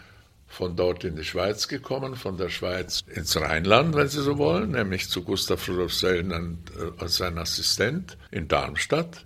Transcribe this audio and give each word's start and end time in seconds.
von 0.47 0.75
dort 0.75 1.03
in 1.03 1.15
die 1.15 1.23
Schweiz 1.23 1.67
gekommen, 1.67 2.15
von 2.15 2.37
der 2.37 2.49
Schweiz 2.49 3.03
ins 3.07 3.39
Rheinland, 3.39 3.95
wenn 3.95 4.07
Sie 4.07 4.21
so 4.21 4.37
wollen, 4.37 4.71
nämlich 4.71 5.09
zu 5.09 5.23
Gustav 5.23 5.67
Rudolf 5.69 5.93
Sellner 5.93 6.39
äh, 6.39 6.91
als 6.97 7.17
sein 7.17 7.37
Assistent 7.37 8.17
in 8.31 8.47
Darmstadt. 8.47 9.25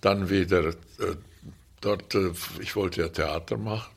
Dann 0.00 0.28
wieder 0.28 0.68
äh, 0.68 0.74
dort, 1.80 2.14
äh, 2.14 2.32
ich 2.60 2.76
wollte 2.76 3.00
ja 3.00 3.08
Theater 3.08 3.56
machen 3.56 3.90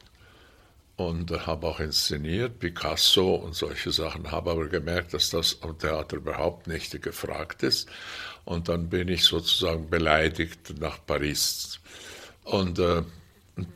und 1.08 1.32
habe 1.46 1.68
auch 1.68 1.80
inszeniert, 1.80 2.60
Picasso 2.60 3.36
und 3.36 3.56
solche 3.56 3.92
Sachen, 3.92 4.32
habe 4.32 4.52
aber 4.52 4.68
gemerkt, 4.68 5.14
dass 5.14 5.30
das 5.30 5.62
am 5.62 5.78
Theater 5.78 6.18
überhaupt 6.18 6.68
nicht 6.68 7.02
gefragt 7.02 7.64
ist. 7.64 7.90
Und 8.46 8.70
dann 8.70 8.90
bin 8.90 9.08
ich 9.08 9.24
sozusagen 9.24 9.90
beleidigt 9.90 10.80
nach 10.80 11.00
Paris. 11.06 11.80
Und 12.44 12.80
äh, 12.80 13.04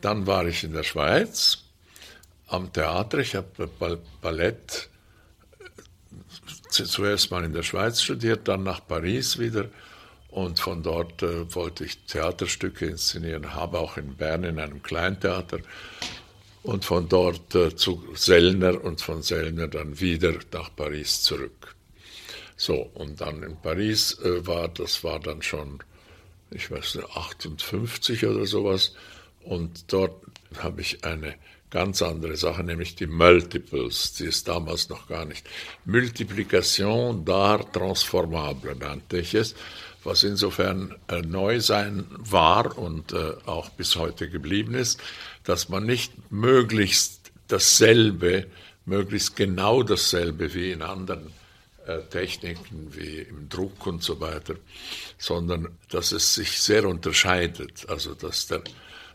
dann 0.02 0.28
war 0.28 0.46
ich 0.46 0.64
in 0.64 0.74
der 0.74 0.84
Schweiz 0.84 1.60
am 2.48 2.72
Theater. 2.74 3.20
Ich 3.20 3.36
habe 3.36 3.70
Ballett 4.22 4.90
äh, 5.60 5.66
zuerst 6.70 7.32
mal 7.32 7.44
in 7.44 7.54
der 7.54 7.64
Schweiz 7.64 8.02
studiert, 8.02 8.48
dann 8.48 8.64
nach 8.64 8.86
Paris 8.86 9.38
wieder. 9.40 9.66
Und 10.30 10.60
von 10.60 10.84
dort 10.84 11.24
äh, 11.24 11.54
wollte 11.56 11.86
ich 11.86 11.98
Theaterstücke 12.06 12.86
inszenieren, 12.86 13.54
habe 13.54 13.80
auch 13.80 13.98
in 13.98 14.16
Bern 14.16 14.44
in 14.44 14.60
einem 14.60 14.84
Kleintheater 14.84 15.60
und 16.68 16.84
von 16.84 17.08
dort 17.08 17.56
äh, 17.56 17.76
zu 17.76 18.04
Sellner 18.14 18.84
und 18.84 19.00
von 19.00 19.22
Sellner 19.24 19.68
dann 19.70 20.00
wieder 20.02 20.34
nach 20.52 20.70
Paris 20.76 21.22
zurück. 21.22 21.76
So, 22.58 22.90
und 22.94 23.22
dann 23.22 23.42
in 23.42 23.56
Paris 23.56 24.20
äh, 24.20 24.46
war, 24.46 24.68
das 24.68 25.04
war 25.04 25.20
dann 25.20 25.42
schon, 25.42 25.80
ich 26.52 26.70
weiß 26.70 26.96
nicht, 26.96 27.10
58 27.16 28.26
oder 28.26 28.46
sowas. 28.46 28.96
Und 29.44 29.94
dort 29.94 30.22
habe 30.58 30.82
ich 30.82 31.06
eine 31.06 31.36
ganz 31.70 32.02
andere 32.02 32.36
Sache, 32.36 32.64
nämlich 32.64 32.96
die 32.96 33.08
Multiples, 33.08 34.14
die 34.14 34.26
ist 34.26 34.50
damals 34.50 34.90
noch 34.90 35.08
gar 35.08 35.24
nicht. 35.24 35.48
Multiplication 35.86 37.24
d'art 37.24 37.72
transformable 37.72 38.76
nannte 38.76 39.20
ich 39.20 39.34
es, 39.36 39.56
was 40.04 40.24
insofern 40.24 40.96
äh, 41.08 41.22
neu 41.22 41.62
sein 41.62 42.06
war 42.10 42.78
und 42.78 43.14
äh, 43.14 43.34
auch 43.46 43.70
bis 43.70 43.96
heute 43.96 44.30
geblieben 44.30 44.74
ist, 44.74 45.00
dass 45.48 45.70
man 45.70 45.86
nicht 45.86 46.12
möglichst 46.30 47.32
dasselbe, 47.48 48.48
möglichst 48.86 49.38
genau 49.38 49.82
dasselbe 49.82 50.54
wie 50.54 50.74
in 50.74 50.82
anderen 50.82 51.32
äh, 51.86 52.00
Techniken 52.10 52.94
wie 52.94 53.20
im 53.20 53.48
Druck 53.48 53.88
und 53.88 54.04
so 54.04 54.20
weiter, 54.20 54.56
sondern 55.18 55.70
dass 55.90 56.12
es 56.12 56.36
sich 56.36 56.60
sehr 56.60 56.86
unterscheidet. 56.86 57.88
Also 57.88 58.14
dass, 58.14 58.48
der, 58.48 58.62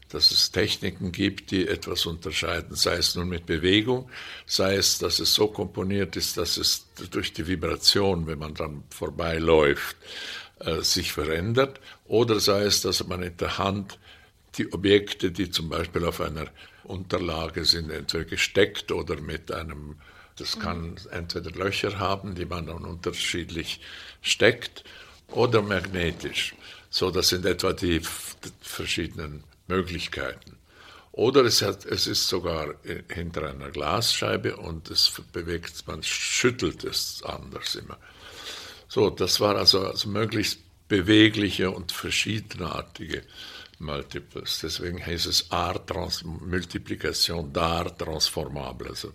dass 0.09 0.31
es 0.31 0.51
Techniken 0.51 1.13
gibt, 1.13 1.51
die 1.51 1.69
etwas 1.69 2.07
unterscheiden, 2.07 2.77
sei 2.77 2.95
es 2.95 3.15
nun 3.15 3.29
mit 3.29 3.45
Bewegung, 3.45 4.09
sei 4.47 4.77
es, 4.77 4.99
dass 4.99 5.19
es 5.19 5.35
so 5.35 5.49
komponiert 5.49 6.17
ist, 6.17 6.39
dass 6.39 6.57
es 6.57 6.87
durch 7.11 7.35
die 7.35 7.47
Vibration, 7.47 8.27
wenn 8.27 8.39
man 8.39 8.55
dann 8.55 8.85
vorbeiläuft, 8.89 9.97
äh, 10.61 10.81
sich 10.81 11.13
verändert, 11.13 11.79
oder 12.07 12.41
sei 12.41 12.63
es, 12.63 12.81
dass 12.81 13.07
man 13.07 13.23
in 13.23 13.37
der 13.37 13.59
Hand 13.59 13.99
die 14.57 14.73
Objekte, 14.73 15.31
die 15.31 15.51
zum 15.51 15.69
Beispiel 15.69 16.05
auf 16.05 16.21
einer 16.21 16.47
Unterlage 16.85 17.65
sind, 17.65 17.91
entweder 17.91 18.25
gesteckt 18.25 18.93
oder 18.93 19.21
mit 19.21 19.51
einem, 19.51 19.97
das 20.37 20.59
kann 20.59 20.97
entweder 21.11 21.51
Löcher 21.51 21.99
haben, 21.99 22.35
die 22.35 22.45
man 22.45 22.67
dann 22.67 22.85
unterschiedlich 22.85 23.81
steckt, 24.21 24.85
oder 25.29 25.63
magnetisch. 25.63 26.55
So, 26.91 27.11
das 27.11 27.29
sind 27.29 27.47
etwa 27.47 27.73
die 27.73 28.01
verschiedenen 28.61 29.45
Möglichkeiten. 29.67 30.59
Oder 31.13 31.45
es, 31.45 31.63
hat, 31.63 31.85
es 31.85 32.07
ist 32.07 32.29
sogar 32.29 32.75
hinter 33.11 33.49
einer 33.49 33.71
Glasscheibe 33.71 34.57
und 34.57 34.91
es 34.91 35.13
bewegt, 35.33 35.87
man 35.87 36.03
schüttelt 36.03 36.85
es 36.85 37.23
anders 37.23 37.75
immer. 37.75 37.99
So, 38.89 39.11
das 39.11 39.41
war 39.41 39.57
also, 39.57 39.87
also 39.87 40.09
möglichst 40.09 40.59
bewegliche 40.89 41.71
und 41.71 41.93
verschiedenartige 41.93 43.23
Multiples. 43.83 44.61
Deswegen 44.63 45.05
heißt 45.05 45.27
es 45.27 45.51
Art 45.51 45.89
Trans 45.89 46.25
Multiplikation 46.25 47.53
d'art 47.53 47.99
transformable, 47.99 48.89
also 48.89 49.13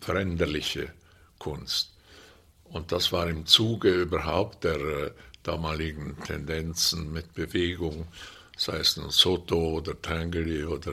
veränderliche 0.00 0.92
Kunst. 1.38 1.92
Und 2.64 2.92
das 2.92 3.12
war 3.12 3.28
im 3.28 3.46
Zuge 3.46 4.02
überhaupt 4.02 4.64
der 4.64 4.80
äh, 4.80 5.10
damaligen 5.42 6.16
Tendenzen 6.24 7.12
mit 7.12 7.34
Bewegung, 7.34 8.06
sei 8.56 8.78
es 8.78 8.96
nun 8.96 9.10
Soto 9.10 9.78
oder 9.78 10.00
Tanguy 10.00 10.64
oder 10.64 10.92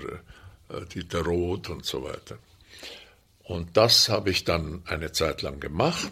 äh, 0.69 0.85
Dieter 0.93 1.23
Roth 1.23 1.69
und 1.69 1.85
so 1.85 2.03
weiter. 2.03 2.37
Und 3.43 3.77
das 3.77 4.09
habe 4.09 4.29
ich 4.29 4.43
dann 4.43 4.81
eine 4.85 5.11
Zeit 5.11 5.41
lang 5.41 5.59
gemacht 5.59 6.11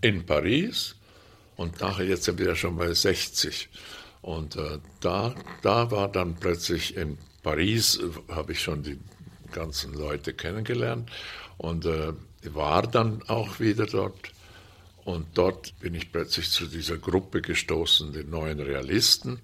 in 0.00 0.24
Paris 0.24 0.94
und 1.56 1.80
nachher 1.80 2.06
jetzt 2.06 2.24
sind 2.24 2.38
wir 2.38 2.56
schon 2.56 2.76
bei 2.76 2.92
60. 2.92 3.68
Und 4.22 4.56
äh, 4.56 4.78
da, 5.00 5.34
da 5.62 5.90
war 5.90 6.08
dann 6.08 6.36
plötzlich 6.36 6.96
in 6.96 7.18
Paris, 7.42 7.98
äh, 7.98 8.32
habe 8.32 8.52
ich 8.52 8.60
schon 8.60 8.82
die 8.82 8.98
ganzen 9.50 9.92
Leute 9.94 10.32
kennengelernt 10.32 11.10
und 11.58 11.84
äh, 11.84 12.12
war 12.44 12.86
dann 12.86 13.22
auch 13.28 13.60
wieder 13.60 13.86
dort. 13.86 14.32
Und 15.04 15.26
dort 15.34 15.78
bin 15.80 15.94
ich 15.94 16.12
plötzlich 16.12 16.50
zu 16.50 16.66
dieser 16.66 16.96
Gruppe 16.96 17.42
gestoßen, 17.42 18.12
den 18.12 18.30
neuen 18.30 18.60
Realisten. 18.60 19.40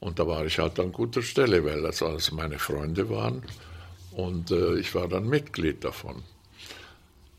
Und 0.00 0.18
da 0.18 0.26
war 0.26 0.44
ich 0.46 0.58
halt 0.58 0.80
an 0.80 0.92
guter 0.92 1.22
Stelle, 1.22 1.64
weil 1.64 1.82
das 1.82 2.02
alles 2.02 2.32
meine 2.32 2.58
Freunde 2.58 3.10
waren. 3.10 3.42
Und 4.12 4.50
äh, 4.50 4.78
ich 4.78 4.94
war 4.94 5.08
dann 5.08 5.28
Mitglied 5.28 5.84
davon. 5.84 6.22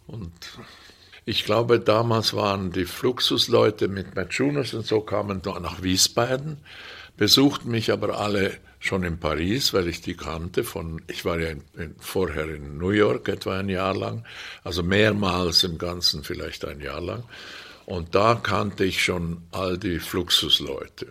Und 0.06 0.32
ich 1.26 1.44
glaube, 1.44 1.80
damals 1.80 2.36
waren 2.36 2.72
die 2.72 2.86
Fluxusleute 2.86 3.88
mit 3.88 4.16
Matchunas 4.16 4.76
und 4.76 4.86
so 4.86 5.02
kamen 5.02 5.42
nach 5.44 5.82
Wiesbaden, 5.82 6.58
besuchten 7.18 7.72
mich 7.72 7.92
aber 7.92 8.20
alle 8.20 8.58
schon 8.80 9.04
in 9.04 9.20
Paris, 9.20 9.74
weil 9.74 9.88
ich 9.88 10.02
die 10.02 10.16
kannte 10.16 10.64
von, 10.64 11.02
ich 11.08 11.26
war 11.26 11.40
ja 11.40 11.50
in, 11.50 11.64
in, 11.76 11.96
vorher 11.98 12.48
in 12.48 12.78
New 12.78 12.92
York 12.92 13.28
etwa 13.28 13.58
ein 13.58 13.70
Jahr 13.70 13.96
lang, 13.96 14.24
also 14.64 14.84
mehrmals 14.84 15.64
im 15.64 15.80
Ganzen 15.80 16.24
vielleicht 16.24 16.64
ein 16.66 16.80
Jahr 16.80 17.02
lang. 17.02 17.24
Und 17.88 18.14
da 18.14 18.36
kannte 18.36 18.86
ich 18.86 19.04
schon 19.04 19.42
all 19.52 19.80
die 19.80 20.00
Fluxusleute. 20.00 21.08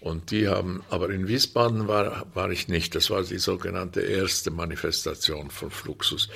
Und 0.00 0.32
die 0.32 0.48
haben, 0.48 0.82
aber 0.90 1.10
in 1.10 1.28
Wiesbaden 1.28 1.88
war, 1.88 2.26
war 2.34 2.50
ich 2.50 2.68
nicht. 2.68 2.94
Das 2.94 3.08
war 3.10 3.22
die 3.22 3.38
sogenannte 3.38 4.00
erste 4.00 4.50
Manifestation 4.50 5.50
von 5.50 5.70
Fluxus 5.70 6.28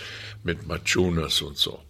mit 0.42 0.66
Machunas 0.66 1.42
und 1.42 1.58
so. 1.58 1.80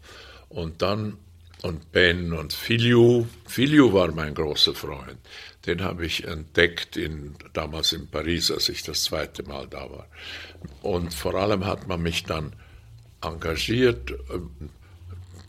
Und 0.48 0.82
dann, 0.82 1.18
und 1.62 1.92
Ben 1.92 2.32
und 2.32 2.52
Filiu, 2.52 3.26
Filiu 3.46 3.92
war 3.92 4.12
mein 4.12 4.34
großer 4.34 4.74
Freund. 4.74 5.18
Den 5.66 5.82
habe 5.82 6.06
ich 6.06 6.24
entdeckt 6.24 6.96
in, 6.96 7.34
damals 7.52 7.92
in 7.92 8.08
Paris, 8.08 8.50
als 8.50 8.68
ich 8.68 8.82
das 8.82 9.04
zweite 9.04 9.42
Mal 9.42 9.66
da 9.66 9.90
war. 9.90 10.06
Und 10.82 11.12
vor 11.12 11.34
allem 11.34 11.66
hat 11.66 11.88
man 11.88 12.02
mich 12.02 12.24
dann 12.24 12.52
engagiert 13.20 14.12
ähm, 14.32 14.70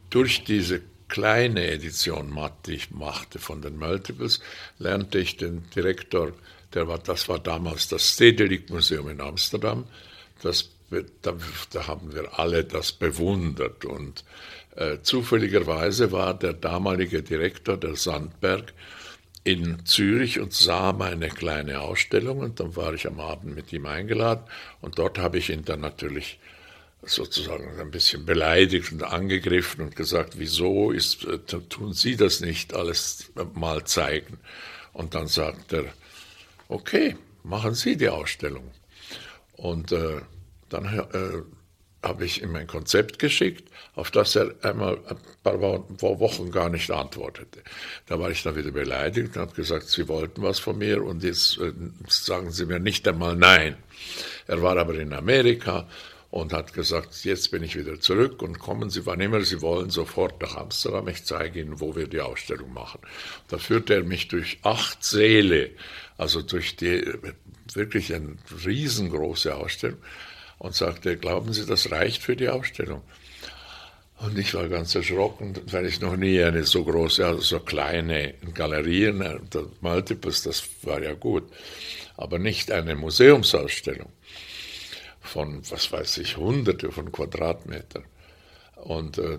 durch 0.09 0.43
diese 0.43 0.81
kleine 1.07 1.67
Edition 1.67 2.29
Matt, 2.29 2.67
die 2.67 2.75
ich 2.75 2.91
machte 2.91 3.39
von 3.39 3.61
den 3.61 3.77
Multiples, 3.77 4.39
lernte 4.77 5.19
ich 5.19 5.37
den 5.37 5.69
Direktor, 5.75 6.31
der 6.73 6.87
war, 6.87 6.99
das 6.99 7.27
war 7.27 7.39
damals 7.39 7.87
das 7.87 8.13
Stedelijk 8.13 8.69
Museum 8.69 9.09
in 9.09 9.19
Amsterdam, 9.19 9.85
das, 10.41 10.69
da, 11.21 11.33
da 11.71 11.87
haben 11.87 12.13
wir 12.13 12.39
alle 12.39 12.63
das 12.63 12.91
bewundert 12.91 13.85
und 13.85 14.23
äh, 14.79 15.01
zufälligerweise 15.01 16.11
war 16.11 16.33
der 16.33 16.53
damalige 16.53 17.21
Direktor, 17.21 17.75
der 17.75 17.95
Sandberg, 17.95 18.73
in 19.43 19.85
Zürich 19.85 20.39
und 20.39 20.53
sah 20.53 20.93
meine 20.93 21.29
kleine 21.29 21.81
Ausstellung 21.81 22.39
und 22.39 22.59
dann 22.59 22.75
war 22.75 22.93
ich 22.93 23.07
am 23.07 23.19
Abend 23.19 23.55
mit 23.55 23.73
ihm 23.73 23.85
eingeladen 23.85 24.43
und 24.81 24.97
dort 24.99 25.17
habe 25.17 25.37
ich 25.37 25.49
ihn 25.49 25.65
dann 25.65 25.81
natürlich 25.81 26.39
sozusagen 27.01 27.79
ein 27.79 27.91
bisschen 27.91 28.25
beleidigt 28.25 28.91
und 28.91 29.03
angegriffen 29.03 29.81
und 29.81 29.95
gesagt, 29.95 30.37
wieso 30.37 30.91
ist, 30.91 31.25
äh, 31.25 31.39
tun 31.39 31.93
Sie 31.93 32.15
das 32.15 32.39
nicht 32.39 32.73
alles 32.73 33.31
mal 33.53 33.83
zeigen? 33.85 34.37
Und 34.93 35.15
dann 35.15 35.27
sagt 35.27 35.73
er, 35.73 35.85
okay, 36.67 37.15
machen 37.43 37.73
Sie 37.73 37.97
die 37.97 38.09
Ausstellung. 38.09 38.71
Und 39.53 39.91
äh, 39.91 40.21
dann 40.69 40.85
äh, 40.85 41.41
habe 42.01 42.25
ich 42.25 42.41
ihm 42.41 42.55
ein 42.55 42.67
Konzept 42.67 43.19
geschickt, 43.19 43.69
auf 43.95 44.11
das 44.11 44.35
er 44.35 44.53
einmal 44.61 44.99
ein 45.07 45.17
paar 45.43 46.19
Wochen 46.19 46.51
gar 46.51 46.69
nicht 46.69 46.89
antwortete. 46.91 47.61
Da 48.05 48.19
war 48.19 48.31
ich 48.31 48.43
dann 48.43 48.55
wieder 48.55 48.71
beleidigt 48.71 49.35
und 49.35 49.41
habe 49.41 49.53
gesagt, 49.53 49.89
Sie 49.89 50.07
wollten 50.07 50.41
was 50.41 50.59
von 50.59 50.77
mir 50.77 51.03
und 51.03 51.23
jetzt 51.23 51.57
äh, 51.59 51.73
sagen 52.07 52.51
Sie 52.51 52.65
mir 52.65 52.79
nicht 52.79 53.07
einmal 53.07 53.35
Nein. 53.35 53.75
Er 54.47 54.61
war 54.61 54.77
aber 54.77 54.95
in 54.95 55.13
Amerika 55.13 55.87
und 56.31 56.53
hat 56.53 56.73
gesagt, 56.73 57.25
jetzt 57.25 57.51
bin 57.51 57.63
ich 57.63 57.75
wieder 57.75 57.99
zurück 57.99 58.41
und 58.41 58.59
kommen 58.59 58.89
Sie, 58.89 59.05
wann 59.05 59.19
immer 59.19 59.41
Sie 59.41 59.61
wollen, 59.61 59.89
sofort 59.89 60.41
nach 60.41 60.55
Amsterdam. 60.55 61.07
Ich 61.09 61.25
zeige 61.25 61.59
Ihnen, 61.59 61.81
wo 61.81 61.95
wir 61.95 62.07
die 62.07 62.21
Ausstellung 62.21 62.71
machen. 62.71 62.99
Da 63.49 63.57
führte 63.57 63.95
er 63.95 64.03
mich 64.03 64.29
durch 64.29 64.59
acht 64.61 65.03
Säle, 65.03 65.71
also 66.17 66.41
durch 66.41 66.75
die 66.75 67.03
wirklich 67.73 68.13
eine 68.13 68.37
riesengroße 68.65 69.53
Ausstellung 69.53 69.99
und 70.59 70.75
sagte, 70.75 71.17
glauben 71.17 71.51
Sie, 71.53 71.65
das 71.65 71.91
reicht 71.91 72.21
für 72.21 72.35
die 72.35 72.49
Ausstellung? 72.49 73.01
Und 74.19 74.37
ich 74.37 74.53
war 74.53 74.67
ganz 74.67 74.93
erschrocken, 74.95 75.55
weil 75.71 75.85
ich 75.85 76.01
noch 76.01 76.17
nie 76.17 76.43
eine 76.43 76.65
so 76.65 76.83
große, 76.83 77.25
also 77.25 77.41
so 77.41 77.59
kleine 77.61 78.33
Galerien, 78.53 79.21
äh, 79.21 79.39
Multiples, 79.79 80.43
das 80.43 80.63
war 80.83 81.01
ja 81.01 81.13
gut, 81.13 81.43
aber 82.17 82.37
nicht 82.37 82.69
eine 82.69 82.95
Museumsausstellung 82.95 84.09
von, 85.21 85.61
was 85.69 85.91
weiß 85.91 86.17
ich, 86.17 86.35
hunderte 86.35 86.91
von 86.91 87.11
Quadratmetern. 87.11 88.03
Und 88.75 89.17
äh, 89.19 89.37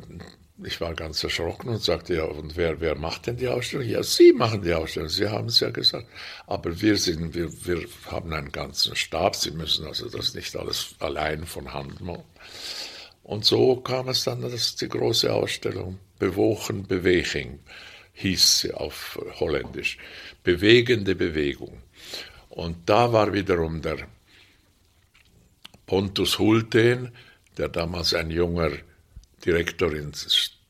ich 0.65 0.81
war 0.81 0.95
ganz 0.95 1.23
erschrocken 1.23 1.69
und 1.69 1.83
sagte, 1.83 2.15
ja, 2.17 2.25
und 2.25 2.57
wer, 2.57 2.81
wer 2.81 2.95
macht 2.95 3.27
denn 3.27 3.37
die 3.37 3.49
Ausstellung? 3.49 3.87
Ja, 3.87 4.03
Sie 4.03 4.33
machen 4.33 4.63
die 4.63 4.75
Ausstellung, 4.75 5.09
Sie 5.09 5.29
haben 5.29 5.49
es 5.49 5.61
ja 5.61 5.71
gesagt. 5.71 6.07
Aber 6.47 6.81
wir 6.81 6.97
sind, 6.97 7.35
wir, 7.35 7.51
wir 7.67 7.87
haben 8.07 8.33
einen 8.33 8.53
ganzen 8.53 8.97
Stab, 8.97 9.37
Sie 9.37 9.51
müssen 9.51 9.87
also 9.87 10.09
das 10.09 10.35
nicht 10.35 10.55
alles 10.57 10.95
allein 10.99 11.47
von 11.47 11.73
Hand 11.73 12.01
machen. 12.01 12.25
Und 13.23 13.45
so 13.45 13.77
kam 13.77 14.09
es 14.09 14.25
dann, 14.25 14.43
dass 14.43 14.77
die 14.77 14.89
große 14.89 15.33
Ausstellung 15.33 15.99
Bewogen, 16.19 16.87
Beweging 16.87 17.61
hieß 18.15 18.61
sie 18.61 18.75
auf 18.75 19.19
Holländisch. 19.39 19.99
Bewegende 20.43 21.15
Bewegung. 21.15 21.83
Und 22.51 22.89
da 22.89 23.13
war 23.13 23.33
wiederum 23.33 23.81
der 23.81 24.09
Pontus 25.87 26.39
Hulten, 26.39 27.13
der 27.57 27.69
damals 27.69 28.15
ein 28.15 28.31
junger 28.31 28.71
Direktor 29.45 29.93
in, 29.93 30.13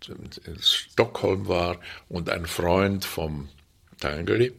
in 0.09 0.59
Stockholm 0.61 1.49
war 1.49 1.79
und 2.09 2.31
ein 2.31 2.47
Freund 2.47 3.05
vom 3.05 3.49
Tangeli. 4.01 4.53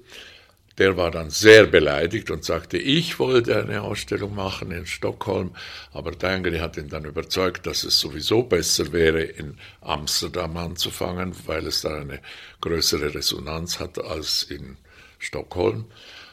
Der 0.78 0.96
war 0.98 1.12
dann 1.12 1.30
sehr 1.30 1.68
beleidigt 1.68 2.32
und 2.32 2.46
sagte, 2.46 2.78
ich 2.78 3.20
wollte 3.20 3.62
eine 3.62 3.82
Ausstellung 3.82 4.34
machen 4.34 4.72
in 4.72 4.86
Stockholm, 4.86 5.54
aber 5.92 6.18
Tangeli 6.18 6.60
hat 6.60 6.78
ihn 6.78 6.90
dann 6.90 7.06
überzeugt, 7.06 7.68
dass 7.68 7.84
es 7.84 8.00
sowieso 8.00 8.44
besser 8.44 8.92
wäre, 8.94 9.22
in 9.22 9.58
Amsterdam 9.82 10.56
anzufangen, 10.58 11.36
weil 11.46 11.68
es 11.68 11.82
da 11.82 12.00
eine 12.00 12.22
größere 12.62 13.14
Resonanz 13.14 13.80
hat 13.80 14.04
als 14.04 14.44
in 14.44 14.78
Stockholm. 15.20 15.86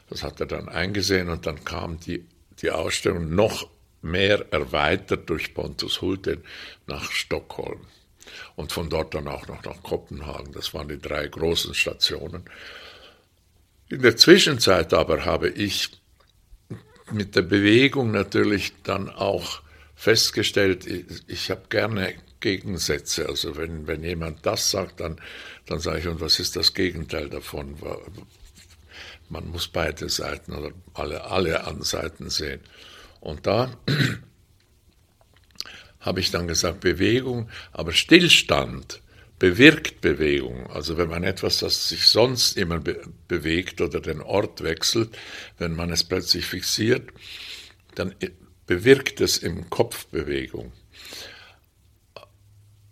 Das 0.09 0.23
hat 0.23 0.41
er 0.41 0.47
dann 0.47 0.69
eingesehen 0.69 1.29
und 1.29 1.45
dann 1.45 1.65
kam 1.65 1.99
die, 2.01 2.25
die 2.63 2.71
Ausstellung 2.71 3.35
noch 3.35 3.69
mehr 4.03 4.47
erweitert 4.53 5.29
durch 5.29 5.55
Pontus 5.55 6.01
Hulten 6.01 6.45
nach 6.87 7.11
Stockholm 7.11 7.81
und 8.57 8.73
von 8.73 8.91
dort 8.91 9.15
dann 9.15 9.29
auch 9.29 9.47
noch 9.49 9.65
nach 9.65 9.83
Kopenhagen. 9.83 10.53
Das 10.53 10.75
waren 10.75 10.89
die 10.89 11.01
drei 11.01 11.27
großen 11.27 11.75
Stationen. 11.75 12.45
In 13.89 14.03
der 14.03 14.17
Zwischenzeit 14.17 14.93
aber 14.93 15.25
habe 15.25 15.49
ich 15.49 15.91
mit 17.11 17.37
der 17.37 17.43
Bewegung 17.43 18.11
natürlich 18.11 18.73
dann 18.83 19.09
auch 19.09 19.63
festgestellt, 19.95 20.87
ich, 20.87 21.05
ich 21.27 21.51
habe 21.51 21.63
gerne 21.71 22.15
Gegensätze. 22.41 23.29
Also 23.29 23.57
wenn, 23.57 23.87
wenn 23.87 24.05
jemand 24.05 24.45
das 24.45 24.71
sagt, 24.71 25.01
dann, 25.01 25.21
dann 25.67 25.81
sage 25.81 26.01
ich, 26.01 26.09
und 26.09 26.21
was 26.21 26.39
ist 26.39 26.57
das 26.57 26.75
Gegenteil 26.75 27.29
davon? 27.29 27.77
Man 29.29 29.49
muss 29.49 29.69
beide 29.69 30.09
Seiten 30.09 30.55
oder 30.55 30.73
alle, 30.95 31.25
alle 31.25 31.65
Seiten 31.83 32.31
sehen. 32.31 32.61
Und 33.21 33.47
da 33.47 33.71
habe 36.01 36.21
ich 36.21 36.31
dann 36.31 36.49
gesagt, 36.49 36.81
Bewegung, 36.81 37.49
aber 37.73 37.93
Stillstand 37.93 39.03
bewirkt 39.39 40.01
Bewegung. 40.01 40.67
Also 40.69 40.99
wenn 40.99 41.09
man 41.09 41.23
etwas, 41.23 41.59
das 41.59 41.89
sich 41.89 42.07
sonst 42.07 42.57
immer 42.57 42.81
be 42.81 43.01
bewegt 43.29 43.81
oder 43.81 44.01
den 44.01 44.21
Ort 44.21 44.63
wechselt, 44.63 45.17
wenn 45.59 45.75
man 45.75 45.91
es 45.91 46.05
plötzlich 46.05 46.47
fixiert, 46.47 47.11
dann 47.95 48.15
bewirkt 48.67 49.21
es 49.21 49.39
im 49.39 49.71
Kopf 49.71 50.07
Bewegung. 50.07 50.73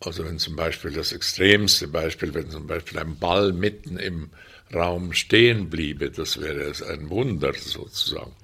Also 0.00 0.24
wenn 0.24 0.38
zum 0.38 0.56
Beispiel 0.56 0.92
das 0.92 1.12
extremste 1.12 1.88
Beispiel, 1.88 2.32
wenn 2.34 2.50
zum 2.50 2.66
Beispiel 2.66 2.98
ein 2.98 3.18
Ball 3.18 3.52
mitten 3.52 3.98
im 3.98 4.30
Raum 4.72 5.12
stehen 5.12 5.70
bliebe, 5.70 6.10
das 6.10 6.40
wäre 6.40 6.72
ein 6.88 7.10
Wunder 7.10 7.52
sozusagen 7.54 8.34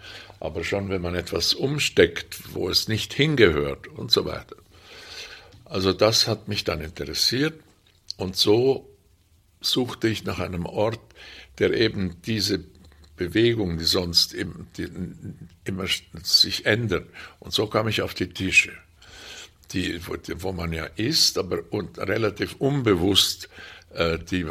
aber 0.43 0.65
schon 0.65 0.89
wenn 0.89 1.03
man 1.03 1.15
etwas 1.15 1.55
umsteckt, 1.55 2.53
wo 2.53 2.69
es 2.69 2.89
nicht 2.89 3.15
hingehört 3.15 3.87
und 3.87 4.11
so 4.11 4.25
weiter. 4.25 4.57
Also 5.65 5.93
das 5.93 6.27
hat 6.27 6.49
mich 6.49 6.65
dann 6.65 6.81
interessiert 6.81 7.61
und 8.17 8.35
so 8.35 8.91
suchte 9.61 10.09
ich 10.09 10.25
nach 10.25 10.41
einem 10.41 10.67
Ort, 10.67 10.99
der 11.59 11.73
eben 11.75 12.21
diese 12.23 12.65
Bewegung, 13.15 13.79
die 13.79 13.85
sonst 13.85 14.35
im, 14.35 14.67
die, 14.77 14.89
immer 15.63 15.87
sich 16.25 16.67
ändert. 16.67 17.07
Und 17.39 17.55
so 17.55 17.69
kam 17.69 17.87
ich 17.87 18.03
auf 18.03 18.13
die 18.13 18.31
Tische, 18.31 18.73
die, 19.71 20.01
wo, 20.05 20.51
man 20.51 20.73
ja 20.73 20.87
isst, 20.97 21.39
aber 21.39 21.61
und 21.71 21.99
relativ 21.99 22.57
unbewusst 22.59 23.49
äh, 23.95 24.19
die 24.19 24.45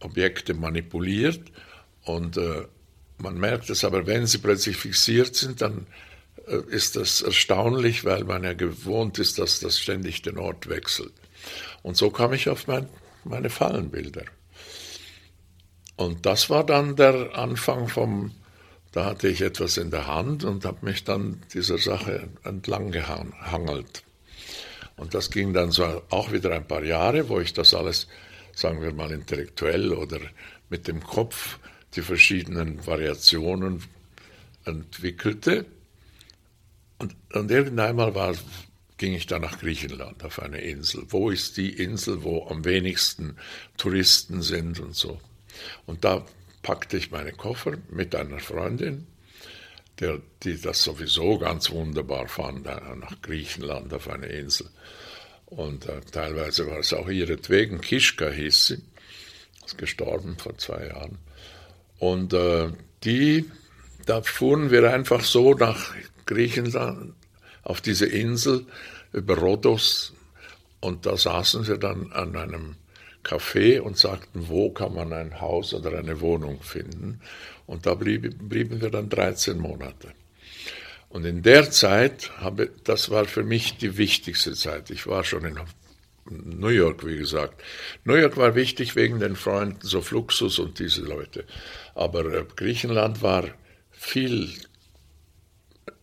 Objekte 0.00 0.54
manipuliert 0.54 1.52
und 2.04 2.38
äh, 2.38 2.64
man 3.22 3.38
merkt 3.38 3.70
es 3.70 3.84
aber, 3.84 4.06
wenn 4.06 4.26
sie 4.26 4.38
plötzlich 4.38 4.76
fixiert 4.76 5.34
sind, 5.36 5.62
dann 5.62 5.86
äh, 6.46 6.56
ist 6.68 6.96
das 6.96 7.22
erstaunlich, 7.22 8.04
weil 8.04 8.24
man 8.24 8.44
ja 8.44 8.52
gewohnt 8.52 9.18
ist, 9.18 9.38
dass 9.38 9.60
das 9.60 9.78
ständig 9.78 10.22
den 10.22 10.38
Ort 10.38 10.68
wechselt. 10.68 11.12
Und 11.82 11.96
so 11.96 12.10
kam 12.10 12.32
ich 12.32 12.48
auf 12.48 12.66
mein, 12.66 12.88
meine 13.24 13.48
Fallenbilder. 13.50 14.24
Und 15.96 16.26
das 16.26 16.50
war 16.50 16.64
dann 16.64 16.96
der 16.96 17.36
Anfang 17.36 17.88
vom, 17.88 18.32
da 18.90 19.04
hatte 19.04 19.28
ich 19.28 19.40
etwas 19.40 19.76
in 19.76 19.90
der 19.90 20.06
Hand 20.06 20.44
und 20.44 20.64
habe 20.64 20.84
mich 20.84 21.04
dann 21.04 21.40
dieser 21.54 21.78
Sache 21.78 22.28
entlang 22.42 22.90
gehangelt. 22.90 24.02
Und 24.96 25.14
das 25.14 25.30
ging 25.30 25.52
dann 25.52 25.70
so 25.70 26.02
auch 26.10 26.32
wieder 26.32 26.52
ein 26.52 26.66
paar 26.66 26.82
Jahre, 26.82 27.28
wo 27.28 27.40
ich 27.40 27.52
das 27.52 27.72
alles, 27.74 28.08
sagen 28.54 28.80
wir 28.82 28.92
mal, 28.92 29.10
intellektuell 29.12 29.92
oder 29.92 30.18
mit 30.68 30.88
dem 30.88 31.02
Kopf 31.02 31.58
die 31.94 32.02
verschiedenen 32.02 32.86
Variationen 32.86 33.82
entwickelte. 34.64 35.66
Und, 36.98 37.14
und 37.32 37.50
irgendeinmal 37.50 38.14
war, 38.14 38.34
ging 38.96 39.14
ich 39.14 39.26
dann 39.26 39.42
nach 39.42 39.58
Griechenland 39.58 40.22
auf 40.24 40.40
eine 40.40 40.60
Insel. 40.60 41.04
Wo 41.08 41.30
ist 41.30 41.56
die 41.56 41.70
Insel, 41.70 42.22
wo 42.22 42.46
am 42.46 42.64
wenigsten 42.64 43.36
Touristen 43.76 44.42
sind 44.42 44.78
und 44.78 44.94
so. 44.94 45.20
Und 45.86 46.04
da 46.04 46.24
packte 46.62 46.96
ich 46.96 47.10
meine 47.10 47.32
Koffer 47.32 47.76
mit 47.90 48.14
einer 48.14 48.38
Freundin, 48.38 49.06
der, 49.98 50.20
die 50.42 50.60
das 50.60 50.82
sowieso 50.82 51.38
ganz 51.38 51.70
wunderbar 51.70 52.28
fand, 52.28 52.66
äh, 52.66 52.80
nach 52.96 53.20
Griechenland 53.20 53.92
auf 53.92 54.08
eine 54.08 54.26
Insel. 54.26 54.68
Und 55.46 55.86
äh, 55.86 56.00
teilweise 56.00 56.66
war 56.66 56.78
es 56.78 56.94
auch 56.94 57.08
ihretwegen, 57.08 57.80
Kischka 57.80 58.30
hieß 58.30 58.66
sie, 58.66 58.82
ist 59.66 59.76
gestorben 59.76 60.38
vor 60.38 60.56
zwei 60.56 60.86
Jahren. 60.86 61.18
Und 62.02 62.32
äh, 62.32 62.68
die, 63.04 63.48
da 64.06 64.22
fuhren 64.22 64.72
wir 64.72 64.92
einfach 64.92 65.22
so 65.22 65.54
nach 65.54 65.94
Griechenland 66.26 67.14
auf 67.62 67.80
diese 67.80 68.06
Insel 68.06 68.66
über 69.12 69.38
Rhodos 69.38 70.12
und 70.80 71.06
da 71.06 71.16
saßen 71.16 71.68
wir 71.68 71.76
dann 71.76 72.10
an 72.10 72.34
einem 72.34 72.74
Café 73.22 73.78
und 73.78 73.98
sagten, 73.98 74.48
wo 74.48 74.70
kann 74.70 74.94
man 74.94 75.12
ein 75.12 75.40
Haus 75.40 75.74
oder 75.74 75.96
eine 75.96 76.20
Wohnung 76.20 76.60
finden. 76.60 77.20
Und 77.68 77.86
da 77.86 77.94
blieb, 77.94 78.36
blieben 78.48 78.80
wir 78.80 78.90
dann 78.90 79.08
13 79.08 79.56
Monate. 79.58 80.08
Und 81.08 81.24
in 81.24 81.42
der 81.44 81.70
Zeit 81.70 82.32
habe, 82.38 82.70
das 82.82 83.10
war 83.10 83.26
für 83.26 83.44
mich 83.44 83.76
die 83.76 83.96
wichtigste 83.96 84.54
Zeit. 84.54 84.90
Ich 84.90 85.06
war 85.06 85.22
schon 85.22 85.44
in 85.44 85.56
New 86.30 86.68
York, 86.68 87.04
wie 87.06 87.16
gesagt. 87.16 87.62
New 88.04 88.14
York 88.14 88.36
war 88.36 88.54
wichtig 88.54 88.94
wegen 88.96 89.18
den 89.18 89.36
Freunden, 89.36 89.80
so 89.82 90.00
Fluxus 90.00 90.58
und 90.58 90.78
diese 90.78 91.02
Leute. 91.02 91.44
Aber 91.94 92.24
äh, 92.26 92.44
Griechenland 92.56 93.22
war 93.22 93.48
viel 93.90 94.48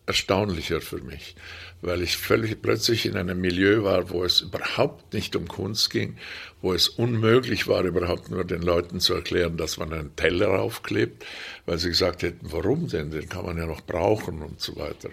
erstaunlicher 0.06 0.80
für 0.80 0.98
mich, 0.98 1.36
weil 1.82 2.02
ich 2.02 2.16
völlig 2.16 2.60
plötzlich 2.60 3.06
in 3.06 3.16
einem 3.16 3.40
Milieu 3.40 3.84
war, 3.84 4.10
wo 4.10 4.24
es 4.24 4.40
überhaupt 4.40 5.14
nicht 5.14 5.36
um 5.36 5.46
Kunst 5.46 5.90
ging, 5.90 6.16
wo 6.60 6.74
es 6.74 6.88
unmöglich 6.88 7.68
war, 7.68 7.84
überhaupt 7.84 8.28
nur 8.30 8.44
den 8.44 8.62
Leuten 8.62 8.98
zu 9.00 9.14
erklären, 9.14 9.56
dass 9.56 9.78
man 9.78 9.92
einen 9.92 10.16
Teller 10.16 10.60
aufklebt, 10.60 11.24
weil 11.64 11.78
sie 11.78 11.90
gesagt 11.90 12.22
hätten, 12.22 12.52
warum 12.52 12.88
denn, 12.88 13.10
den 13.10 13.28
kann 13.28 13.46
man 13.46 13.56
ja 13.56 13.66
noch 13.66 13.82
brauchen 13.82 14.42
und 14.42 14.60
so 14.60 14.76
weiter. 14.76 15.10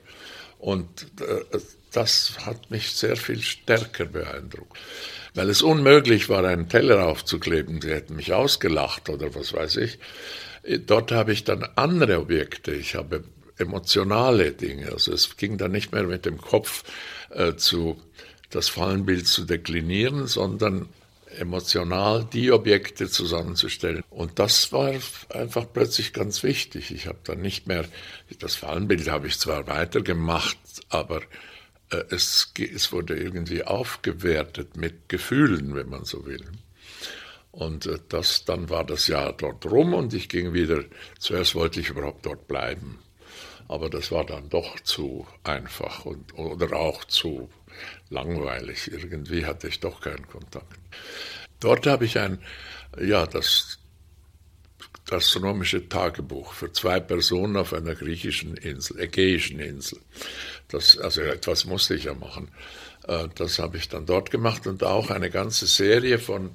Und 0.58 1.08
äh, 1.22 1.58
das 1.98 2.46
hat 2.46 2.70
mich 2.70 2.92
sehr 2.92 3.18
viel 3.18 3.42
stärker 3.42 4.06
beeindruckt. 4.06 4.78
Weil 5.34 5.50
es 5.50 5.64
unmöglich 5.64 6.30
war, 6.30 6.46
einen 6.46 6.70
Teller 6.70 7.08
aufzukleben. 7.08 7.82
Sie 7.82 7.90
hätten 7.90 8.16
mich 8.16 8.34
ausgelacht 8.34 9.10
oder 9.10 9.34
was 9.34 9.52
weiß 9.52 9.78
ich. 9.78 9.98
Dort 10.86 11.12
habe 11.12 11.34
ich 11.34 11.44
dann 11.44 11.68
andere 11.76 12.20
Objekte. 12.20 12.72
Ich 12.72 12.94
habe 12.94 13.24
emotionale 13.58 14.52
Dinge. 14.52 14.92
Also 14.92 15.12
es 15.12 15.38
ging 15.38 15.58
dann 15.58 15.72
nicht 15.72 15.92
mehr 15.92 16.04
mit 16.04 16.28
dem 16.28 16.38
Kopf 16.38 16.84
äh, 17.32 17.56
zu 17.56 18.00
das 18.52 18.70
Fallenbild 18.70 19.28
zu 19.28 19.44
deklinieren, 19.44 20.28
sondern 20.28 20.88
emotional 21.40 22.28
die 22.32 22.52
Objekte 22.52 23.10
zusammenzustellen. 23.10 24.04
Und 24.12 24.38
das 24.38 24.72
war 24.72 24.94
einfach 25.30 25.66
plötzlich 25.74 26.14
ganz 26.14 26.44
wichtig. 26.44 26.92
Ich 26.92 27.08
habe 27.08 27.18
dann 27.24 27.42
nicht 27.42 27.66
mehr, 27.66 27.86
das 28.40 28.54
Fallenbild 28.54 29.10
habe 29.10 29.28
ich 29.28 29.40
zwar 29.40 29.66
weitergemacht, 29.68 30.58
aber 30.90 31.22
es, 31.90 32.54
es 32.58 32.92
wurde 32.92 33.18
irgendwie 33.18 33.64
aufgewertet 33.64 34.78
mit 34.78 35.10
Gefühlen, 35.10 35.76
wenn 35.76 35.90
man 35.90 36.06
so 36.06 36.26
will. 36.26 36.46
Und 37.52 37.86
äh, 37.86 38.00
das, 38.10 38.46
dann 38.46 38.70
war 38.70 38.84
das 38.84 39.08
Jahr 39.08 39.34
dort 39.34 39.66
rum 39.66 39.94
und 39.94 40.14
ich 40.14 40.30
ging 40.30 40.54
wieder, 40.54 40.84
zuerst 41.20 41.56
wollte 41.56 41.80
ich 41.80 41.90
überhaupt 41.90 42.26
dort 42.26 42.48
bleiben. 42.48 43.00
Aber 43.68 43.90
das 43.90 44.12
war 44.12 44.26
dann 44.26 44.48
doch 44.50 44.80
zu 44.82 45.28
einfach 45.44 46.06
und, 46.06 46.34
oder 46.38 46.74
auch 46.78 47.04
zu 47.06 47.50
langweilig. 48.10 48.92
Irgendwie 48.92 49.46
hatte 49.46 49.68
ich 49.68 49.80
doch 49.80 50.00
keinen 50.00 50.28
Kontakt. 50.28 50.80
Dort 51.60 51.86
habe 51.88 52.06
ich 52.06 52.18
ein, 52.18 52.40
ja, 53.02 53.26
das 53.26 53.80
astronomische 55.12 55.88
Tagebuch 55.88 56.54
für 56.54 56.72
zwei 56.72 57.00
Personen 57.00 57.56
auf 57.58 57.74
einer 57.74 57.96
griechischen 57.96 58.58
Insel, 58.58 59.00
ägäischen 59.00 59.60
Insel. 59.60 60.00
Das, 60.68 60.98
also 60.98 61.22
etwas 61.22 61.66
musste 61.66 61.96
ich 61.96 62.06
ja 62.06 62.14
machen. 62.14 62.50
Äh, 63.08 63.28
das 63.36 63.60
habe 63.60 63.78
ich 63.78 63.90
dann 63.90 64.06
dort 64.06 64.32
gemacht 64.32 64.68
und 64.68 64.84
auch 64.84 65.10
eine 65.10 65.30
ganze 65.30 65.68
Serie 65.68 66.20
von 66.20 66.52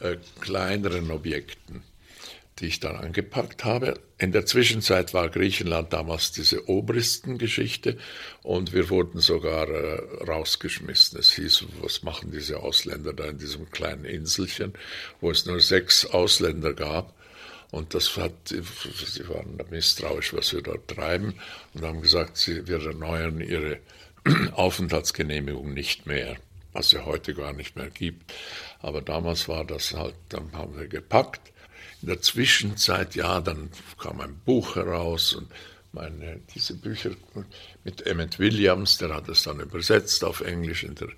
äh, 0.00 0.16
kleineren 0.40 1.10
Objekten 1.10 1.82
die 2.60 2.66
ich 2.66 2.80
dann 2.80 2.96
angepackt 2.96 3.64
habe. 3.64 4.00
In 4.18 4.32
der 4.32 4.46
Zwischenzeit 4.46 5.14
war 5.14 5.28
Griechenland 5.28 5.92
damals 5.92 6.32
diese 6.32 6.68
Obristengeschichte 6.68 7.98
und 8.42 8.72
wir 8.72 8.90
wurden 8.90 9.20
sogar 9.20 9.68
äh, 9.68 10.24
rausgeschmissen. 10.24 11.18
Es 11.18 11.32
hieß, 11.32 11.66
was 11.80 12.02
machen 12.02 12.32
diese 12.32 12.60
Ausländer 12.60 13.12
da 13.12 13.26
in 13.26 13.38
diesem 13.38 13.70
kleinen 13.70 14.04
Inselchen, 14.04 14.72
wo 15.20 15.30
es 15.30 15.46
nur 15.46 15.60
sechs 15.60 16.06
Ausländer 16.06 16.74
gab. 16.74 17.14
Und 17.70 17.94
das 17.94 18.16
hat, 18.16 18.32
sie 18.48 19.28
waren 19.28 19.58
misstrauisch, 19.70 20.32
was 20.32 20.52
wir 20.52 20.62
dort 20.62 20.88
treiben 20.88 21.34
und 21.74 21.84
haben 21.84 22.00
gesagt, 22.00 22.38
sie, 22.38 22.66
wir 22.66 22.84
erneuern 22.84 23.40
ihre 23.40 23.78
Aufenthaltsgenehmigung 24.52 25.74
nicht 25.74 26.06
mehr, 26.06 26.36
was 26.72 26.86
es 26.86 26.92
ja 26.92 27.04
heute 27.04 27.34
gar 27.34 27.52
nicht 27.52 27.76
mehr 27.76 27.90
gibt. 27.90 28.32
Aber 28.80 29.02
damals 29.02 29.48
war 29.48 29.64
das 29.64 29.92
halt, 29.92 30.14
dann 30.30 30.52
haben 30.52 30.78
wir 30.78 30.88
gepackt 30.88 31.52
in 32.00 32.08
der 32.08 32.22
Zwischenzeit, 32.22 33.14
ja, 33.14 33.40
dann 33.40 33.70
kam 33.98 34.20
ein 34.20 34.38
Buch 34.44 34.76
heraus 34.76 35.34
und 35.34 35.48
meine, 35.92 36.40
diese 36.54 36.74
Bücher 36.74 37.10
mit 37.84 38.06
Emmett 38.06 38.38
Williams, 38.38 38.98
der 38.98 39.14
hat 39.14 39.28
es 39.28 39.42
dann 39.42 39.60
übersetzt 39.60 40.22
auf 40.22 40.40
Englisch 40.40 40.84
in 40.84 40.94
der 40.94 41.08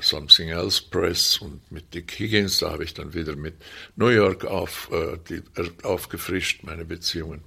Something 0.00 0.48
Else 0.48 0.82
Press 0.90 1.38
und 1.38 1.70
mit 1.70 1.94
Dick 1.94 2.18
Higgins, 2.18 2.58
da 2.58 2.70
habe 2.70 2.84
ich 2.84 2.94
dann 2.94 3.14
wieder 3.14 3.36
mit 3.36 3.54
New 3.96 4.08
York 4.08 4.44
auf, 4.44 4.90
äh, 4.92 5.18
die, 5.28 5.42
äh, 5.60 5.70
aufgefrischt, 5.82 6.62
meine 6.62 6.84
Beziehungen. 6.84 7.42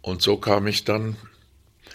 Und 0.00 0.22
so 0.22 0.36
kam 0.36 0.66
ich 0.66 0.84
dann, 0.84 1.16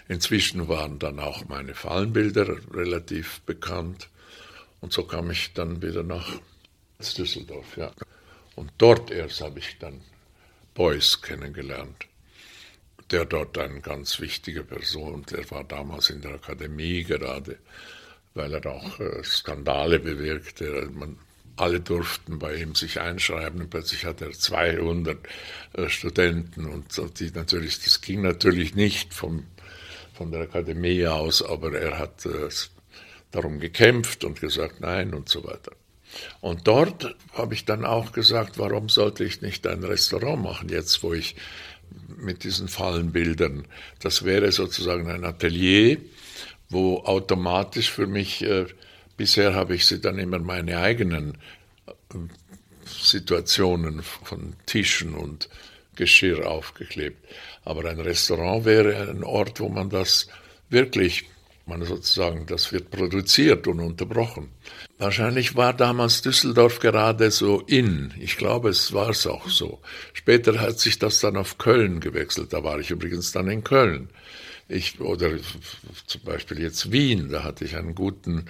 inzwischen 0.08 0.68
waren 0.68 0.98
dann 0.98 1.20
auch 1.20 1.46
meine 1.46 1.74
Fallenbilder 1.74 2.58
relativ 2.72 3.40
bekannt 3.42 4.08
und 4.80 4.92
so 4.92 5.04
kam 5.04 5.30
ich 5.30 5.52
dann 5.52 5.82
wieder 5.82 6.02
nach 6.02 6.40
Düsseldorf, 6.98 7.76
ja. 7.76 7.92
Und 8.56 8.72
dort 8.78 9.10
erst 9.10 9.40
habe 9.40 9.58
ich 9.60 9.78
dann 9.78 10.00
Beuys 10.74 11.22
kennengelernt, 11.22 12.06
der 13.10 13.24
dort 13.24 13.56
eine 13.58 13.80
ganz 13.80 14.20
wichtige 14.20 14.64
Person, 14.64 15.24
der 15.30 15.48
war 15.50 15.64
damals 15.64 16.10
in 16.10 16.22
der 16.22 16.34
Akademie 16.34 17.04
gerade, 17.04 17.58
weil 18.38 18.54
er 18.54 18.64
auch 18.66 18.98
äh, 19.00 19.22
Skandale 19.22 19.98
bewirkte. 19.98 20.88
Man, 20.94 21.18
alle 21.56 21.80
durften 21.80 22.38
bei 22.38 22.54
ihm 22.54 22.74
sich 22.76 23.00
einschreiben 23.00 23.60
und 23.60 23.70
plötzlich 23.70 24.06
hatte 24.06 24.26
er 24.26 24.32
200 24.32 25.18
äh, 25.72 25.88
Studenten 25.88 26.66
und 26.66 26.86
die 27.18 27.30
natürlich, 27.32 27.82
das 27.82 28.00
ging 28.00 28.22
natürlich 28.22 28.74
nicht 28.76 29.12
vom, 29.12 29.44
von 30.14 30.30
der 30.30 30.42
Akademie 30.42 31.06
aus, 31.06 31.42
aber 31.42 31.74
er 31.74 31.98
hat 31.98 32.24
äh, 32.26 32.48
darum 33.32 33.58
gekämpft 33.58 34.24
und 34.24 34.40
gesagt 34.40 34.80
nein 34.80 35.12
und 35.14 35.28
so 35.28 35.44
weiter. 35.44 35.72
Und 36.40 36.66
dort 36.66 37.16
habe 37.32 37.54
ich 37.54 37.64
dann 37.64 37.84
auch 37.84 38.12
gesagt, 38.12 38.58
warum 38.58 38.88
sollte 38.88 39.24
ich 39.24 39.42
nicht 39.42 39.66
ein 39.66 39.84
Restaurant 39.84 40.42
machen, 40.42 40.68
jetzt 40.70 41.02
wo 41.02 41.12
ich 41.12 41.36
mit 42.16 42.44
diesen 42.44 42.68
Fallenbildern, 42.68 43.66
das 44.00 44.24
wäre 44.24 44.52
sozusagen 44.52 45.10
ein 45.10 45.24
Atelier, 45.24 45.98
wo 46.70 46.98
automatisch 46.98 47.90
für 47.90 48.06
mich, 48.06 48.42
äh, 48.42 48.66
bisher 49.16 49.54
habe 49.54 49.74
ich 49.74 49.86
sie 49.86 50.00
dann 50.00 50.18
immer 50.18 50.38
meine 50.38 50.78
eigenen 50.78 51.38
äh, 51.86 51.92
Situationen 52.86 54.02
von 54.02 54.54
Tischen 54.66 55.14
und 55.14 55.48
Geschirr 55.96 56.48
aufgeklebt. 56.48 57.24
Aber 57.64 57.88
ein 57.88 58.00
Restaurant 58.00 58.64
wäre 58.64 59.10
ein 59.10 59.24
Ort, 59.24 59.60
wo 59.60 59.68
man 59.68 59.90
das 59.90 60.28
wirklich 60.70 61.26
man 61.68 61.84
sozusagen, 61.84 62.46
das 62.46 62.72
wird 62.72 62.90
produziert 62.90 63.66
und 63.66 63.80
unterbrochen. 63.80 64.48
Wahrscheinlich 64.96 65.54
war 65.54 65.74
damals 65.74 66.22
Düsseldorf 66.22 66.80
gerade 66.80 67.30
so 67.30 67.60
in. 67.60 68.12
Ich 68.18 68.36
glaube, 68.36 68.70
es 68.70 68.92
war 68.92 69.10
es 69.10 69.26
auch 69.26 69.48
so. 69.48 69.78
Später 70.12 70.58
hat 70.60 70.80
sich 70.80 70.98
das 70.98 71.20
dann 71.20 71.36
auf 71.36 71.58
Köln 71.58 72.00
gewechselt. 72.00 72.52
Da 72.52 72.64
war 72.64 72.80
ich 72.80 72.90
übrigens 72.90 73.32
dann 73.32 73.48
in 73.48 73.62
Köln. 73.62 74.08
Ich, 74.68 75.00
oder 75.00 75.30
zum 76.06 76.20
Beispiel 76.22 76.60
jetzt 76.60 76.92
Wien, 76.92 77.30
da 77.30 77.42
hatte 77.42 77.64
ich 77.64 77.76
einen 77.76 77.94
guten 77.94 78.46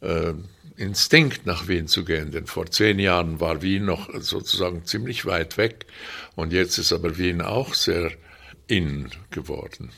äh, 0.00 0.32
Instinkt 0.76 1.46
nach 1.46 1.68
Wien 1.68 1.88
zu 1.88 2.04
gehen, 2.04 2.30
denn 2.30 2.46
vor 2.46 2.66
zehn 2.66 2.98
Jahren 2.98 3.40
war 3.40 3.62
Wien 3.62 3.86
noch 3.86 4.08
sozusagen 4.20 4.84
ziemlich 4.84 5.26
weit 5.26 5.56
weg 5.56 5.86
und 6.36 6.52
jetzt 6.52 6.78
ist 6.78 6.92
aber 6.92 7.18
Wien 7.18 7.40
auch 7.40 7.74
sehr 7.74 8.12
in 8.68 9.10
geworden. 9.30 9.90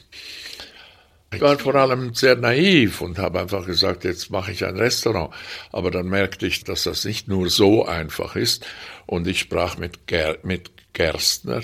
Ich 1.30 1.42
war 1.42 1.58
vor 1.58 1.74
allem 1.74 2.14
sehr 2.14 2.36
naiv 2.36 3.02
und 3.02 3.18
habe 3.18 3.40
einfach 3.40 3.66
gesagt, 3.66 4.04
jetzt 4.04 4.30
mache 4.30 4.50
ich 4.52 4.64
ein 4.64 4.76
Restaurant. 4.76 5.34
Aber 5.72 5.90
dann 5.90 6.08
merkte 6.08 6.46
ich, 6.46 6.64
dass 6.64 6.84
das 6.84 7.04
nicht 7.04 7.28
nur 7.28 7.50
so 7.50 7.84
einfach 7.84 8.34
ist. 8.34 8.66
Und 9.04 9.26
ich 9.26 9.40
sprach 9.40 9.76
mit, 9.76 10.06
Ger 10.06 10.38
mit 10.42 10.70
Gerstner. 10.94 11.62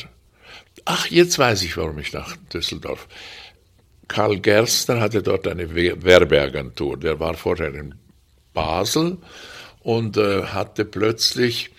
Ach, 0.85 1.07
jetzt 1.07 1.39
weiß 1.39 1.63
ich, 1.63 1.79
warum 1.79 1.99
ich 1.99 2.13
nach 2.13 2.37
Düsseldorf. 2.53 3.09
Karl 4.15 4.39
Gerstner 4.39 5.01
hatte 5.01 5.25
dort 5.25 5.49
eine 5.49 5.75
Werbeagentur. 5.75 6.97
Der 6.97 7.19
war 7.19 7.35
vorher 7.35 7.75
in 7.75 7.97
Basel 8.53 9.19
und 9.81 10.17
äh, 10.17 10.45
hatte 10.45 10.85
plötzlich, 10.85 11.71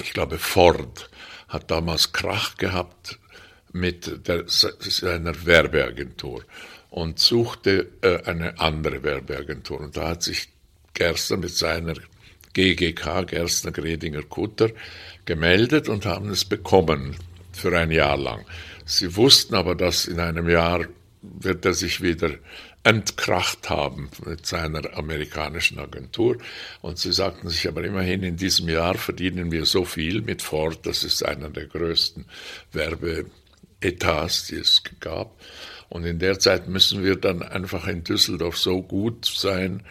ich 0.00 0.12
glaube 0.12 0.38
Ford, 0.38 1.10
hat 1.48 1.72
damals 1.72 2.12
Krach 2.12 2.56
gehabt 2.56 3.18
mit 3.72 4.28
der, 4.28 4.44
seiner 4.46 5.44
Werbeagentur 5.44 6.44
und 6.90 7.18
suchte 7.18 7.88
äh, 8.02 8.22
eine 8.22 8.60
andere 8.60 9.02
Werbeagentur. 9.02 9.80
Und 9.80 9.96
da 9.96 10.10
hat 10.10 10.22
sich 10.22 10.48
Gerster 10.94 11.36
mit 11.36 11.50
seiner 11.50 11.94
GGK, 12.52 13.26
Gerstner 13.26 13.72
Gredinger 13.72 14.22
Kutter, 14.22 14.70
gemeldet 15.24 15.88
und 15.88 16.06
haben 16.06 16.30
es 16.30 16.44
bekommen 16.44 17.16
für 17.50 17.76
ein 17.76 17.90
Jahr 17.90 18.16
lang. 18.16 18.44
Sie 18.84 19.16
wussten 19.16 19.56
aber, 19.56 19.74
dass 19.74 20.06
in 20.06 20.20
einem 20.20 20.48
Jahr 20.48 20.86
wird 21.22 21.64
er 21.64 21.74
sich 21.74 22.00
wieder 22.00 22.30
entkracht 22.84 23.68
haben 23.68 24.08
mit 24.24 24.46
seiner 24.46 24.96
amerikanischen 24.96 25.78
Agentur. 25.78 26.38
Und 26.80 26.98
sie 26.98 27.12
sagten 27.12 27.48
sich 27.48 27.68
aber 27.68 27.84
immerhin, 27.84 28.22
in 28.22 28.36
diesem 28.36 28.68
Jahr 28.68 28.94
verdienen 28.94 29.50
wir 29.50 29.66
so 29.66 29.84
viel 29.84 30.22
mit 30.22 30.42
Ford, 30.42 30.86
das 30.86 31.04
ist 31.04 31.24
einer 31.24 31.50
der 31.50 31.66
größten 31.66 32.24
Werbe 32.72 33.26
Etats, 33.80 34.46
die 34.46 34.56
es 34.56 34.82
gab. 35.00 35.38
Und 35.88 36.04
in 36.04 36.18
der 36.18 36.38
Zeit 36.38 36.68
müssen 36.68 37.04
wir 37.04 37.16
dann 37.16 37.42
einfach 37.42 37.86
in 37.86 38.04
Düsseldorf 38.04 38.58
so 38.58 38.82
gut 38.82 39.24
sein, 39.26 39.82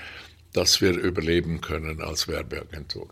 dass 0.53 0.81
wir 0.81 0.91
überleben 0.91 1.61
können 1.61 2.01
als 2.01 2.27
Werbeagentur. 2.27 3.09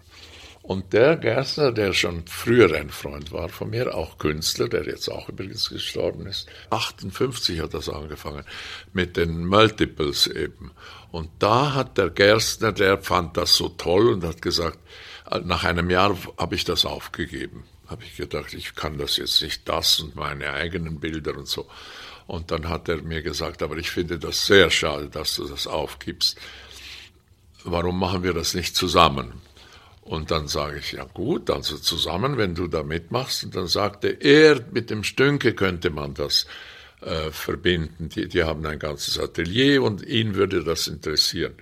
Und 0.66 0.94
der 0.94 1.16
Gerstner, 1.16 1.72
der 1.72 1.94
schon 1.94 2.26
früher 2.26 2.76
ein 2.76 2.90
Freund 2.90 3.32
war 3.32 3.50
von 3.50 3.70
mir, 3.70 3.94
auch 3.94 4.18
Künstler, 4.18 4.68
der 4.68 4.86
jetzt 4.86 5.10
auch 5.10 5.30
übrigens 5.30 5.70
gestorben 5.70 6.26
ist, 6.26 6.48
58 6.72 7.60
hat 7.60 7.76
das 7.76 7.88
angefangen, 7.88 8.44
mit 8.92 9.16
den 9.16 9.46
Multiples 9.46 10.26
eben. 10.26 10.72
Und 11.12 11.30
da 11.38 11.76
hat 11.76 12.00
der 12.00 12.10
Gerstner, 12.10 12.72
der 12.72 12.98
fand 12.98 13.38
das 13.38 13.56
so 13.56 13.70
toll 13.70 14.10
und 14.10 14.24
hat 14.24 14.42
gesagt, 14.42 14.80
nach 15.44 15.64
einem 15.64 15.92
Jahr 15.92 16.18
habe 16.38 16.56
ich 16.56 16.64
das 16.64 16.86
aufgegeben 16.86 17.66
habe 17.88 18.04
ich 18.04 18.16
gedacht, 18.16 18.54
ich 18.54 18.76
kann 18.76 18.98
das 18.98 19.18
jetzt 19.18 19.42
nicht, 19.42 19.68
das 19.68 20.00
und 20.00 20.16
meine 20.16 20.54
eigenen 20.54 21.00
Bilder 21.00 21.38
und 21.38 21.48
so. 21.48 21.68
Und 22.28 22.52
dann 22.52 22.70
hat 22.70 22.90
er 22.90 23.02
mir 23.04 23.22
gesagt, 23.22 23.62
aber 23.62 23.78
ich 23.78 23.92
finde 23.92 24.18
das 24.18 24.46
sehr 24.48 24.72
schade, 24.72 25.10
dass 25.10 25.36
du 25.36 25.48
das 25.48 25.68
aufgibst. 25.68 26.38
Warum 27.64 28.00
machen 28.00 28.24
wir 28.24 28.34
das 28.34 28.54
nicht 28.54 28.76
zusammen? 28.76 29.34
Und 30.06 30.30
dann 30.30 30.48
sage 30.48 30.78
ich, 30.78 30.92
ja 30.92 31.04
gut, 31.04 31.50
also 31.50 31.80
zusammen, 31.80 32.38
wenn 32.38 32.54
du 32.54 32.68
da 32.68 32.84
mitmachst. 32.84 33.44
Und 33.44 33.56
dann 33.56 33.66
sagte 33.66 34.10
er, 34.10 34.64
mit 34.72 34.92
dem 34.92 35.04
Stünke 35.04 35.56
könnte 35.56 35.90
man 35.90 36.14
das 36.14 36.46
äh, 37.02 37.32
verbinden. 37.32 38.10
Die, 38.10 38.28
die 38.28 38.44
haben 38.44 38.64
ein 38.68 38.78
ganzes 38.78 39.18
Atelier 39.18 39.82
und 39.82 40.06
ihn 40.06 40.36
würde 40.36 40.64
das 40.64 40.88
interessieren. 40.88 41.56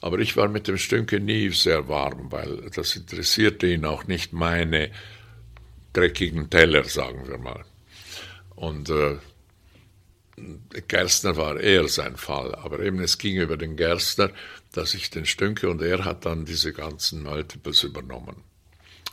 Aber 0.00 0.20
ich 0.20 0.36
war 0.36 0.48
mit 0.48 0.68
dem 0.68 0.78
Stünke 0.78 1.18
nie 1.18 1.50
sehr 1.50 1.88
warm, 1.88 2.30
weil 2.30 2.70
das 2.72 2.94
interessierte 2.94 3.66
ihn 3.66 3.84
auch 3.84 4.06
nicht 4.06 4.32
meine 4.32 4.90
dreckigen 5.92 6.50
Teller, 6.50 6.84
sagen 6.84 7.28
wir 7.28 7.38
mal. 7.38 7.64
Und 8.54 8.90
äh, 8.90 9.16
Gerstner 10.88 11.36
war 11.36 11.58
eher 11.58 11.88
sein 11.88 12.16
Fall, 12.16 12.54
aber 12.54 12.80
eben 12.80 13.00
es 13.00 13.18
ging 13.18 13.36
über 13.36 13.56
den 13.56 13.76
Gerstner, 13.76 14.30
dass 14.72 14.94
ich 14.94 15.10
den 15.10 15.26
Stünke 15.26 15.68
und 15.68 15.82
er 15.82 16.04
hat 16.04 16.26
dann 16.26 16.44
diese 16.44 16.72
ganzen 16.72 17.22
Multiples 17.22 17.82
übernommen. 17.82 18.36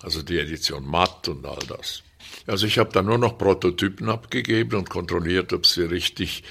Also 0.01 0.22
die 0.22 0.39
Edition 0.39 0.86
Matt 0.86 1.27
und 1.27 1.46
all 1.46 1.65
das. 1.67 2.03
Also 2.48 2.67
ich 2.67 2.77
habe 2.77 2.91
dann 2.91 3.05
nur 3.05 3.17
noch 3.17 3.38
Prototypen 3.38 4.10
abgegeben 4.10 4.77
und 4.77 4.89
kontrolliert, 4.89 5.53
ob 5.53 5.65
sie 5.65 5.84
richtig 5.84 6.44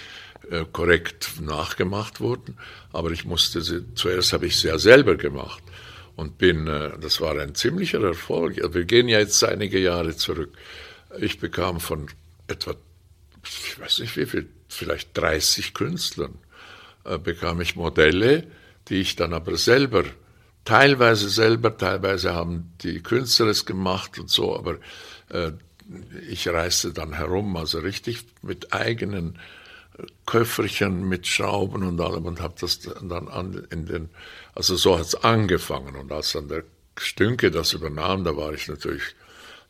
äh, 0.51 0.65
korrekt 0.71 1.41
nachgemacht 1.41 2.21
wurden. 2.21 2.57
Aber 2.93 3.11
ich 3.11 3.25
musste 3.25 3.61
sie, 3.63 3.95
zuerst 3.95 4.33
habe 4.33 4.47
ich 4.47 4.57
sie 4.57 4.69
ja 4.69 4.79
selber 4.79 5.17
gemacht 5.17 5.63
und 6.17 6.39
bin, 6.39 6.67
äh, 6.67 6.99
das 6.99 7.21
war 7.21 7.39
ein 7.39 7.55
ziemlicher 7.55 8.03
Erfolg. 8.03 8.57
Wir 8.75 8.85
gehen 8.85 9.09
ja 9.09 9.19
jetzt 9.19 9.43
einige 9.45 9.79
Jahre 9.79 10.17
zurück. 10.17 10.57
Ich 11.19 11.39
bekam 11.39 11.81
von 11.81 12.09
etwa, 12.49 12.75
ich 13.45 13.79
weiß 13.79 14.01
nicht 14.01 14.17
wie 14.17 14.27
viel, 14.27 14.49
vielleicht 14.75 15.17
30 15.17 15.75
Künstlern, 15.75 16.35
äh, 17.05 17.19
bekam 17.19 17.61
ich 17.61 17.77
Modelle, 17.77 18.47
die 18.89 19.01
ich 19.01 19.17
dann 19.17 19.33
aber 19.33 19.57
selber, 19.57 20.05
teilweise 20.65 21.29
selber, 21.29 21.77
teilweise 21.77 22.35
haben 22.35 22.73
die 22.83 23.03
Künstler 23.03 23.47
es 23.47 23.67
gemacht 23.67 24.19
und 24.19 24.31
so, 24.31 24.57
aber 24.57 24.77
äh, 25.31 25.53
ich 26.29 26.49
reiste 26.49 26.93
dann 26.93 27.13
herum, 27.13 27.57
also 27.57 27.79
richtig 27.79 28.25
mit 28.43 28.73
eigenen 28.73 29.39
Köfferchen 30.27 31.09
mit 31.09 31.27
Schrauben 31.27 31.85
und 31.85 32.01
allem 32.01 32.27
und 32.27 32.41
habe 32.41 32.55
das 32.61 32.81
dann 32.81 33.29
an, 33.29 33.67
in 33.71 33.87
den, 33.87 34.09
also 34.55 34.77
so 34.77 34.99
hat 34.99 35.07
es 35.07 35.15
angefangen 35.15 35.95
und 35.95 36.11
als 36.11 36.33
dann 36.33 36.49
der 36.49 36.65
Stünke 36.97 37.51
das 37.51 37.73
übernahm, 37.73 38.25
da 38.25 38.37
war 38.37 38.53
ich 38.53 38.69
natürlich, 38.69 39.15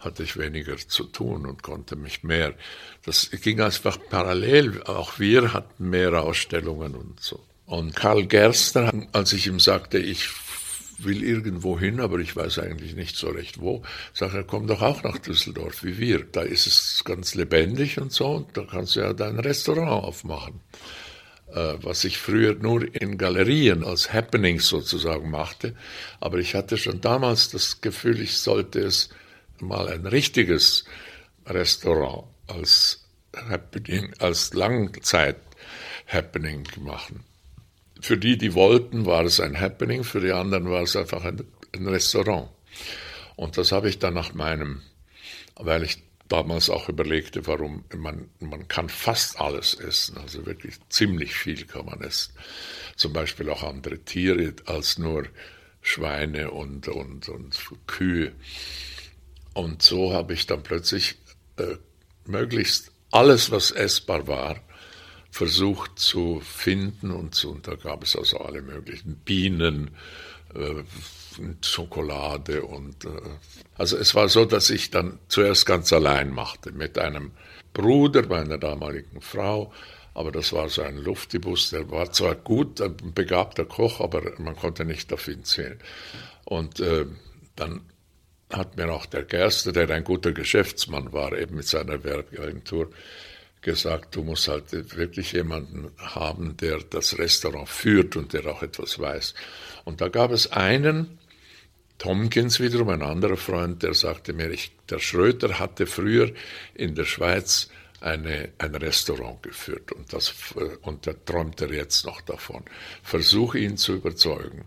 hatte 0.04 0.22
ich 0.22 0.36
weniger 0.36 0.76
zu 0.76 1.04
tun 1.04 1.46
und 1.46 1.62
konnte 1.62 1.96
mich 1.96 2.22
mehr. 2.22 2.54
Das 3.04 3.30
ging 3.30 3.60
einfach 3.60 3.98
parallel, 4.10 4.82
auch 4.84 5.18
wir 5.18 5.52
hatten 5.52 5.90
mehr 5.90 6.22
Ausstellungen 6.22 6.94
und 6.94 7.20
so. 7.20 7.40
Und 7.66 7.96
Karl 7.96 8.26
Gerstner, 8.26 8.92
als 9.12 9.32
ich 9.32 9.46
ihm 9.46 9.58
sagte, 9.58 9.98
ich 9.98 10.28
will 10.98 11.24
irgendwo 11.24 11.78
hin, 11.78 12.00
aber 12.00 12.18
ich 12.18 12.36
weiß 12.36 12.58
eigentlich 12.60 12.94
nicht 12.94 13.16
so 13.16 13.28
recht 13.28 13.60
wo. 13.60 13.82
Sag 14.12 14.34
er, 14.34 14.44
komm 14.44 14.66
doch 14.66 14.82
auch 14.82 15.02
nach 15.02 15.18
Düsseldorf 15.18 15.82
wie 15.82 15.98
wir. 15.98 16.24
Da 16.24 16.42
ist 16.42 16.66
es 16.66 17.02
ganz 17.04 17.34
lebendig 17.34 17.98
und 17.98 18.12
so 18.12 18.28
und 18.28 18.56
da 18.56 18.64
kannst 18.64 18.96
du 18.96 19.00
ja 19.00 19.12
dein 19.12 19.38
Restaurant 19.38 20.04
aufmachen. 20.04 20.60
Äh, 21.54 21.74
was 21.82 22.04
ich 22.04 22.18
früher 22.18 22.54
nur 22.54 22.82
in 22.94 23.16
Galerien 23.18 23.84
als 23.84 24.12
Happenings 24.12 24.66
sozusagen 24.66 25.30
machte. 25.30 25.74
Aber 26.20 26.38
ich 26.38 26.54
hatte 26.54 26.76
schon 26.76 27.00
damals 27.00 27.50
das 27.50 27.80
Gefühl, 27.80 28.20
ich 28.20 28.38
sollte 28.38 28.80
es 28.80 29.10
mal 29.66 29.88
ein 29.88 30.06
richtiges 30.06 30.84
Restaurant 31.46 32.28
als 32.46 33.04
Happening, 33.34 34.14
als 34.18 34.54
Langzeit-Happening 34.54 36.68
machen. 36.80 37.24
Für 38.00 38.16
die, 38.16 38.38
die 38.38 38.54
wollten, 38.54 39.06
war 39.06 39.24
es 39.24 39.40
ein 39.40 39.58
Happening, 39.58 40.04
für 40.04 40.20
die 40.20 40.30
anderen 40.32 40.70
war 40.70 40.82
es 40.82 40.94
einfach 40.94 41.24
ein, 41.24 41.42
ein 41.74 41.88
Restaurant. 41.88 42.50
Und 43.36 43.58
das 43.58 43.72
habe 43.72 43.88
ich 43.88 43.98
dann 43.98 44.14
nach 44.14 44.34
meinem, 44.34 44.82
weil 45.56 45.82
ich 45.82 46.04
damals 46.28 46.70
auch 46.70 46.88
überlegte, 46.88 47.46
warum 47.46 47.84
man, 47.94 48.28
man 48.40 48.68
kann 48.68 48.88
fast 48.88 49.40
alles 49.40 49.74
essen, 49.74 50.16
also 50.18 50.46
wirklich 50.46 50.76
ziemlich 50.88 51.34
viel 51.34 51.66
kann 51.66 51.86
man 51.86 52.00
essen. 52.00 52.32
Zum 52.96 53.12
Beispiel 53.12 53.50
auch 53.50 53.62
andere 53.62 53.98
Tiere 53.98 54.54
als 54.66 54.98
nur 54.98 55.26
Schweine 55.82 56.50
und, 56.50 56.88
und, 56.88 57.28
und 57.28 57.58
Kühe. 57.86 58.32
Und 59.54 59.82
so 59.82 60.12
habe 60.12 60.34
ich 60.34 60.46
dann 60.46 60.62
plötzlich 60.62 61.16
äh, 61.56 61.76
möglichst 62.26 62.90
alles, 63.10 63.50
was 63.50 63.70
essbar 63.70 64.26
war, 64.26 64.56
versucht 65.30 65.98
zu 65.98 66.40
finden 66.40 67.10
und, 67.10 67.34
zu, 67.34 67.50
und 67.52 67.66
da 67.66 67.74
gab 67.74 68.02
es 68.02 68.16
also 68.16 68.38
alle 68.38 68.62
möglichen 68.62 69.16
Bienen, 69.16 69.92
äh, 70.54 70.82
Schokolade 71.62 72.64
und 72.64 73.04
äh, 73.04 73.08
also 73.76 73.96
es 73.96 74.14
war 74.14 74.28
so, 74.28 74.44
dass 74.44 74.70
ich 74.70 74.90
dann 74.90 75.18
zuerst 75.28 75.66
ganz 75.66 75.92
allein 75.92 76.30
machte 76.30 76.70
mit 76.70 76.98
einem 76.98 77.32
Bruder 77.72 78.26
meiner 78.26 78.58
damaligen 78.58 79.20
Frau, 79.20 79.72
aber 80.14 80.30
das 80.30 80.52
war 80.52 80.68
so 80.68 80.82
ein 80.82 80.96
Luftibus, 80.96 81.70
der 81.70 81.90
war 81.90 82.12
zwar 82.12 82.36
gut, 82.36 82.80
ein 82.80 82.96
begabter 83.14 83.64
Koch, 83.64 84.00
aber 84.00 84.22
man 84.38 84.54
konnte 84.54 84.84
nicht 84.84 85.12
auf 85.12 85.26
ihn 85.26 85.42
zählen. 85.42 85.80
Und 86.44 86.78
äh, 86.78 87.06
dann 87.56 87.80
hat 88.56 88.76
mir 88.76 88.92
auch 88.92 89.06
der 89.06 89.24
Gerster, 89.24 89.72
der 89.72 89.90
ein 89.90 90.04
guter 90.04 90.32
Geschäftsmann 90.32 91.12
war, 91.12 91.36
eben 91.36 91.56
mit 91.56 91.66
seiner 91.66 92.02
Werbeagentur, 92.04 92.90
gesagt, 93.62 94.14
du 94.14 94.22
musst 94.22 94.48
halt 94.48 94.72
wirklich 94.96 95.32
jemanden 95.32 95.90
haben, 95.98 96.56
der 96.58 96.78
das 96.78 97.18
Restaurant 97.18 97.68
führt 97.68 98.14
und 98.16 98.32
der 98.32 98.46
auch 98.46 98.62
etwas 98.62 98.98
weiß. 98.98 99.34
Und 99.84 100.00
da 100.00 100.08
gab 100.08 100.30
es 100.30 100.52
einen, 100.52 101.18
Tomkins 101.98 102.60
wiederum, 102.60 102.90
ein 102.90 103.02
anderer 103.02 103.36
Freund, 103.36 103.82
der 103.82 103.94
sagte 103.94 104.32
mir, 104.32 104.50
ich, 104.50 104.72
der 104.90 104.98
Schröter 104.98 105.58
hatte 105.58 105.86
früher 105.86 106.32
in 106.74 106.94
der 106.94 107.04
Schweiz 107.04 107.70
eine, 108.00 108.50
ein 108.58 108.74
Restaurant 108.74 109.42
geführt 109.42 109.92
und, 109.92 110.12
das, 110.12 110.34
und 110.82 111.06
da 111.06 111.14
träumt 111.24 111.60
er 111.62 111.72
jetzt 111.72 112.04
noch 112.04 112.20
davon. 112.20 112.64
Versuche 113.02 113.58
ihn 113.58 113.78
zu 113.78 113.94
überzeugen. 113.94 114.66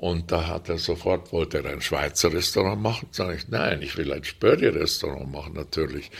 Und 0.00 0.32
da 0.32 0.46
hat 0.46 0.70
er 0.70 0.78
sofort, 0.78 1.30
wollte 1.30 1.58
er 1.58 1.66
ein 1.66 1.82
Schweizer 1.82 2.32
Restaurant 2.32 2.80
machen? 2.80 3.08
Sage 3.10 3.36
ich, 3.36 3.48
nein, 3.48 3.82
ich 3.82 3.98
will 3.98 4.10
ein 4.14 4.24
Spörri-Restaurant 4.24 5.30
machen, 5.30 5.52
natürlich. 5.52 6.10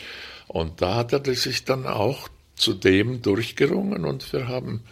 Und 0.48 0.82
da 0.82 0.96
hat 0.96 1.14
er 1.14 1.34
sich 1.34 1.64
dann 1.64 1.86
auch 1.86 2.28
zu 2.56 2.74
dem 2.74 3.22
durchgerungen 3.22 4.04
und 4.04 4.30
wir 4.34 4.48
haben, 4.48 4.84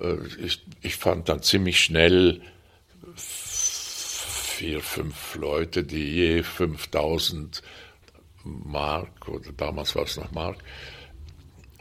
äh, 0.00 0.16
ich, 0.38 0.64
ich 0.80 0.96
fand 0.96 1.28
dann 1.28 1.42
ziemlich 1.42 1.78
schnell 1.78 2.40
vier, 3.16 4.80
fünf 4.80 5.34
Leute, 5.34 5.84
die 5.84 6.14
je 6.14 6.42
5000 6.42 7.62
Mark, 8.44 9.28
oder 9.28 9.52
damals 9.54 9.94
war 9.94 10.04
es 10.04 10.16
noch 10.16 10.32
Mark, 10.32 10.56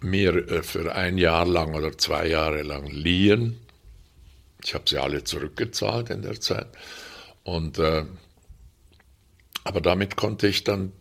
mir 0.02 0.36
äh, 0.52 0.63
für 0.63 0.93
ein 0.95 1.17
Jahr 1.17 1.45
lang 1.45 1.76
oder 1.76 1.98
zwei 1.98 2.28
Jahre 2.28 2.63
lang 2.63 2.88
liehen. 2.88 3.62
Ich 4.65 4.73
habe 4.73 4.86
sie 4.88 4.97
alle 4.97 5.23
zurückgezahlt 5.23 6.10
in 6.10 6.23
der 6.23 6.39
Zeit. 6.41 6.67
Und, 7.43 7.78
äh, 7.78 8.06
aber 9.63 9.82
damit 9.82 10.15
konnte 10.15 10.47
ich 10.47 10.63
dann 10.63 10.91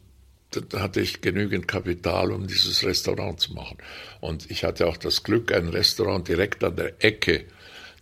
da 0.61 0.81
hatte 0.81 1.01
ich 1.01 1.21
genügend 1.21 1.69
Kapital, 1.69 2.33
um 2.33 2.47
dieses 2.47 2.85
Restaurant 2.85 3.41
zu 3.41 3.55
machen. 3.55 3.79
Und 4.21 4.51
ich 4.51 4.65
hatte 4.65 4.87
auch 4.87 4.97
das 4.97 5.23
Glück, 5.23 5.53
ein 5.53 5.69
Restaurant 5.69 6.29
direkt 6.29 6.63
an 6.65 6.77
der 6.77 7.03
Ecke 7.03 7.47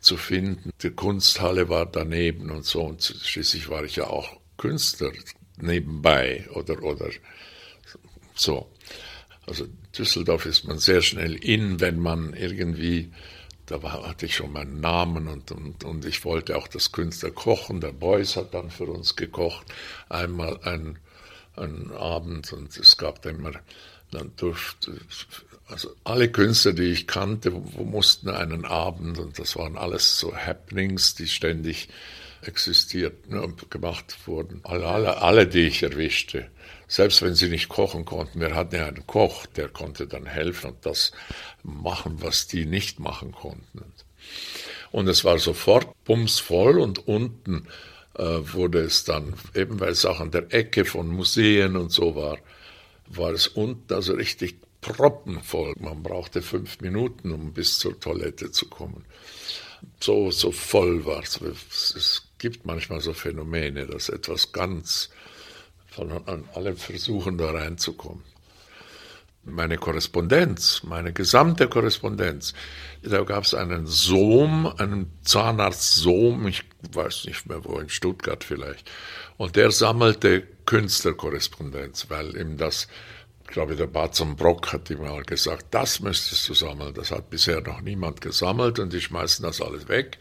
zu 0.01 0.17
finden. 0.17 0.71
Die 0.83 0.91
Kunsthalle 0.91 1.69
war 1.69 1.87
daneben 1.87 2.51
und 2.51 2.65
so. 2.65 2.83
Und 2.83 3.03
schließlich 3.03 3.69
war 3.69 3.85
ich 3.85 3.97
ja 3.97 4.07
auch 4.07 4.39
Künstler 4.57 5.13
nebenbei 5.61 6.49
oder, 6.55 6.83
oder 6.83 7.11
so. 8.35 8.71
Also 9.47 9.67
Düsseldorf 9.97 10.47
ist 10.47 10.65
man 10.65 10.79
sehr 10.79 11.03
schnell 11.03 11.35
in, 11.35 11.81
wenn 11.81 11.99
man 11.99 12.35
irgendwie, 12.35 13.13
da 13.73 13.83
war, 13.83 14.07
hatte 14.07 14.27
ich 14.27 14.37
schon 14.37 14.53
meinen 14.53 14.81
Namen 14.81 15.29
und, 15.29 15.51
und, 15.51 15.85
und 15.85 16.05
ich 16.05 16.25
wollte 16.25 16.57
auch 16.57 16.69
das 16.69 16.93
Künstler 16.93 17.31
kochen. 17.31 17.81
Der 17.81 17.93
Beuys 17.93 18.37
hat 18.37 18.55
dann 18.55 18.71
für 18.71 18.85
uns 18.85 19.17
gekocht. 19.17 19.67
Einmal 20.09 20.61
ein 20.63 20.99
einen 21.57 21.93
Abend 21.93 22.53
und 22.53 22.77
es 22.77 22.97
gab 22.97 23.23
dann 23.23 23.37
immer 23.37 23.53
dann 24.11 24.33
durfte, 24.37 24.93
also 25.69 25.91
alle 26.05 26.31
Künstler, 26.31 26.73
die 26.73 26.85
ich 26.85 27.07
kannte, 27.07 27.51
mussten 27.51 28.29
einen 28.29 28.65
Abend 28.65 29.19
und 29.19 29.39
das 29.39 29.57
waren 29.57 29.79
alles 29.79 30.19
so 30.19 30.37
Happenings, 30.37 31.15
die 31.15 31.29
ständig 31.29 31.89
existierten 32.43 33.39
und 33.39 33.71
gemacht 33.71 34.17
wurden. 34.27 34.61
Alle, 34.65 34.87
alle, 34.87 35.23
alle, 35.23 35.47
die 35.47 35.67
ich 35.67 35.83
erwischte, 35.83 36.51
selbst 36.93 37.23
wenn 37.23 37.35
sie 37.35 37.49
nicht 37.49 37.71
kochen 37.71 38.05
konnten, 38.05 38.39
wir 38.39 38.55
hatten 38.55 38.75
ja 38.75 38.87
einen 38.87 39.07
Koch, 39.07 39.47
der 39.47 39.71
konnte 39.71 40.07
dann 40.07 40.27
helfen 40.27 40.73
und 40.73 40.85
das 40.85 41.13
machen, 41.63 42.19
was 42.21 42.49
die 42.49 42.67
nicht 42.67 43.01
machen 43.01 43.33
konnten. 43.33 43.83
Und 44.91 45.09
es 45.09 45.25
war 45.25 45.39
sofort 45.39 45.89
bumsvoll 46.05 46.79
und 46.79 47.09
unten 47.09 47.67
äh, 48.19 48.23
wurde 48.23 48.81
es 48.81 49.05
dann, 49.05 49.33
eben 49.55 49.81
weil 49.81 49.93
es 49.93 50.05
auch 50.05 50.21
an 50.21 50.33
der 50.33 50.53
Ecke 50.53 50.85
von 50.85 51.09
Museen 51.09 51.77
und 51.77 51.91
so 51.91 52.15
war, 52.15 52.37
war 53.07 53.31
es 53.31 53.47
unten 53.47 53.95
also 53.95 54.13
richtig 54.13 54.57
proppenvoll. 54.83 55.73
Man 55.81 56.03
brauchte 56.03 56.43
fünf 56.43 56.83
Minuten, 56.83 57.33
um 57.33 57.55
bis 57.55 57.79
zur 57.79 57.99
Toilette 57.99 58.51
zu 58.51 58.69
kommen. 58.69 59.07
So, 59.99 60.31
so 60.31 60.53
voll 60.53 61.07
war 61.07 61.23
es. 61.23 61.41
Es 61.41 62.29
gibt 62.37 62.67
manchmal 62.67 63.01
so 63.01 63.15
Phänomene, 63.15 63.87
dass 63.87 64.11
etwas 64.11 64.53
ganz 64.53 65.09
von 65.93 66.11
an 66.27 66.45
alle 66.55 66.75
versuchen, 66.75 67.39
da 67.39 67.51
reinzukommen. 67.51 68.23
meine 69.45 69.77
Korrespondenz, 69.77 70.83
meine 70.85 71.13
gesamte 71.13 71.69
Korrespondenz. 71.69 72.55
Da 73.03 73.23
gab 73.25 73.45
es 73.45 73.55
einen 73.55 73.87
Sohm, 73.87 74.73
einen 74.79 75.11
Zahnarzt 75.23 75.97
Sohm, 75.97 76.47
ich 76.47 76.63
weiß 76.93 77.25
nicht 77.27 77.47
mehr 77.47 77.65
wo, 77.65 77.79
in 77.79 77.89
Stuttgart 77.89 78.45
vielleicht. 78.45 78.89
Und 79.37 79.57
der 79.57 79.73
sammelte 79.73 80.43
Künstlerkorrespondenz, 80.65 82.07
weil 82.09 82.37
ihm 82.37 82.57
das, 82.57 82.87
glaube, 83.53 83.77
der 83.77 83.87
Batzum 83.87 84.37
Brock 84.37 84.73
hat 84.73 84.91
ihm 84.91 85.03
mal 85.03 85.23
gesagt, 85.23 85.67
das 85.71 86.01
müsstest 86.01 86.49
du 86.49 86.55
sammeln. 86.55 86.95
Das 86.95 87.11
hat 87.11 87.31
bisher 87.31 87.61
noch 87.61 87.81
niemand 87.81 88.21
gesammelt 88.21 88.79
und 88.79 88.93
die 88.93 89.01
schmeißen 89.01 89.45
das 89.45 89.61
alles 89.61 89.89
weg. 89.89 90.19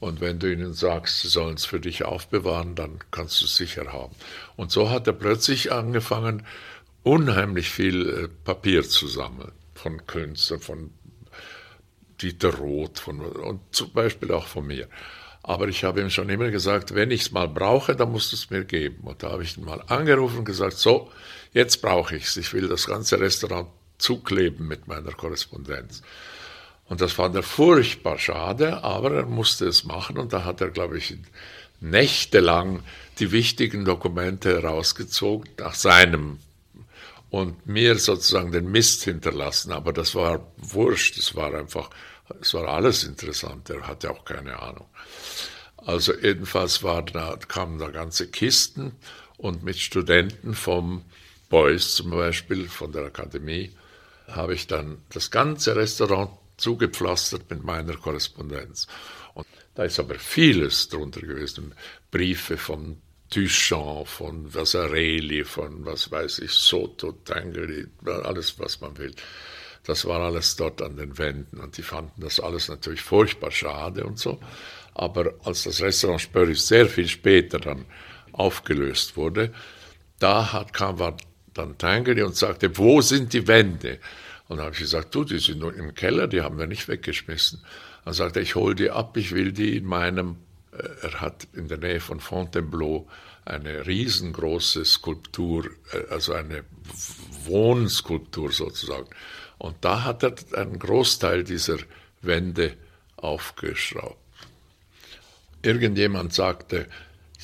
Und 0.00 0.20
wenn 0.20 0.38
du 0.38 0.52
ihnen 0.52 0.74
sagst, 0.74 1.20
sie 1.20 1.28
sollen 1.28 1.54
es 1.54 1.64
für 1.64 1.80
dich 1.80 2.04
aufbewahren, 2.04 2.74
dann 2.74 2.98
kannst 3.10 3.40
du 3.40 3.46
es 3.46 3.56
sicher 3.56 3.92
haben. 3.92 4.14
Und 4.56 4.70
so 4.72 4.90
hat 4.90 5.06
er 5.06 5.12
plötzlich 5.12 5.72
angefangen, 5.72 6.44
unheimlich 7.02 7.70
viel 7.70 8.08
äh, 8.08 8.28
Papier 8.44 8.82
zu 8.82 9.06
sammeln 9.06 9.52
von 9.74 10.06
Künstlern, 10.06 10.60
von 10.60 10.90
Dieter 12.20 12.54
Roth 12.54 12.98
von, 12.98 13.20
und 13.20 13.60
zum 13.72 13.92
Beispiel 13.92 14.32
auch 14.32 14.46
von 14.46 14.66
mir. 14.66 14.88
Aber 15.42 15.66
ich 15.66 15.82
habe 15.82 16.00
ihm 16.00 16.10
schon 16.10 16.28
immer 16.28 16.50
gesagt, 16.50 16.94
wenn 16.94 17.10
ich 17.10 17.22
es 17.22 17.32
mal 17.32 17.48
brauche, 17.48 17.96
dann 17.96 18.12
musst 18.12 18.30
du 18.30 18.36
es 18.36 18.50
mir 18.50 18.64
geben. 18.64 19.02
Und 19.02 19.22
da 19.22 19.30
habe 19.30 19.42
ich 19.42 19.56
ihn 19.56 19.64
mal 19.64 19.82
angerufen 19.88 20.38
und 20.38 20.44
gesagt, 20.44 20.78
so, 20.78 21.10
jetzt 21.52 21.82
brauche 21.82 22.16
ich 22.16 22.24
es. 22.24 22.36
Ich 22.36 22.52
will 22.52 22.68
das 22.68 22.86
ganze 22.86 23.20
Restaurant 23.20 23.68
zukleben 23.98 24.66
mit 24.66 24.88
meiner 24.88 25.12
Korrespondenz. 25.12 26.02
Und 26.86 27.00
das 27.00 27.12
fand 27.12 27.34
er 27.36 27.42
furchtbar 27.42 28.18
schade, 28.18 28.82
aber 28.84 29.12
er 29.12 29.26
musste 29.26 29.66
es 29.66 29.84
machen 29.84 30.18
und 30.18 30.32
da 30.32 30.44
hat 30.44 30.60
er, 30.60 30.70
glaube 30.70 30.98
ich, 30.98 31.16
nächtelang 31.80 32.82
die 33.18 33.32
wichtigen 33.32 33.84
Dokumente 33.84 34.60
herausgezogen 34.60 35.48
nach 35.58 35.74
seinem 35.74 36.38
und 37.30 37.66
mir 37.66 37.98
sozusagen 37.98 38.52
den 38.52 38.70
Mist 38.70 39.04
hinterlassen. 39.04 39.72
Aber 39.72 39.92
das 39.92 40.14
war 40.14 40.52
wurscht, 40.58 41.16
es 41.16 41.34
war 41.34 41.54
einfach, 41.54 41.90
es 42.40 42.52
war 42.54 42.68
alles 42.68 43.04
interessant, 43.04 43.70
er 43.70 43.86
hatte 43.86 44.10
auch 44.10 44.24
keine 44.24 44.60
Ahnung. 44.60 44.86
Also 45.78 46.14
jedenfalls 46.14 46.82
war 46.82 47.02
da, 47.02 47.36
kamen 47.48 47.78
da 47.78 47.88
ganze 47.88 48.28
Kisten 48.28 48.92
und 49.38 49.64
mit 49.64 49.78
Studenten 49.78 50.54
vom 50.54 51.04
Beuys 51.52 51.96
zum 51.96 52.08
Beispiel, 52.12 52.66
von 52.66 52.92
der 52.92 53.04
Akademie, 53.04 53.72
habe 54.26 54.54
ich 54.54 54.66
dann 54.68 55.02
das 55.10 55.30
ganze 55.30 55.76
Restaurant 55.76 56.30
zugepflastert 56.56 57.50
mit 57.50 57.62
meiner 57.62 57.94
Korrespondenz. 57.94 58.86
Und 59.34 59.46
da 59.74 59.84
ist 59.84 60.00
aber 60.00 60.14
vieles 60.14 60.88
drunter 60.88 61.20
gewesen. 61.20 61.74
Briefe 62.10 62.56
von 62.56 63.02
Duchamp, 63.34 64.08
von 64.08 64.54
Vasarely, 64.54 65.44
von 65.44 65.84
was 65.84 66.10
weiß 66.10 66.38
ich, 66.38 66.52
Soto, 66.52 67.12
Tangeli, 67.12 67.86
alles, 68.06 68.58
was 68.58 68.80
man 68.80 68.96
will. 68.96 69.14
Das 69.84 70.06
war 70.06 70.20
alles 70.20 70.56
dort 70.56 70.80
an 70.80 70.96
den 70.96 71.18
Wänden 71.18 71.60
und 71.60 71.76
die 71.76 71.82
fanden 71.82 72.22
das 72.22 72.40
alles 72.40 72.68
natürlich 72.68 73.02
furchtbar 73.02 73.50
schade 73.50 74.04
und 74.06 74.18
so. 74.18 74.40
Aber 74.94 75.34
als 75.44 75.64
das 75.64 75.82
Restaurant 75.82 76.22
Spörris 76.22 76.66
sehr 76.66 76.86
viel 76.86 77.08
später 77.08 77.58
dann 77.58 77.84
aufgelöst 78.32 79.18
wurde, 79.18 79.52
da 80.18 80.54
hat, 80.54 80.72
kam 80.72 80.98
war 80.98 81.18
dann 81.54 81.78
Tangeli 81.78 82.22
und 82.22 82.36
sagte, 82.36 82.76
wo 82.78 83.00
sind 83.00 83.32
die 83.32 83.46
Wände? 83.46 83.98
Und 84.48 84.58
dann 84.58 84.66
habe 84.66 84.74
ich 84.74 84.80
gesagt, 84.80 85.14
du, 85.14 85.24
die 85.24 85.38
sind 85.38 85.60
nur 85.60 85.74
im 85.74 85.94
Keller, 85.94 86.26
die 86.28 86.42
haben 86.42 86.58
wir 86.58 86.66
nicht 86.66 86.88
weggeschmissen. 86.88 87.62
Dann 88.04 88.14
sagte 88.14 88.40
er, 88.40 88.42
ich 88.42 88.54
hole 88.54 88.74
die 88.74 88.90
ab, 88.90 89.16
ich 89.16 89.32
will 89.32 89.52
die 89.52 89.76
in 89.76 89.86
meinem, 89.86 90.36
äh, 90.72 90.88
er 91.02 91.20
hat 91.20 91.46
in 91.52 91.68
der 91.68 91.78
Nähe 91.78 92.00
von 92.00 92.20
Fontainebleau 92.20 93.08
eine 93.44 93.86
riesengroße 93.86 94.84
Skulptur, 94.84 95.70
äh, 95.92 96.10
also 96.10 96.32
eine 96.32 96.64
Wohnskulptur 97.44 98.52
sozusagen. 98.52 99.08
Und 99.58 99.76
da 99.80 100.04
hat 100.04 100.22
er 100.22 100.34
einen 100.58 100.78
Großteil 100.78 101.44
dieser 101.44 101.78
Wände 102.20 102.74
aufgeschraubt. 103.16 104.18
Irgendjemand 105.62 106.34
sagte, 106.34 106.88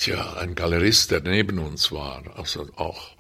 ja, 0.05 0.35
ein 0.35 0.55
Galerist, 0.55 1.11
der 1.11 1.21
neben 1.21 1.59
uns 1.59 1.93
war, 1.93 2.23
also 2.37 2.69
auch. 2.77 3.18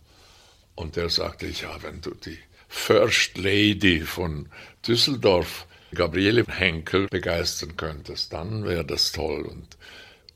Und 0.78 0.94
der 0.94 1.10
sagte, 1.10 1.48
ja, 1.48 1.82
wenn 1.82 2.00
du 2.00 2.14
die 2.14 2.38
First 2.68 3.36
Lady 3.36 4.00
von 4.02 4.48
Düsseldorf, 4.86 5.66
Gabriele 5.92 6.44
Henkel, 6.46 7.08
begeistern 7.08 7.76
könntest, 7.76 8.32
dann 8.32 8.64
wäre 8.64 8.84
das 8.84 9.10
toll. 9.10 9.42
Und 9.42 9.76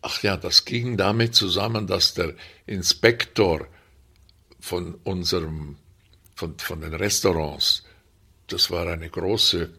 ach 0.00 0.20
ja, 0.24 0.36
das 0.36 0.64
ging 0.64 0.96
damit 0.96 1.36
zusammen, 1.36 1.86
dass 1.86 2.14
der 2.14 2.34
Inspektor 2.66 3.68
von 4.58 4.96
unserem, 5.04 5.76
von, 6.34 6.58
von 6.58 6.80
den 6.80 6.94
Restaurants, 6.94 7.84
das 8.48 8.68
war 8.72 8.88
eine 8.88 9.10
große, 9.10 9.70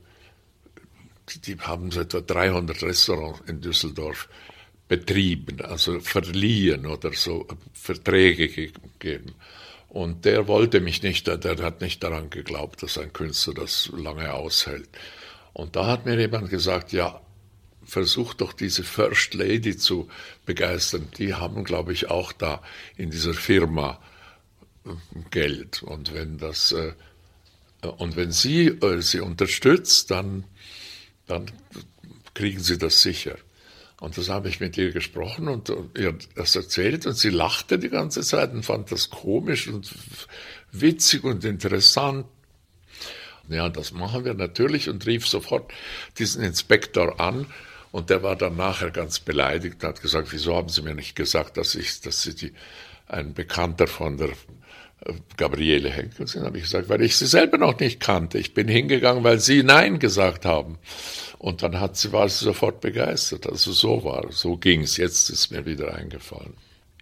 die 1.45 1.59
haben 1.59 1.91
so 1.91 1.99
etwa 1.99 2.21
300 2.21 2.83
Restaurants 2.83 3.41
in 3.49 3.59
Düsseldorf 3.59 4.29
betrieben, 4.87 5.59
also 5.59 5.99
verliehen 5.99 6.85
oder 6.85 7.11
so 7.11 7.45
Verträge 7.73 8.47
gegeben. 8.47 9.35
Und 9.93 10.25
der 10.25 10.47
wollte 10.47 10.79
mich 10.79 11.03
nicht, 11.03 11.27
der 11.27 11.57
hat 11.59 11.81
nicht 11.81 12.01
daran 12.01 12.31
geglaubt, 12.31 12.81
dass 12.81 12.97
ein 12.97 13.13
Künstler 13.13 13.53
das 13.53 13.91
lange 13.95 14.33
aushält. 14.33 14.89
Und 15.53 15.75
da 15.75 15.85
hat 15.85 16.07
mir 16.07 16.19
jemand 16.19 16.49
gesagt, 16.49 16.93
ja, 16.93 17.21
versuch 17.85 18.33
doch 18.33 18.53
diese 18.53 18.83
First 18.83 19.35
Lady 19.35 19.77
zu 19.77 20.09
begeistern. 20.47 21.09
Die 21.19 21.35
haben, 21.35 21.63
glaube 21.63 21.93
ich, 21.93 22.09
auch 22.09 22.31
da 22.31 22.63
in 22.97 23.11
dieser 23.11 23.35
Firma 23.35 23.99
äh, 24.83 24.89
Geld. 25.29 25.83
Und 25.83 26.11
wenn 26.11 26.39
das, 26.39 26.71
äh, 26.71 26.93
und 27.83 28.15
wenn 28.15 28.31
sie 28.31 28.69
äh, 28.69 28.99
sie 28.99 29.19
unterstützt, 29.19 30.09
dann, 30.09 30.45
dann 31.27 31.51
kriegen 32.33 32.61
sie 32.61 32.79
das 32.79 33.03
sicher. 33.03 33.37
Und 34.03 34.17
das 34.17 34.27
habe 34.27 34.49
ich 34.49 34.59
mit 34.59 34.77
ihr 34.77 34.91
gesprochen 34.91 35.47
und 35.47 35.71
ihr 35.97 36.13
das 36.35 36.57
erzählt 36.57 37.05
und 37.05 37.13
sie 37.13 37.29
lachte 37.29 37.79
die 37.79 37.87
ganze 37.87 38.19
Zeit 38.19 38.51
und 38.51 38.65
fand 38.65 38.91
das 38.91 39.09
komisch 39.09 39.69
und 39.69 39.95
witzig 40.73 41.23
und 41.23 41.45
interessant. 41.45 42.25
Ja, 43.47 43.69
das 43.69 43.93
machen 43.93 44.25
wir 44.25 44.33
natürlich 44.33 44.89
und 44.89 45.05
rief 45.05 45.25
sofort 45.25 45.71
diesen 46.17 46.43
Inspektor 46.43 47.21
an 47.21 47.45
und 47.93 48.09
der 48.09 48.23
war 48.23 48.35
dann 48.35 48.57
nachher 48.57 48.91
ganz 48.91 49.21
beleidigt 49.21 49.81
und 49.81 49.87
hat 49.87 50.01
gesagt, 50.01 50.33
wieso 50.33 50.53
haben 50.53 50.67
Sie 50.67 50.81
mir 50.81 50.95
nicht 50.95 51.15
gesagt, 51.15 51.55
dass 51.55 51.73
ich, 51.73 52.01
dass 52.01 52.23
Sie 52.23 52.35
die, 52.35 52.53
ein 53.07 53.33
Bekannter 53.33 53.87
von 53.87 54.17
der 54.17 54.31
äh, 55.05 55.13
Gabriele 55.37 55.89
Henkel 55.89 56.27
sind, 56.27 56.43
habe 56.43 56.57
ich 56.57 56.63
gesagt, 56.63 56.89
weil 56.89 57.01
ich 57.03 57.15
sie 57.15 57.25
selber 57.25 57.57
noch 57.57 57.79
nicht 57.79 58.01
kannte. 58.01 58.37
Ich 58.37 58.53
bin 58.53 58.67
hingegangen, 58.67 59.23
weil 59.23 59.39
sie 59.39 59.63
Nein 59.63 59.99
gesagt 59.99 60.43
haben. 60.43 60.77
Und 61.43 61.61
dann 61.61 61.81
hat 61.81 61.97
sie, 61.97 62.13
war 62.13 62.29
sie 62.29 62.45
sofort 62.45 62.79
begeistert. 62.79 63.47
Also 63.47 63.73
so 63.73 64.05
war, 64.05 64.31
so 64.31 64.55
ging 64.55 64.83
es. 64.83 64.95
Jetzt 64.95 65.29
ist 65.29 65.51
mir 65.51 65.65
wieder 65.65 65.93
eingefallen. 65.93 66.53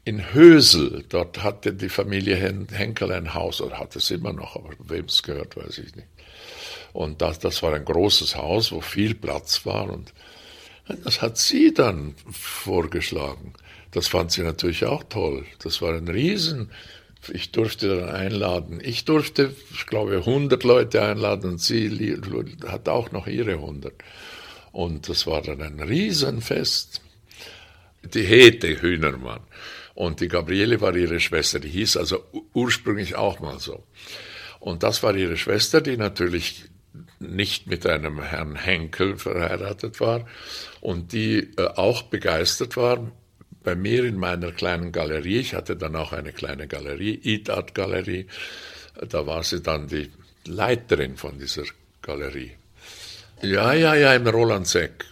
In 0.04 0.34
Hösel, 0.34 1.06
dort 1.10 1.43
hatte 1.43 1.75
die 1.75 1.89
Familie 1.89 2.36
Henkel 2.71 3.12
ein 3.12 3.36
Haus, 3.36 3.62
oder 3.62 3.77
hat 3.77 3.95
es 3.95 4.10
immer 4.10 4.34
noch, 4.34 4.56
aber 4.56 4.71
wem 4.80 5.06
es 5.06 5.21
gehört, 5.21 5.56
weiß 5.56 5.77
ich 5.77 5.95
nicht. 5.95 6.08
Und 6.91 7.21
das, 7.21 7.38
das 7.38 7.62
war 7.62 7.75
ein 7.75 7.86
großes 7.86 8.36
Haus, 8.36 8.71
wo 8.71 8.82
viel 8.82 9.13
Platz 9.13 9.63
war. 9.67 9.91
Und 9.91 10.12
das 11.04 11.21
hat 11.21 11.38
sie 11.38 11.71
dann 11.71 12.15
vorgeschlagen. 12.32 13.54
Das 13.91 14.08
fand 14.08 14.32
sie 14.32 14.41
natürlich 14.41 14.86
auch 14.86 15.04
toll. 15.04 15.45
Das 15.60 15.84
war 15.84 15.93
ein 15.93 16.08
Riesen. 16.08 16.71
Ich 17.32 17.51
durfte 17.51 17.95
dann 17.95 18.10
einladen. 18.10 18.82
Ich 18.84 19.06
durfte, 19.06 19.56
ich 19.71 19.86
glaube, 19.86 20.17
100 20.17 20.63
Leute 20.63 21.04
einladen 21.04 21.51
und 21.51 21.62
sie 21.62 22.17
hat 22.65 22.89
auch 22.89 23.12
noch 23.12 23.27
ihre 23.27 23.51
100. 23.51 23.93
Und 24.72 25.10
das 25.10 25.28
war 25.28 25.42
dann 25.42 25.62
ein 25.62 25.80
Riesenfest. 25.80 27.02
Die 28.04 28.24
Hete 28.24 28.82
Hühnermann. 28.82 29.42
Und 29.94 30.22
die 30.22 30.28
Gabriele 30.28 30.82
war 30.82 30.96
ihre 30.96 31.20
Schwester. 31.20 31.60
Die 31.60 31.70
hieß 31.70 31.98
also 31.98 32.24
ursprünglich 32.54 33.16
auch 33.16 33.40
mal 33.40 33.60
so. 33.60 33.84
Und 34.60 34.84
das 34.84 35.04
war 35.04 35.16
ihre 35.16 35.38
Schwester, 35.38 35.82
die 35.82 35.98
natürlich 35.98 36.66
nicht 37.20 37.68
mit 37.68 37.86
einem 37.86 38.22
Herrn 38.22 38.56
Henkel 38.56 39.18
verheiratet 39.18 40.00
war 40.00 40.28
und 40.82 41.14
die 41.14 41.52
äh, 41.58 41.68
auch 41.76 42.04
begeistert 42.04 42.76
war 42.76 43.12
bei 43.64 43.76
mir 43.76 44.04
in 44.06 44.18
meiner 44.18 44.52
kleinen 44.52 44.92
Galerie. 44.92 45.38
Ich 45.38 45.54
hatte 45.54 45.76
dann 45.76 45.96
auch 45.96 46.14
eine 46.14 46.34
kleine 46.34 46.68
Galerie, 46.68 47.20
Eat 47.24 47.50
Art 47.50 47.76
Galerie. 47.76 48.28
Da 49.08 49.26
war 49.28 49.44
sie 49.44 49.62
dann 49.62 49.88
die 49.88 50.12
Leiterin 50.46 51.16
von 51.16 51.38
dieser 51.38 51.64
Galerie. 52.02 52.54
Ja, 53.41 53.73
ja, 53.73 53.95
ja, 53.95 54.13
im 54.13 54.27
Roland 54.27 54.67
Seck. 54.67 55.04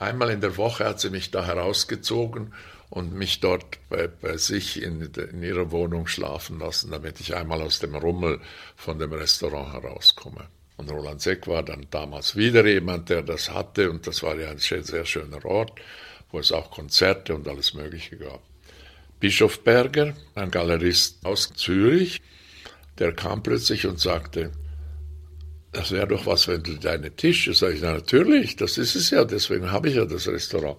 Einmal 0.00 0.30
in 0.30 0.40
der 0.40 0.56
Woche 0.56 0.84
hat 0.84 0.98
sie 0.98 1.08
mich 1.08 1.30
da 1.30 1.46
herausgezogen 1.46 2.52
und 2.90 3.14
mich 3.14 3.38
dort 3.38 3.78
bei, 3.88 4.08
bei 4.08 4.36
sich 4.38 4.82
in, 4.82 5.02
in, 5.02 5.42
ihrer 5.44 5.70
Wohnung 5.70 6.08
schlafen 6.08 6.58
lassen, 6.58 6.90
damit 6.90 7.20
ich 7.20 7.36
einmal 7.36 7.62
aus 7.62 7.78
dem 7.78 7.94
Rummel 7.94 8.40
von 8.74 8.98
dem 8.98 9.12
Restaurant 9.12 9.72
herauskomme. 9.72 10.48
Und 10.78 10.90
Roland 10.90 11.20
Seck 11.20 11.46
war 11.46 11.62
dann 11.62 11.86
damals 11.90 12.34
wieder 12.34 12.66
jemand, 12.66 13.08
der 13.08 13.22
das 13.22 13.50
hatte 13.50 13.88
und 13.88 14.04
das 14.08 14.24
war 14.24 14.34
ja 14.34 14.50
ein 14.50 14.58
sehr, 14.58 14.82
sehr 14.82 15.04
schöner 15.04 15.44
Ort, 15.44 15.80
wo 16.32 16.40
es 16.40 16.50
auch 16.50 16.72
Konzerte 16.72 17.36
und 17.36 17.46
alles 17.46 17.72
Mögliche 17.72 18.16
gab. 18.16 18.42
Bischof 19.20 19.62
Berger, 19.62 20.14
ein 20.34 20.50
Galerist 20.50 21.24
aus 21.24 21.52
Zürich, 21.54 22.20
der 22.98 23.12
kam 23.12 23.44
plötzlich 23.44 23.86
und 23.86 24.00
sagte, 24.00 24.50
das 25.72 25.90
wäre 25.90 26.08
doch 26.08 26.26
was, 26.26 26.48
wenn 26.48 26.62
du 26.62 26.74
deine 26.74 27.10
Tische, 27.10 27.54
sage 27.54 27.74
ich, 27.74 27.82
na 27.82 27.92
natürlich, 27.92 28.56
das 28.56 28.78
ist 28.78 28.94
es 28.94 29.10
ja, 29.10 29.24
deswegen 29.24 29.70
habe 29.70 29.88
ich 29.88 29.96
ja 29.96 30.04
das 30.04 30.26
Restaurant. 30.26 30.78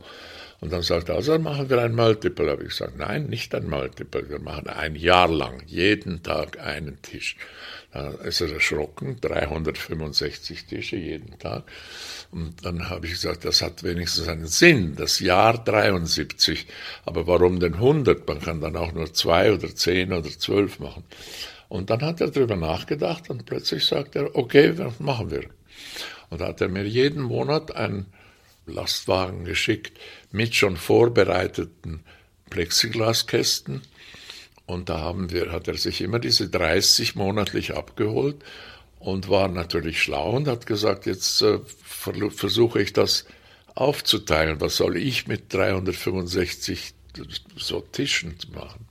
Und 0.62 0.74
dann 0.74 0.82
sagt 0.82 1.08
er, 1.08 1.16
also 1.16 1.38
machen 1.40 1.70
wir 1.70 1.82
ein 1.82 1.96
Multiple. 1.96 2.50
Habe 2.52 2.64
ich 2.64 2.70
gesagt, 2.70 2.98
nein, 2.98 3.28
nicht 3.28 3.56
ein 3.56 3.70
Multiple, 3.70 4.30
wir 4.30 4.40
machen 4.40 4.68
ein 4.68 4.96
Jahr 4.96 5.30
lang, 5.30 5.64
jeden 5.68 6.22
Tag 6.22 6.60
einen 6.60 7.02
Tisch. 7.02 7.38
Da 7.92 8.10
ist 8.10 8.42
er 8.42 8.52
erschrocken, 8.52 9.20
365 9.22 10.66
Tische 10.66 10.98
jeden 10.98 11.40
Tag. 11.40 11.64
Und 12.32 12.64
dann 12.64 12.90
habe 12.90 13.08
ich 13.08 13.14
gesagt, 13.14 13.46
das 13.46 13.62
hat 13.62 13.84
wenigstens 13.84 14.28
einen 14.28 14.48
Sinn, 14.48 14.96
das 14.96 15.20
Jahr 15.20 15.64
73. 15.64 16.68
Aber 17.06 17.26
warum 17.26 17.60
denn 17.60 17.76
100? 17.76 18.28
Man 18.28 18.42
kann 18.42 18.62
dann 18.62 18.76
auch 18.76 18.92
nur 18.92 19.12
zwei 19.14 19.54
oder 19.54 19.74
zehn 19.74 20.14
oder 20.14 20.30
zwölf 20.30 20.80
machen. 20.80 21.04
Und 21.70 21.92
dann 21.92 22.02
hat 22.02 22.20
er 22.20 22.32
darüber 22.32 22.56
nachgedacht 22.56 23.30
und 23.30 23.46
plötzlich 23.46 23.86
sagt 23.86 24.16
er, 24.16 24.36
okay, 24.36 24.78
was 24.78 25.00
machen 25.00 25.32
wir? 25.32 25.46
Und 26.30 26.42
hat 26.42 26.62
er 26.62 26.68
mir 26.68 26.86
jeden 26.86 27.22
Monat 27.22 27.76
einen 27.76 28.08
Lastwagen 28.66 29.46
geschickt 29.46 30.00
mit 30.32 30.56
schon 30.56 30.78
vorbereiteten 30.78 32.02
Plexiglaskästen. 32.50 33.82
Und 34.66 34.90
da 34.90 35.00
haben 35.00 35.32
wir, 35.32 35.52
hat 35.52 35.68
er 35.68 35.78
sich 35.78 36.02
immer 36.02 36.20
diese 36.20 36.50
30 36.50 37.16
monatlich 37.16 37.76
abgeholt 37.76 38.38
und 39.00 39.30
war 39.30 39.48
natürlich 39.48 40.02
schlau 40.02 40.32
und 40.32 40.48
hat 40.48 40.66
gesagt, 40.66 41.06
jetzt 41.06 41.42
äh, 41.42 41.60
versuche 41.66 42.82
ich 42.82 42.94
das 42.94 43.26
aufzuteilen. 43.76 44.60
Was 44.60 44.76
soll 44.78 44.98
ich 44.98 45.28
mit 45.28 45.54
365 45.54 46.94
so 47.58 47.82
Tischen 47.82 48.36
machen? 48.54 48.88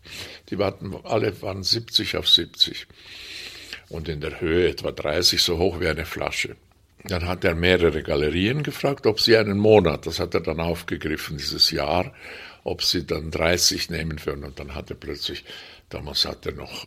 Die 0.50 0.58
waren, 0.58 0.96
alle 1.04 1.40
waren 1.42 1.62
70 1.62 2.16
auf 2.16 2.28
70 2.28 2.86
und 3.88 4.08
in 4.08 4.20
der 4.20 4.40
Höhe 4.40 4.68
etwa 4.68 4.92
30, 4.92 5.42
so 5.42 5.58
hoch 5.58 5.80
wie 5.80 5.88
eine 5.88 6.04
Flasche. 6.04 6.56
Dann 7.04 7.26
hat 7.26 7.44
er 7.44 7.54
mehrere 7.54 8.02
Galerien 8.02 8.62
gefragt, 8.62 9.06
ob 9.06 9.20
sie 9.20 9.36
einen 9.36 9.58
Monat, 9.58 10.06
das 10.06 10.18
hat 10.18 10.34
er 10.34 10.40
dann 10.40 10.60
aufgegriffen, 10.60 11.36
dieses 11.36 11.70
Jahr, 11.70 12.12
ob 12.64 12.82
sie 12.82 13.06
dann 13.06 13.30
30 13.30 13.90
nehmen 13.90 14.24
würden. 14.26 14.44
Und 14.44 14.58
dann 14.58 14.74
hat 14.74 14.90
er 14.90 14.96
plötzlich, 14.96 15.44
damals 15.88 16.24
hat 16.24 16.44
er 16.46 16.52
noch 16.52 16.86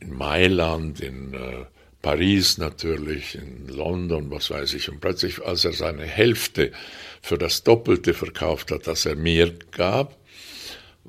in 0.00 0.14
Mailand, 0.14 1.00
in 1.00 1.34
äh, 1.34 1.64
Paris 2.02 2.56
natürlich, 2.56 3.34
in 3.34 3.68
London, 3.68 4.30
was 4.30 4.50
weiß 4.50 4.74
ich. 4.74 4.88
Und 4.88 5.00
plötzlich, 5.00 5.44
als 5.44 5.64
er 5.64 5.72
seine 5.72 6.04
Hälfte 6.04 6.72
für 7.20 7.36
das 7.36 7.62
Doppelte 7.62 8.14
verkauft 8.14 8.70
hat, 8.70 8.86
das 8.86 9.04
er 9.04 9.16
mir 9.16 9.52
gab, 9.70 10.16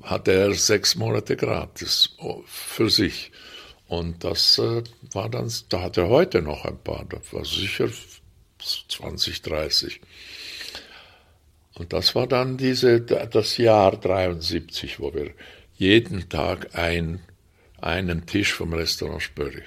hatte 0.00 0.32
er 0.32 0.54
sechs 0.54 0.94
Monate 0.94 1.36
gratis 1.36 2.16
für 2.46 2.88
sich. 2.90 3.30
Und 3.88 4.24
das 4.24 4.58
äh, 4.58 4.82
war 5.12 5.28
dann, 5.28 5.52
da 5.68 5.82
hat 5.82 5.98
er 5.98 6.08
heute 6.08 6.40
noch 6.40 6.64
ein 6.64 6.78
paar, 6.78 7.04
das 7.04 7.32
war 7.32 7.44
sicher 7.44 7.88
20, 8.88 9.42
30. 9.42 10.00
Und 11.74 11.92
das 11.92 12.14
war 12.14 12.26
dann 12.26 12.56
diese, 12.56 13.00
das 13.00 13.56
Jahr 13.56 13.96
73, 13.96 15.00
wo 15.00 15.12
wir 15.12 15.32
jeden 15.74 16.28
Tag 16.28 16.74
ein, 16.74 17.20
einen 17.80 18.26
Tisch 18.26 18.54
vom 18.54 18.72
Restaurant 18.72 19.22
Spöri. 19.22 19.62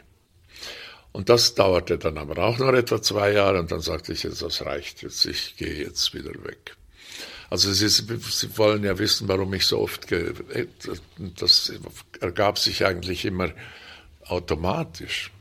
Und 1.12 1.30
das 1.30 1.56
dauerte 1.56 1.98
dann 1.98 2.18
aber 2.18 2.44
auch 2.44 2.58
noch 2.58 2.74
etwa 2.74 3.02
zwei 3.02 3.32
Jahre 3.32 3.60
und 3.60 3.72
dann 3.72 3.80
sagte 3.80 4.12
ich 4.12 4.24
jetzt, 4.24 4.42
das 4.42 4.66
reicht 4.66 5.02
jetzt, 5.02 5.26
ich 5.26 5.56
gehe 5.56 5.86
jetzt 5.86 6.14
wieder 6.14 6.32
weg. 6.44 6.76
Also 7.50 7.72
Sie, 7.72 7.88
Sie 7.88 8.58
wollen 8.58 8.84
ja 8.84 8.98
wissen, 8.98 9.28
warum 9.28 9.54
ich 9.54 9.66
so 9.66 9.80
oft, 9.80 10.08
das 11.40 11.74
ergab 12.20 12.58
sich 12.58 12.86
eigentlich 12.86 13.26
immer 13.26 13.52
automatisch. 14.26 15.32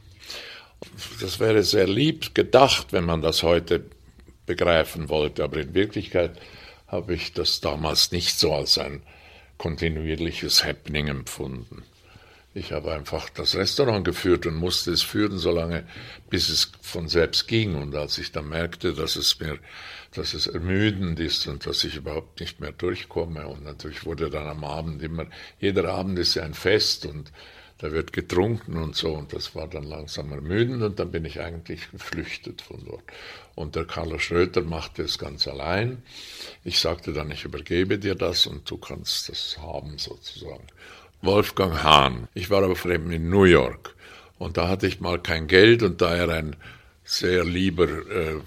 Das 1.21 1.41
wäre 1.41 1.63
sehr 1.63 1.87
lieb 1.87 2.35
gedacht, 2.35 2.89
wenn 2.93 3.05
man 3.05 3.23
das 3.23 3.43
heute 3.43 3.85
begreifen 4.47 5.09
wollte, 5.09 5.45
aber 5.45 5.59
in 5.59 5.75
Wirklichkeit 5.75 6.39
habe 6.87 7.15
ich 7.15 7.33
das 7.33 7.61
damals 7.61 8.13
nicht 8.13 8.39
so 8.39 8.53
als 8.53 8.77
ein 8.79 9.03
kontinuierliches 9.57 10.65
Happening 10.65 11.09
empfunden. 11.09 11.83
Ich 12.57 12.71
habe 12.71 12.93
einfach 12.93 13.31
das 13.31 13.57
Restaurant 13.57 14.05
geführt 14.05 14.47
und 14.47 14.55
musste 14.55 14.93
es 14.93 15.03
führen, 15.03 15.39
solange 15.39 15.85
bis 16.31 16.49
es 16.49 16.71
von 16.81 17.09
selbst 17.09 17.49
ging. 17.49 17.75
Und 17.75 17.97
als 17.97 18.17
ich 18.19 18.31
dann 18.31 18.49
merkte, 18.49 18.95
dass 18.95 19.17
es 19.17 19.41
mir, 19.41 19.59
dass 20.13 20.35
es 20.35 20.47
ermüdend 20.47 21.19
ist 21.19 21.49
und 21.49 21.67
dass 21.67 21.83
ich 21.83 21.97
überhaupt 21.97 22.39
nicht 22.39 22.61
mehr 22.61 22.71
durchkomme. 22.71 23.49
Und 23.49 23.65
natürlich 23.65 24.07
wurde 24.07 24.31
dann 24.31 24.47
am 24.47 24.63
Abend 24.63 25.03
immer, 25.03 25.27
jeder 25.59 25.93
Abend 25.93 26.17
ist 26.17 26.37
ja 26.37 26.45
ein 26.45 26.55
Fest 26.55 27.07
und 27.07 27.33
da 27.79 27.91
wird 27.91 28.13
getrunken 28.13 28.77
und 28.77 28.95
so 28.95 29.15
und 29.15 29.33
das 29.33 29.57
war 29.57 29.67
dann 29.67 29.83
langsam 29.83 30.31
ermüdend 30.31 30.85
und 30.85 31.01
dann 31.01 31.11
bin 31.11 31.25
ich 31.25 31.41
eigentlich 31.41 31.91
geflüchtet 31.91 32.63
von 32.63 32.85
dort. 32.85 33.03
Und 33.57 33.75
der 33.75 33.85
Carlo 33.85 34.21
Schröter 34.21 34.63
machte 34.63 35.03
es 35.03 35.19
ganz 35.19 35.49
allein. 35.49 36.05
Ich 36.63 36.79
sagte 36.79 37.13
dann, 37.13 37.33
ich 37.33 37.45
übergebe 37.45 37.99
dir 37.99 38.15
das 38.15 38.47
und 38.47 38.71
du 38.71 38.79
kannst 38.79 39.29
das 39.29 39.59
haben 39.59 39.99
sozusagen. 39.99 40.69
Wolfgang 41.25 41.83
Hahn. 41.83 42.29
Ich 42.35 42.51
war 42.51 42.63
aber 42.63 42.77
allem 42.85 43.11
in 43.11 43.29
New 43.31 43.45
York 43.45 43.95
und 44.39 44.57
da 44.57 44.69
hatte 44.69 44.87
ich 44.87 45.01
mal 45.01 45.19
kein 45.19 45.47
Geld 45.47 45.83
und 45.83 46.01
da 46.01 46.15
er 46.15 46.29
ein 46.29 46.57
sehr 47.05 47.45
lieber 47.45 47.89
äh, 47.89 48.41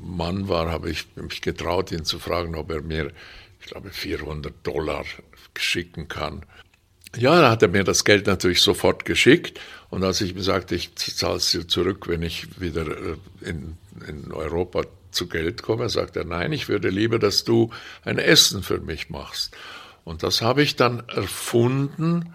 Mann 0.00 0.48
war, 0.48 0.70
habe 0.70 0.90
ich 0.90 1.06
mich 1.16 1.42
getraut, 1.42 1.92
ihn 1.92 2.04
zu 2.04 2.18
fragen, 2.18 2.54
ob 2.54 2.70
er 2.70 2.82
mir, 2.82 3.12
ich 3.60 3.66
glaube, 3.66 3.90
400 3.90 4.54
Dollar 4.62 5.04
schicken 5.58 6.08
kann. 6.08 6.44
Ja, 7.16 7.40
da 7.40 7.50
hat 7.50 7.62
er 7.62 7.68
mir 7.68 7.84
das 7.84 8.04
Geld 8.04 8.26
natürlich 8.26 8.62
sofort 8.62 9.04
geschickt. 9.04 9.58
Und 9.88 10.04
als 10.04 10.20
ich 10.20 10.32
ihm 10.32 10.42
sagte, 10.42 10.76
ich 10.76 10.94
zahle 10.94 11.36
es 11.36 11.50
dir 11.50 11.66
zurück, 11.66 12.06
wenn 12.08 12.22
ich 12.22 12.60
wieder 12.60 12.86
äh, 12.86 13.16
in, 13.40 13.76
in 14.06 14.32
Europa 14.32 14.82
zu 15.10 15.28
Geld 15.28 15.62
komme, 15.62 15.88
sagt 15.88 16.16
er, 16.16 16.24
nein, 16.24 16.52
ich 16.52 16.68
würde 16.68 16.88
lieber, 16.88 17.18
dass 17.18 17.42
du 17.42 17.70
ein 18.04 18.18
Essen 18.18 18.62
für 18.62 18.78
mich 18.78 19.10
machst. 19.10 19.56
Und 20.04 20.22
das 20.22 20.42
habe 20.42 20.62
ich 20.62 20.76
dann 20.76 21.00
erfunden, 21.08 22.34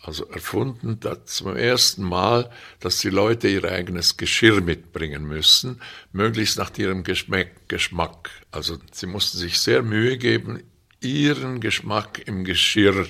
also 0.00 0.26
erfunden 0.26 1.00
zum 1.24 1.56
ersten 1.56 2.02
Mal, 2.02 2.50
dass 2.80 2.98
die 2.98 3.10
Leute 3.10 3.48
ihr 3.48 3.64
eigenes 3.64 4.16
Geschirr 4.16 4.60
mitbringen 4.60 5.24
müssen, 5.24 5.80
möglichst 6.12 6.58
nach 6.58 6.76
ihrem 6.76 7.04
Geschmack. 7.04 8.30
Also 8.50 8.78
sie 8.92 9.06
mussten 9.06 9.38
sich 9.38 9.58
sehr 9.58 9.82
Mühe 9.82 10.18
geben, 10.18 10.62
ihren 11.00 11.60
Geschmack 11.60 12.26
im 12.26 12.44
Geschirr 12.44 13.06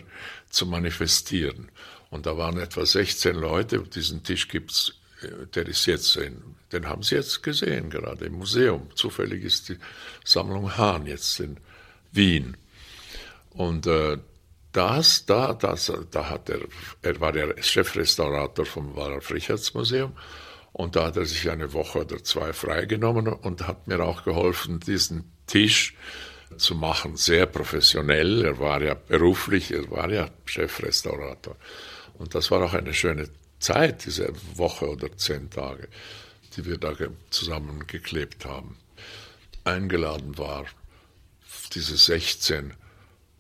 zu 0.50 0.66
manifestieren. 0.66 1.70
Und 2.11 2.26
da 2.26 2.37
waren 2.37 2.59
etwa 2.59 2.87
16 2.87 3.35
Leute, 3.35 3.80
diesen 3.80 4.22
Tisch 4.22 4.46
gibt's, 4.48 4.94
äh, 5.22 5.46
der 5.54 5.66
ist 5.66 5.87
jetzt, 5.87 6.16
den 6.72 6.87
haben 6.87 7.02
Sie 7.02 7.16
jetzt 7.16 7.42
gesehen, 7.42 7.90
gerade 7.90 8.26
im 8.26 8.35
Museum. 8.35 8.88
Zufällig 8.94 9.42
ist 9.42 9.68
die 9.68 9.78
Sammlung 10.24 10.76
Hahn 10.76 11.07
jetzt 11.07 11.40
in 11.40 11.57
Wien. 12.12 12.57
Und 13.54 13.86
äh, 13.86 14.18
das, 14.72 15.24
da, 15.24 15.54
das, 15.54 15.92
da 16.10 16.28
hat 16.28 16.50
er, 16.50 16.60
er 17.02 17.20
war 17.20 17.32
der 17.32 17.62
Chefrestaurator 17.62 18.66
vom 18.66 18.94
Wallraf 18.96 19.30
Richards 19.30 19.72
Museum 19.72 20.12
und 20.72 20.96
da 20.96 21.06
hat 21.06 21.16
er 21.16 21.24
sich 21.24 21.48
eine 21.48 21.72
Woche 21.72 22.00
oder 22.00 22.22
zwei 22.24 22.52
freigenommen 22.52 23.28
und 23.28 23.68
hat 23.68 23.86
mir 23.86 24.00
auch 24.00 24.24
geholfen, 24.24 24.80
diesen 24.80 25.32
Tisch 25.46 25.94
zu 26.56 26.74
machen, 26.74 27.16
sehr 27.16 27.46
professionell. 27.46 28.44
Er 28.44 28.58
war 28.58 28.82
ja 28.82 28.94
beruflich, 28.94 29.70
er 29.72 29.88
war 29.90 30.10
ja 30.10 30.28
Chefrestaurator. 30.44 31.56
Und 32.14 32.34
das 32.34 32.50
war 32.50 32.64
auch 32.64 32.74
eine 32.74 32.92
schöne 32.92 33.28
Zeit, 33.60 34.04
diese 34.04 34.32
Woche 34.56 34.88
oder 34.88 35.16
zehn 35.16 35.48
Tage, 35.50 35.88
die 36.56 36.64
wir 36.64 36.78
da 36.78 36.92
zusammengeklebt 37.30 38.44
haben. 38.44 38.76
Eingeladen 39.62 40.36
war 40.36 40.66
diese 41.72 41.96
16 41.96 42.74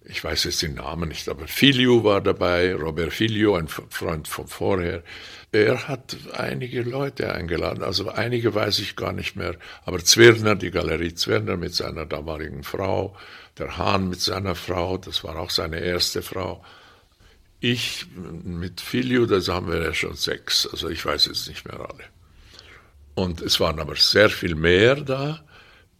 ich 0.06 0.22
weiß 0.22 0.44
jetzt 0.44 0.62
den 0.62 0.74
Namen 0.74 1.08
nicht, 1.08 1.28
aber 1.28 1.46
Filio 1.48 2.04
war 2.04 2.20
dabei, 2.20 2.74
Robert 2.74 3.12
Filio, 3.12 3.56
ein 3.56 3.68
Freund 3.68 4.28
von 4.28 4.46
vorher. 4.46 5.02
Er 5.50 5.88
hat 5.88 6.16
einige 6.32 6.82
Leute 6.82 7.32
eingeladen, 7.32 7.82
also 7.82 8.10
einige 8.10 8.54
weiß 8.54 8.80
ich 8.80 8.96
gar 8.96 9.12
nicht 9.12 9.36
mehr, 9.36 9.54
aber 9.84 10.04
Zwirner, 10.04 10.56
die 10.56 10.70
Galerie 10.70 11.14
Zwirner 11.14 11.56
mit 11.56 11.74
seiner 11.74 12.04
damaligen 12.04 12.64
Frau, 12.64 13.16
der 13.56 13.78
Hahn 13.78 14.08
mit 14.08 14.20
seiner 14.20 14.54
Frau, 14.54 14.98
das 14.98 15.24
war 15.24 15.36
auch 15.36 15.50
seine 15.50 15.80
erste 15.80 16.22
Frau. 16.22 16.62
Ich 17.60 18.06
mit 18.14 18.82
Filio, 18.82 19.24
das 19.24 19.48
haben 19.48 19.68
wir 19.70 19.82
ja 19.82 19.94
schon 19.94 20.16
sechs, 20.16 20.68
also 20.70 20.90
ich 20.90 21.04
weiß 21.04 21.26
jetzt 21.26 21.48
nicht 21.48 21.64
mehr 21.66 21.80
alle. 21.80 22.04
Und 23.14 23.40
es 23.40 23.58
waren 23.60 23.80
aber 23.80 23.96
sehr 23.96 24.28
viel 24.28 24.54
mehr 24.54 24.96
da 24.96 25.44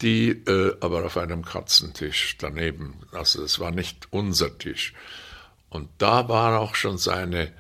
die 0.03 0.31
äh, 0.31 0.77
aber 0.81 1.05
auf 1.05 1.17
einem 1.17 1.45
Katzentisch 1.45 2.37
daneben. 2.39 3.01
Also 3.13 3.43
es 3.43 3.61
war 3.61 3.71
nicht 3.71 4.09
unser 4.11 4.59
Tisch. 4.59 4.95
Und 5.71 5.89
da 5.99 6.29
war 6.29 6.61
auch 6.61 6.75
schon 6.75 6.99
seine 6.99 7.53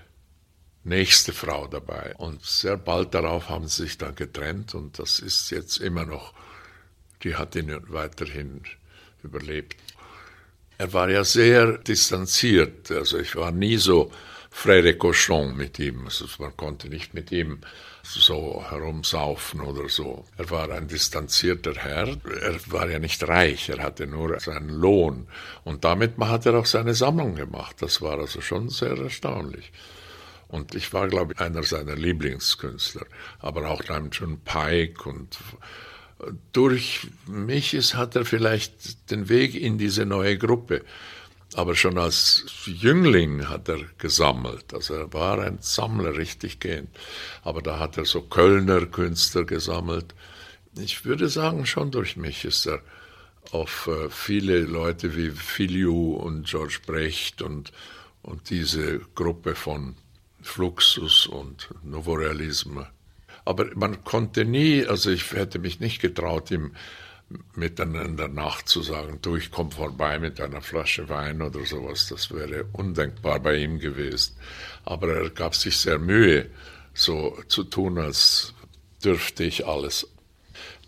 nächste 0.84 1.32
Frau 1.32 1.66
dabei. 1.66 2.14
Und 2.16 2.44
sehr 2.44 2.76
bald 2.76 3.14
darauf 3.14 3.48
haben 3.48 3.66
sie 3.66 3.84
sich 3.84 3.98
dann 3.98 4.14
getrennt 4.14 4.74
und 4.74 4.98
das 4.98 5.18
ist 5.18 5.50
jetzt 5.50 5.78
immer 5.78 6.04
noch, 6.04 6.34
die 7.22 7.36
hat 7.36 7.56
ihn 7.56 7.74
weiterhin 7.88 8.62
überlebt. 9.22 9.76
Er 10.76 10.92
war 10.92 11.08
ja 11.08 11.24
sehr 11.24 11.78
distanziert, 11.78 12.90
also 12.90 13.18
ich 13.18 13.36
war 13.36 13.50
nie 13.50 13.76
so 13.76 14.12
Frère 14.52 14.94
Cochon 14.94 15.56
mit 15.56 15.78
ihm. 15.78 16.04
Also 16.04 16.26
man 16.38 16.56
konnte 16.56 16.88
nicht 16.88 17.14
mit 17.14 17.32
ihm 17.32 17.60
so 18.04 18.64
herumsaufen 18.68 19.60
oder 19.60 19.88
so. 19.88 20.24
Er 20.36 20.50
war 20.50 20.70
ein 20.70 20.88
distanzierter 20.88 21.74
Herr. 21.74 22.08
Er 22.40 22.60
war 22.66 22.88
ja 22.88 22.98
nicht 22.98 23.26
reich, 23.26 23.68
er 23.68 23.82
hatte 23.82 24.06
nur 24.06 24.38
seinen 24.40 24.68
Lohn. 24.68 25.26
Und 25.64 25.84
damit 25.84 26.18
hat 26.18 26.46
er 26.46 26.58
auch 26.58 26.66
seine 26.66 26.94
Sammlung 26.94 27.34
gemacht. 27.34 27.76
Das 27.80 28.02
war 28.02 28.18
also 28.18 28.40
schon 28.40 28.68
sehr 28.68 28.96
erstaunlich. 28.96 29.72
Und 30.48 30.74
ich 30.74 30.92
war, 30.92 31.08
glaube 31.08 31.32
ich, 31.32 31.40
einer 31.40 31.62
seiner 31.62 31.96
Lieblingskünstler. 31.96 33.06
Aber 33.40 33.70
auch 33.70 33.82
dann 33.82 34.10
John 34.10 34.38
Pike 34.44 35.08
und 35.08 35.38
durch 36.52 37.08
mich 37.26 37.74
ist, 37.74 37.94
hat 37.94 38.16
er 38.16 38.24
vielleicht 38.24 39.10
den 39.10 39.28
Weg 39.28 39.54
in 39.54 39.78
diese 39.78 40.06
neue 40.06 40.38
Gruppe. 40.38 40.84
Aber 41.54 41.74
schon 41.76 41.98
als 41.98 42.44
Jüngling 42.66 43.48
hat 43.48 43.68
er 43.68 43.80
gesammelt. 43.98 44.74
Also 44.74 44.94
er 44.94 45.12
war 45.12 45.38
ein 45.38 45.58
Sammler 45.60 46.16
richtig 46.16 46.60
gehend. 46.60 46.88
Aber 47.42 47.62
da 47.62 47.78
hat 47.78 47.96
er 47.96 48.04
so 48.04 48.22
Kölner 48.22 48.86
Künstler 48.86 49.44
gesammelt. 49.44 50.14
Ich 50.76 51.04
würde 51.04 51.28
sagen, 51.28 51.66
schon 51.66 51.90
durch 51.90 52.16
mich 52.16 52.44
ist 52.44 52.66
er 52.66 52.80
auf 53.52 53.86
äh, 53.86 54.10
viele 54.10 54.60
Leute 54.60 55.16
wie 55.16 55.30
Filiu 55.30 56.14
und 56.14 56.46
George 56.46 56.80
Brecht 56.84 57.42
und, 57.42 57.72
und 58.22 58.50
diese 58.50 59.00
Gruppe 59.14 59.54
von 59.54 59.94
Fluxus 60.42 61.26
und 61.26 61.68
Novorealisme 61.84 62.88
aber 63.44 63.66
man 63.74 64.04
konnte 64.04 64.44
nie, 64.44 64.86
also 64.86 65.10
ich 65.10 65.32
hätte 65.32 65.58
mich 65.58 65.80
nicht 65.80 66.00
getraut, 66.00 66.50
ihm 66.50 66.72
miteinander 67.54 68.28
nachzusagen, 68.28 69.20
du, 69.22 69.36
ich 69.36 69.50
komme 69.50 69.70
vorbei 69.70 70.18
mit 70.18 70.40
einer 70.40 70.60
Flasche 70.60 71.08
Wein 71.08 71.42
oder 71.42 71.64
sowas. 71.64 72.08
Das 72.08 72.32
wäre 72.32 72.64
undenkbar 72.72 73.40
bei 73.40 73.56
ihm 73.56 73.78
gewesen. 73.78 74.36
Aber 74.84 75.08
er 75.14 75.30
gab 75.30 75.54
sich 75.54 75.76
sehr 75.76 75.98
Mühe, 75.98 76.50
so 76.92 77.38
zu 77.48 77.64
tun, 77.64 77.98
als 77.98 78.54
dürfte 79.04 79.44
ich 79.44 79.66
alles. 79.66 80.06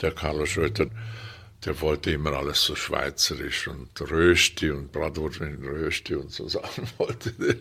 Der 0.00 0.12
Carlo 0.12 0.46
Schröter, 0.46 0.88
der 1.64 1.80
wollte 1.80 2.12
immer 2.12 2.32
alles 2.32 2.62
so 2.62 2.76
schweizerisch 2.76 3.66
und 3.66 4.00
Rösti 4.00 4.70
und 4.70 4.92
Bratwurst 4.92 5.40
mit 5.40 5.60
Rösti 5.60 6.14
und 6.14 6.30
so 6.30 6.48
Sachen 6.48 6.86
wollte. 6.98 7.60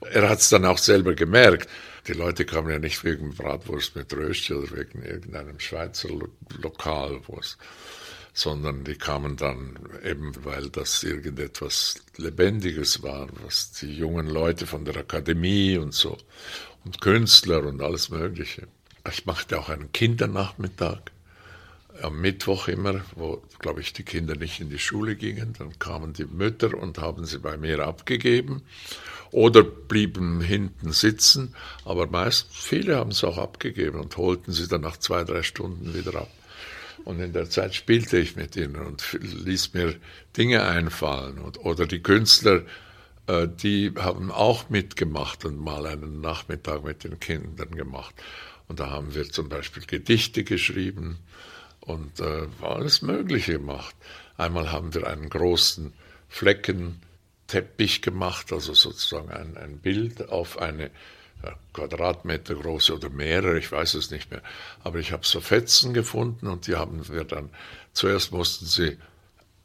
Er 0.00 0.28
hat 0.28 0.40
es 0.40 0.48
dann 0.48 0.64
auch 0.64 0.78
selber 0.78 1.14
gemerkt. 1.14 1.68
Die 2.08 2.12
Leute 2.12 2.44
kamen 2.44 2.70
ja 2.70 2.78
nicht 2.78 3.04
wegen 3.04 3.34
Bratwurst 3.34 3.96
mit 3.96 4.12
Rösti 4.12 4.54
oder 4.54 4.76
wegen 4.76 5.02
irgendeinem 5.02 5.60
Schweizer 5.60 6.08
Lokalwurst, 6.60 7.56
sondern 8.34 8.82
die 8.82 8.96
kamen 8.96 9.36
dann 9.36 9.78
eben, 10.04 10.32
weil 10.44 10.68
das 10.68 11.04
irgendetwas 11.04 12.02
Lebendiges 12.16 13.02
war, 13.02 13.28
was 13.44 13.72
die 13.72 13.94
jungen 13.94 14.26
Leute 14.28 14.66
von 14.66 14.84
der 14.84 14.96
Akademie 14.96 15.78
und 15.78 15.94
so 15.94 16.18
und 16.84 17.00
Künstler 17.00 17.64
und 17.64 17.80
alles 17.80 18.10
Mögliche. 18.10 18.66
Ich 19.10 19.24
machte 19.24 19.58
auch 19.58 19.68
einen 19.68 19.92
Kindernachmittag 19.92 20.98
am 22.02 22.20
Mittwoch 22.20 22.66
immer, 22.66 23.02
wo, 23.14 23.40
glaube 23.60 23.80
ich, 23.80 23.92
die 23.92 24.02
Kinder 24.02 24.34
nicht 24.34 24.60
in 24.60 24.68
die 24.68 24.80
Schule 24.80 25.14
gingen. 25.14 25.54
Dann 25.56 25.78
kamen 25.78 26.12
die 26.12 26.24
Mütter 26.24 26.74
und 26.74 26.98
haben 26.98 27.24
sie 27.24 27.38
bei 27.38 27.56
mir 27.56 27.86
abgegeben 27.86 28.62
oder 29.30 29.62
blieben 29.62 30.40
hinten 30.40 30.92
sitzen, 30.92 31.54
aber 31.84 32.06
meist 32.08 32.48
viele 32.50 32.96
haben 32.96 33.10
es 33.10 33.22
auch 33.22 33.38
abgegeben 33.38 34.00
und 34.00 34.16
holten 34.16 34.52
sie 34.52 34.66
dann 34.66 34.80
nach 34.80 34.96
zwei, 34.96 35.22
drei 35.24 35.42
Stunden 35.42 35.94
wieder 35.94 36.16
ab. 36.16 36.30
Und 37.04 37.20
in 37.20 37.32
der 37.32 37.50
Zeit 37.50 37.74
spielte 37.74 38.18
ich 38.18 38.36
mit 38.36 38.56
ihnen 38.56 38.76
und 38.76 39.18
ließ 39.20 39.74
mir 39.74 39.94
Dinge 40.36 40.62
einfallen. 40.62 41.38
Und, 41.38 41.58
oder 41.58 41.86
die 41.86 42.02
Künstler, 42.02 42.62
äh, 43.26 43.46
die 43.46 43.92
haben 43.96 44.30
auch 44.30 44.70
mitgemacht 44.70 45.44
und 45.44 45.58
mal 45.58 45.86
einen 45.86 46.20
Nachmittag 46.20 46.82
mit 46.84 47.04
den 47.04 47.20
Kindern 47.20 47.74
gemacht. 47.74 48.14
Und 48.68 48.80
da 48.80 48.90
haben 48.90 49.14
wir 49.14 49.28
zum 49.28 49.48
Beispiel 49.48 49.84
Gedichte 49.84 50.44
geschrieben 50.44 51.18
und 51.80 52.20
äh, 52.20 52.46
alles 52.62 53.02
Mögliche 53.02 53.54
gemacht. 53.54 53.94
Einmal 54.36 54.72
haben 54.72 54.94
wir 54.94 55.06
einen 55.06 55.28
großen 55.28 55.92
Flecken 56.28 57.00
Teppich 57.46 58.00
gemacht, 58.00 58.52
also 58.52 58.72
sozusagen 58.72 59.30
ein, 59.30 59.56
ein 59.56 59.78
Bild 59.78 60.30
auf 60.30 60.58
eine 60.58 60.90
Quadratmeter 61.72 62.54
große 62.54 62.94
oder 62.94 63.10
mehrere, 63.10 63.58
ich 63.58 63.70
weiß 63.70 63.94
es 63.94 64.10
nicht 64.10 64.30
mehr. 64.30 64.42
Aber 64.82 64.98
ich 64.98 65.12
habe 65.12 65.26
so 65.26 65.40
Fetzen 65.40 65.94
gefunden 65.94 66.46
und 66.46 66.66
die 66.66 66.76
haben 66.76 67.08
wir 67.08 67.24
dann, 67.24 67.50
zuerst 67.92 68.32
mussten 68.32 68.66
sie 68.66 68.98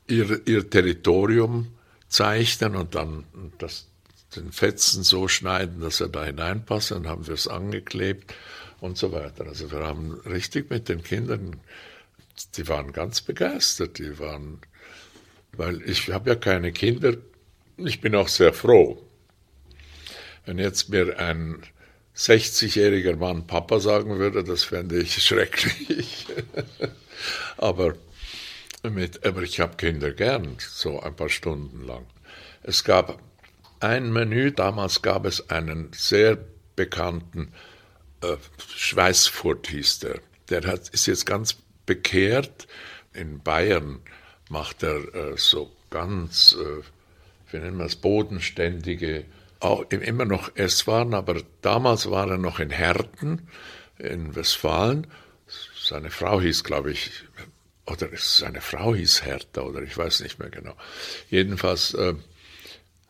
ihr, 0.07 0.47
ihr 0.47 0.69
Territorium 0.69 1.67
zeichnen 2.07 2.75
und 2.75 2.95
dann 2.95 3.25
das, 3.59 3.87
den 4.35 4.51
Fetzen 4.51 5.03
so 5.03 5.27
schneiden, 5.27 5.81
dass 5.81 6.01
er 6.01 6.09
da 6.09 6.25
hineinpasst, 6.25 6.91
dann 6.91 7.07
haben 7.07 7.27
wir 7.27 7.33
es 7.33 7.47
angeklebt 7.47 8.33
und 8.81 8.97
so 8.97 9.11
weiter. 9.11 9.45
Also 9.47 9.71
wir 9.71 9.79
haben 9.79 10.13
richtig 10.25 10.69
mit 10.69 10.89
den 10.89 11.03
Kindern, 11.03 11.59
die 12.55 12.67
waren 12.67 12.93
ganz 12.93 13.21
begeistert, 13.21 13.99
die 13.99 14.19
waren, 14.19 14.59
weil 15.53 15.81
ich 15.83 16.11
habe 16.11 16.29
ja 16.29 16.35
keine 16.35 16.71
Kinder, 16.71 17.15
ich 17.77 18.01
bin 18.01 18.15
auch 18.15 18.27
sehr 18.27 18.53
froh, 18.53 19.01
wenn 20.49 20.57
jetzt 20.57 20.89
mir 20.89 21.19
ein 21.19 21.61
60-jähriger 22.17 23.15
Mann 23.15 23.45
Papa 23.45 23.79
sagen 23.79 24.17
würde, 24.17 24.43
das 24.43 24.63
fände 24.63 24.99
ich 24.99 25.13
schrecklich. 25.23 26.25
aber, 27.57 27.93
mit, 28.81 29.23
aber 29.27 29.43
ich 29.43 29.59
habe 29.59 29.77
Kinder 29.77 30.11
gern, 30.11 30.55
so 30.57 31.01
ein 31.01 31.15
paar 31.15 31.29
Stunden 31.29 31.85
lang. 31.85 32.07
Es 32.63 32.83
gab 32.83 33.21
ein 33.79 34.11
Menü, 34.11 34.51
damals 34.51 35.03
gab 35.03 35.25
es 35.25 35.51
einen 35.51 35.91
sehr 35.93 36.39
bekannten 36.75 37.53
äh, 38.23 38.37
Schweißfurt 38.75 39.67
hieß 39.67 39.99
der. 39.99 40.19
Der 40.49 40.63
hat, 40.63 40.89
ist 40.89 41.05
jetzt 41.05 41.27
ganz 41.27 41.57
bekehrt. 41.85 42.67
In 43.13 43.43
Bayern 43.43 43.99
macht 44.49 44.81
er 44.81 45.13
äh, 45.13 45.37
so 45.37 45.71
ganz 45.91 46.57
äh, 46.59 46.81
wir 47.51 47.61
nennen 47.61 47.81
es 47.81 47.95
bodenständige, 47.95 49.25
auch 49.59 49.89
immer 49.91 50.25
noch 50.25 50.55
Esswaren, 50.55 51.13
aber 51.13 51.41
damals 51.61 52.09
war 52.09 52.29
er 52.29 52.37
noch 52.37 52.59
in 52.59 52.69
Herten 52.69 53.47
in 53.97 54.35
Westfalen. 54.35 55.07
Seine 55.81 56.11
Frau 56.11 56.39
hieß, 56.39 56.63
glaube 56.63 56.91
ich, 56.91 57.11
oder 57.85 58.07
seine 58.15 58.61
Frau 58.61 58.95
hieß 58.95 59.25
Hertha, 59.25 59.61
oder 59.61 59.81
ich 59.81 59.97
weiß 59.97 60.21
nicht 60.21 60.39
mehr 60.39 60.49
genau. 60.49 60.75
Jedenfalls 61.29 61.93
äh, 61.95 62.13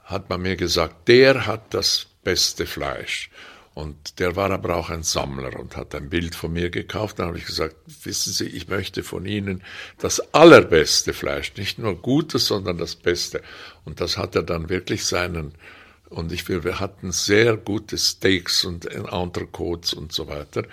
hat 0.04 0.30
man 0.30 0.42
mir 0.42 0.56
gesagt, 0.56 1.08
der 1.08 1.46
hat 1.46 1.74
das 1.74 2.08
beste 2.24 2.66
Fleisch. 2.66 3.30
Und 3.76 4.20
der 4.20 4.36
war 4.36 4.52
aber 4.52 4.76
auch 4.76 4.90
ein 4.90 5.04
Sammler 5.04 5.58
und 5.58 5.78
hat 5.78 5.96
ein 5.96 6.10
Bild 6.10 6.36
von 6.36 6.52
mir 6.52 6.70
gekauft. 6.70 7.20
Dann 7.20 7.28
habe 7.28 7.38
ich 7.38 7.46
gesagt, 7.46 7.76
wissen 8.04 8.34
Sie, 8.34 8.48
ich 8.48 8.68
möchte 8.68 9.04
von 9.04 9.26
Ihnen 9.26 9.64
das 10.00 10.34
allerbeste 10.34 11.14
Fleisch, 11.14 11.54
nicht 11.56 11.80
nur 11.80 11.96
Gutes, 12.02 12.48
sondern 12.48 12.78
das 12.78 12.96
Beste. 12.96 13.42
Und 13.86 14.02
das 14.02 14.18
hat 14.18 14.36
er 14.36 14.44
dann 14.44 14.68
wirklich 14.68 15.06
seinen, 15.06 15.54
und 16.10 16.32
ich 16.32 16.48
wir 16.50 16.80
hatten 16.80 17.12
sehr 17.12 17.58
gute 17.58 17.98
Steaks 17.98 18.66
und 18.66 18.86
Entrecotes 18.86 19.94
und 19.94 20.12
so 20.12 20.28
weiter. 20.28 20.64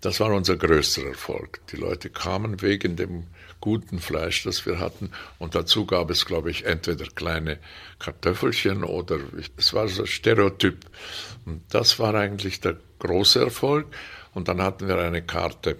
Das 0.00 0.20
war 0.20 0.32
unser 0.32 0.56
größter 0.56 1.06
Erfolg. 1.06 1.60
Die 1.68 1.76
Leute 1.76 2.10
kamen 2.10 2.60
wegen 2.62 2.94
dem 2.94 3.24
guten 3.60 3.98
Fleisch, 3.98 4.44
das 4.44 4.66
wir 4.66 4.78
hatten. 4.78 5.10
Und 5.38 5.54
dazu 5.54 5.86
gab 5.86 6.10
es, 6.10 6.26
glaube 6.26 6.50
ich, 6.50 6.66
entweder 6.66 7.06
kleine 7.06 7.58
Kartoffelchen 7.98 8.84
oder 8.84 9.18
es 9.56 9.72
war 9.72 9.88
so 9.88 10.02
ein 10.02 10.06
Stereotyp. 10.06 10.84
Und 11.46 11.62
das 11.70 11.98
war 11.98 12.14
eigentlich 12.14 12.60
der 12.60 12.76
große 12.98 13.40
Erfolg. 13.40 13.86
Und 14.34 14.48
dann 14.48 14.60
hatten 14.60 14.86
wir 14.86 14.98
eine 14.98 15.22
Karte, 15.22 15.78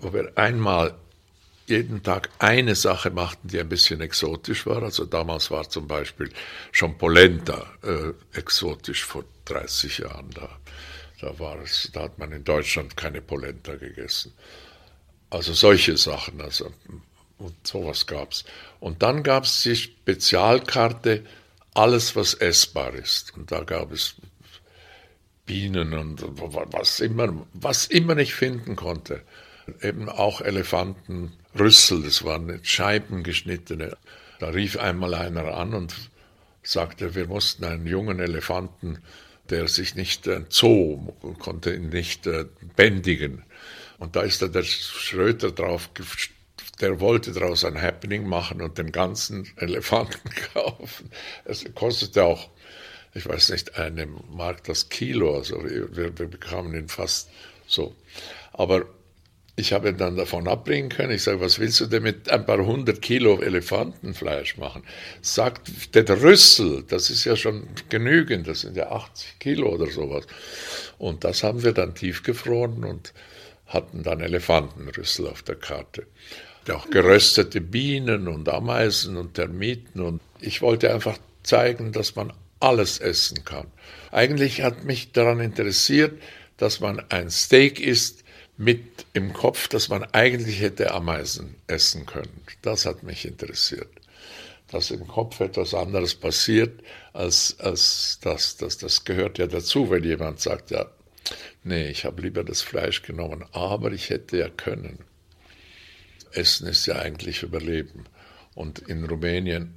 wo 0.00 0.14
wir 0.14 0.32
einmal 0.36 0.94
jeden 1.68 2.02
Tag 2.02 2.30
eine 2.38 2.74
Sache 2.74 3.10
machten, 3.10 3.48
die 3.48 3.60
ein 3.60 3.68
bisschen 3.68 4.00
exotisch 4.00 4.66
war. 4.66 4.82
Also 4.82 5.04
damals 5.04 5.50
war 5.50 5.68
zum 5.68 5.86
Beispiel 5.86 6.30
schon 6.72 6.96
Polenta 6.98 7.66
äh, 7.82 8.12
exotisch 8.38 9.04
vor 9.04 9.24
30 9.46 9.98
Jahren 9.98 10.30
da. 10.30 10.48
Da, 11.20 11.38
war 11.38 11.58
es, 11.62 11.90
da 11.92 12.02
hat 12.02 12.18
man 12.18 12.32
in 12.32 12.44
Deutschland 12.44 12.96
keine 12.96 13.22
Polenta 13.22 13.74
gegessen. 13.76 14.32
Also 15.30 15.54
solche 15.54 15.96
Sachen, 15.96 16.40
also 16.40 16.70
und 17.38 17.66
sowas 17.66 18.06
gab's. 18.06 18.44
Und 18.80 19.02
dann 19.02 19.22
gab 19.22 19.44
es 19.44 19.62
die 19.62 19.76
Spezialkarte 19.76 21.24
alles, 21.74 22.16
was 22.16 22.34
essbar 22.34 22.94
ist. 22.94 23.36
Und 23.36 23.52
da 23.52 23.64
gab 23.64 23.92
es 23.92 24.14
Bienen 25.44 25.94
und 25.94 26.22
was 26.24 27.00
immer, 27.00 27.46
was 27.52 27.86
immer 27.86 28.16
ich 28.16 28.34
finden 28.34 28.74
konnte. 28.74 29.22
Eben 29.82 30.08
auch 30.08 30.40
Elefantenrüssel, 31.56 32.02
das 32.02 32.24
waren 32.24 32.60
Scheiben 32.62 33.22
geschnittene. 33.22 33.96
Da 34.38 34.48
rief 34.48 34.78
einmal 34.78 35.14
einer 35.14 35.54
an 35.54 35.74
und 35.74 35.94
sagte, 36.62 37.14
wir 37.14 37.26
mussten 37.26 37.64
einen 37.64 37.86
jungen 37.86 38.20
Elefanten, 38.20 38.98
der 39.48 39.68
sich 39.68 39.94
nicht 39.94 40.28
zoo, 40.50 41.14
konnte 41.38 41.74
ihn 41.74 41.88
nicht 41.88 42.26
äh, 42.26 42.44
bändigen. 42.74 43.44
Und 43.98 44.16
da 44.16 44.22
ist 44.22 44.42
dann 44.42 44.52
der 44.52 44.64
Schröter 44.64 45.50
drauf, 45.50 45.88
der 46.80 47.00
wollte 47.00 47.32
daraus 47.32 47.64
ein 47.64 47.80
Happening 47.80 48.28
machen 48.28 48.60
und 48.60 48.76
den 48.76 48.92
ganzen 48.92 49.48
Elefanten 49.56 50.30
kaufen. 50.52 51.10
Es 51.44 51.64
kostete 51.74 52.24
auch 52.24 52.50
ich 53.14 53.26
weiß 53.26 53.48
nicht, 53.48 53.78
eine 53.78 54.06
Mark 54.06 54.64
das 54.64 54.90
Kilo. 54.90 55.36
Also 55.36 55.64
wir, 55.64 56.18
wir 56.18 56.28
bekamen 56.28 56.74
ihn 56.74 56.88
fast 56.88 57.30
so. 57.66 57.96
Aber 58.52 58.84
ich 59.58 59.72
habe 59.72 59.88
ihn 59.88 59.96
dann 59.96 60.16
davon 60.16 60.46
abbringen 60.48 60.90
können. 60.90 61.12
Ich 61.12 61.22
sage, 61.22 61.40
was 61.40 61.58
willst 61.58 61.80
du 61.80 61.86
denn 61.86 62.02
mit 62.02 62.30
ein 62.30 62.44
paar 62.44 62.64
hundert 62.64 63.00
Kilo 63.00 63.40
Elefantenfleisch 63.40 64.58
machen? 64.58 64.82
Sagt 65.22 65.94
der 65.94 66.22
Rüssel, 66.22 66.84
das 66.86 67.08
ist 67.08 67.24
ja 67.24 67.36
schon 67.36 67.66
genügend, 67.88 68.46
das 68.46 68.60
sind 68.60 68.76
ja 68.76 68.90
80 68.90 69.38
Kilo 69.38 69.70
oder 69.70 69.90
sowas. 69.90 70.26
Und 70.98 71.24
das 71.24 71.42
haben 71.42 71.62
wir 71.62 71.72
dann 71.72 71.94
tiefgefroren 71.94 72.84
und 72.84 73.14
hatten 73.66 74.02
dann 74.02 74.20
Elefantenrüssel 74.20 75.26
auf 75.26 75.42
der 75.42 75.56
Karte. 75.56 76.06
Auch 76.70 76.90
geröstete 76.90 77.62
Bienen 77.62 78.28
und 78.28 78.48
Ameisen 78.50 79.16
und 79.16 79.34
Termiten. 79.34 80.02
Und 80.02 80.20
ich 80.40 80.60
wollte 80.60 80.92
einfach 80.92 81.16
zeigen, 81.42 81.92
dass 81.92 82.14
man 82.14 82.32
alles 82.60 82.98
essen 82.98 83.44
kann. 83.44 83.68
Eigentlich 84.10 84.62
hat 84.62 84.84
mich 84.84 85.12
daran 85.12 85.40
interessiert, 85.40 86.20
dass 86.58 86.80
man 86.80 87.02
ein 87.08 87.30
Steak 87.30 87.80
isst, 87.80 88.24
mit 88.56 89.06
im 89.12 89.32
Kopf, 89.32 89.68
dass 89.68 89.88
man 89.88 90.04
eigentlich 90.04 90.60
hätte 90.60 90.92
Ameisen 90.92 91.56
essen 91.66 92.06
können. 92.06 92.42
Das 92.62 92.86
hat 92.86 93.02
mich 93.02 93.26
interessiert. 93.26 93.90
Dass 94.68 94.90
im 94.90 95.06
Kopf 95.06 95.40
etwas 95.40 95.74
anderes 95.74 96.14
passiert, 96.14 96.82
als, 97.12 97.60
als 97.60 98.18
das, 98.22 98.56
das, 98.56 98.78
das 98.78 99.04
gehört 99.04 99.38
ja 99.38 99.46
dazu, 99.46 99.90
wenn 99.90 100.02
jemand 100.02 100.40
sagt, 100.40 100.70
ja, 100.70 100.86
nee, 101.62 101.88
ich 101.88 102.04
habe 102.04 102.22
lieber 102.22 102.42
das 102.42 102.62
Fleisch 102.62 103.02
genommen, 103.02 103.44
aber 103.52 103.92
ich 103.92 104.10
hätte 104.10 104.38
ja 104.38 104.48
können. 104.48 104.98
Essen 106.32 106.66
ist 106.66 106.86
ja 106.86 106.96
eigentlich 106.96 107.42
Überleben. 107.42 108.04
Und 108.54 108.80
in 108.80 109.04
Rumänien 109.04 109.74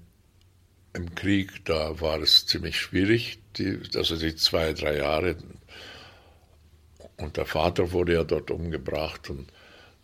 im 0.93 1.13
Krieg, 1.15 1.65
da 1.65 2.01
war 2.01 2.21
es 2.21 2.45
ziemlich 2.45 2.77
schwierig, 2.79 3.39
die, 3.57 3.79
also 3.95 4.17
die 4.17 4.35
zwei, 4.35 4.73
drei 4.73 4.97
Jahre 4.97 5.35
und 7.19 7.37
der 7.37 7.45
Vater 7.45 7.91
wurde 7.91 8.13
ja 8.13 8.23
dort 8.23 8.51
umgebracht 8.51 9.29
und 9.29 9.49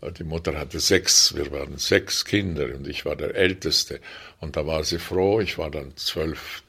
äh, 0.02 0.12
die 0.12 0.24
Mutter 0.24 0.58
hatte 0.58 0.80
sechs, 0.80 1.36
wir 1.36 1.52
waren 1.52 1.78
sechs 1.78 2.26
Kinder 2.26 2.66
und 2.76 2.88
ich 2.88 3.06
war 3.06 3.16
der 3.16 3.36
Älteste. 3.36 4.00
Und 4.40 4.56
da 4.56 4.66
war 4.68 4.84
sie 4.84 5.00
froh, 5.00 5.40
ich 5.40 5.58
war 5.58 5.72
dann 5.72 5.96
zwölf, 5.96 6.64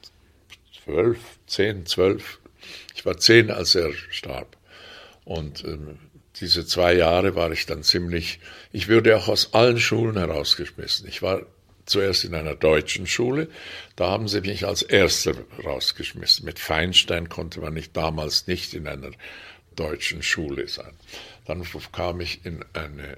zwölf, 0.83 1.19
zehn, 1.47 1.85
zwölf. 1.85 2.39
Ich 2.95 3.05
war 3.05 3.17
zehn, 3.17 3.51
als 3.51 3.75
er 3.75 3.93
starb. 4.09 4.57
Und 5.25 5.63
ähm, 5.63 5.99
diese 6.39 6.65
zwei 6.65 6.93
Jahre 6.93 7.35
war 7.35 7.51
ich 7.51 7.65
dann 7.65 7.83
ziemlich, 7.83 8.39
ich 8.71 8.87
würde 8.87 9.17
auch 9.17 9.27
aus 9.27 9.53
allen 9.53 9.79
Schulen 9.79 10.17
herausgeschmissen. 10.17 11.07
Ich 11.07 11.21
war 11.21 11.41
zuerst 11.85 12.25
in 12.25 12.35
einer 12.35 12.55
deutschen 12.55 13.07
Schule, 13.07 13.47
da 13.95 14.09
haben 14.09 14.27
sie 14.27 14.41
mich 14.41 14.65
als 14.65 14.81
Erster 14.81 15.33
rausgeschmissen. 15.63 16.45
Mit 16.45 16.59
Feinstein 16.59 17.29
konnte 17.29 17.61
man 17.61 17.73
nicht 17.73 17.95
damals 17.95 18.47
nicht 18.47 18.73
in 18.73 18.87
einer 18.87 19.11
deutschen 19.77 20.21
Schule 20.21 20.67
sein. 20.67 20.91
Dann 21.45 21.63
kam 21.93 22.19
ich 22.19 22.45
in 22.45 22.63
eine 22.73 23.17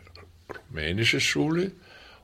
rumänische 0.69 1.19
Schule 1.19 1.71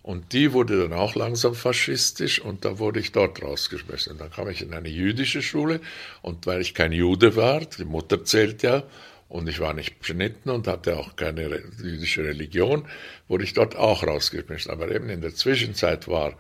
und 0.04 0.34
die 0.34 0.54
wurde 0.54 0.82
dann 0.84 0.94
auch 0.94 1.16
langsam 1.16 1.56
faschistisch 1.56 2.40
und 2.40 2.64
da 2.64 2.78
wurde 2.78 3.00
ich 3.00 3.12
dort 3.12 3.42
rausgeschmissen. 3.42 4.18
Dann 4.20 4.32
kam 4.32 4.50
ich 4.50 4.62
in 4.62 4.74
eine 4.74 4.90
jüdische 4.90 5.42
Schule 5.42 5.82
und 6.22 6.46
weil 6.46 6.62
ich 6.62 6.76
kein 6.76 6.92
Jude 6.92 7.36
war, 7.36 7.62
die 7.62 7.86
Mutter 7.86 8.24
zählt 8.24 8.62
ja, 8.62 8.84
und 9.28 9.50
ich 9.50 9.60
war 9.60 9.74
nicht 9.74 10.00
beschnitten 10.00 10.50
und 10.52 10.68
hatte 10.68 10.98
auch 10.98 11.16
keine 11.16 11.64
jüdische 11.82 12.24
Religion, 12.24 12.88
wurde 13.28 13.44
ich 13.44 13.54
dort 13.54 13.76
auch 13.76 14.04
rausgeschmissen. 14.04 14.72
Aber 14.72 14.94
eben 14.94 15.10
in 15.10 15.22
der 15.22 15.34
Zwischenzeit 15.34 16.08
war 16.08 16.38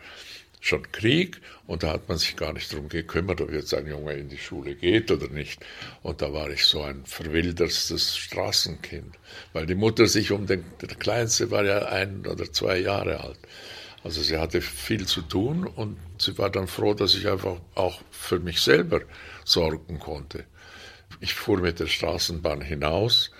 schon 0.66 0.91
Krieg 0.91 1.41
und 1.68 1.84
da 1.84 1.91
hat 1.93 2.09
man 2.09 2.18
sich 2.18 2.36
gar 2.36 2.51
nicht 2.51 2.74
darum 2.74 2.89
gekümmert, 2.89 3.39
ob 3.39 3.51
jetzt 3.51 3.74
ein 3.76 3.86
Junge 3.86 4.13
in 4.13 4.30
die 4.30 4.38
Schule 4.38 4.74
geht 4.74 5.11
oder 5.11 5.28
nicht. 5.28 5.63
Und 6.01 6.24
da 6.24 6.34
war 6.34 6.49
ich 6.49 6.66
so 6.66 6.82
ein 6.82 7.05
verwilderstes 7.05 8.18
Straßenkind, 8.18 9.16
weil 9.53 9.68
die 9.68 9.76
Mutter 9.76 10.07
sich 10.07 10.32
um 10.32 10.47
den, 10.47 10.66
der 10.82 10.95
Kleinste 10.95 11.51
war 11.51 11.63
ja 11.63 11.86
ein 11.86 12.26
oder 12.26 12.51
zwei 12.51 12.80
Jahre 12.80 13.24
alt. 13.24 13.38
Also 14.03 14.24
sie 14.24 14.38
hatte 14.38 14.59
viel 14.59 15.05
zu 15.05 15.22
tun 15.22 15.68
und 15.68 15.97
sie 16.18 16.36
war 16.39 16.49
dann 16.49 16.68
froh, 16.68 16.95
dass 16.95 17.13
ich 17.13 17.28
einfach 17.28 17.57
auch 17.76 18.01
für 18.09 18.39
mich 18.39 18.59
selber 18.61 19.01
sorgen 19.43 19.99
konnte. 19.99 20.45
Ich 21.20 21.36
fuhr 21.36 21.59
mit 21.59 21.80
der 21.80 21.88
Straßenbahn 21.88 22.61
hinaus. 22.61 23.32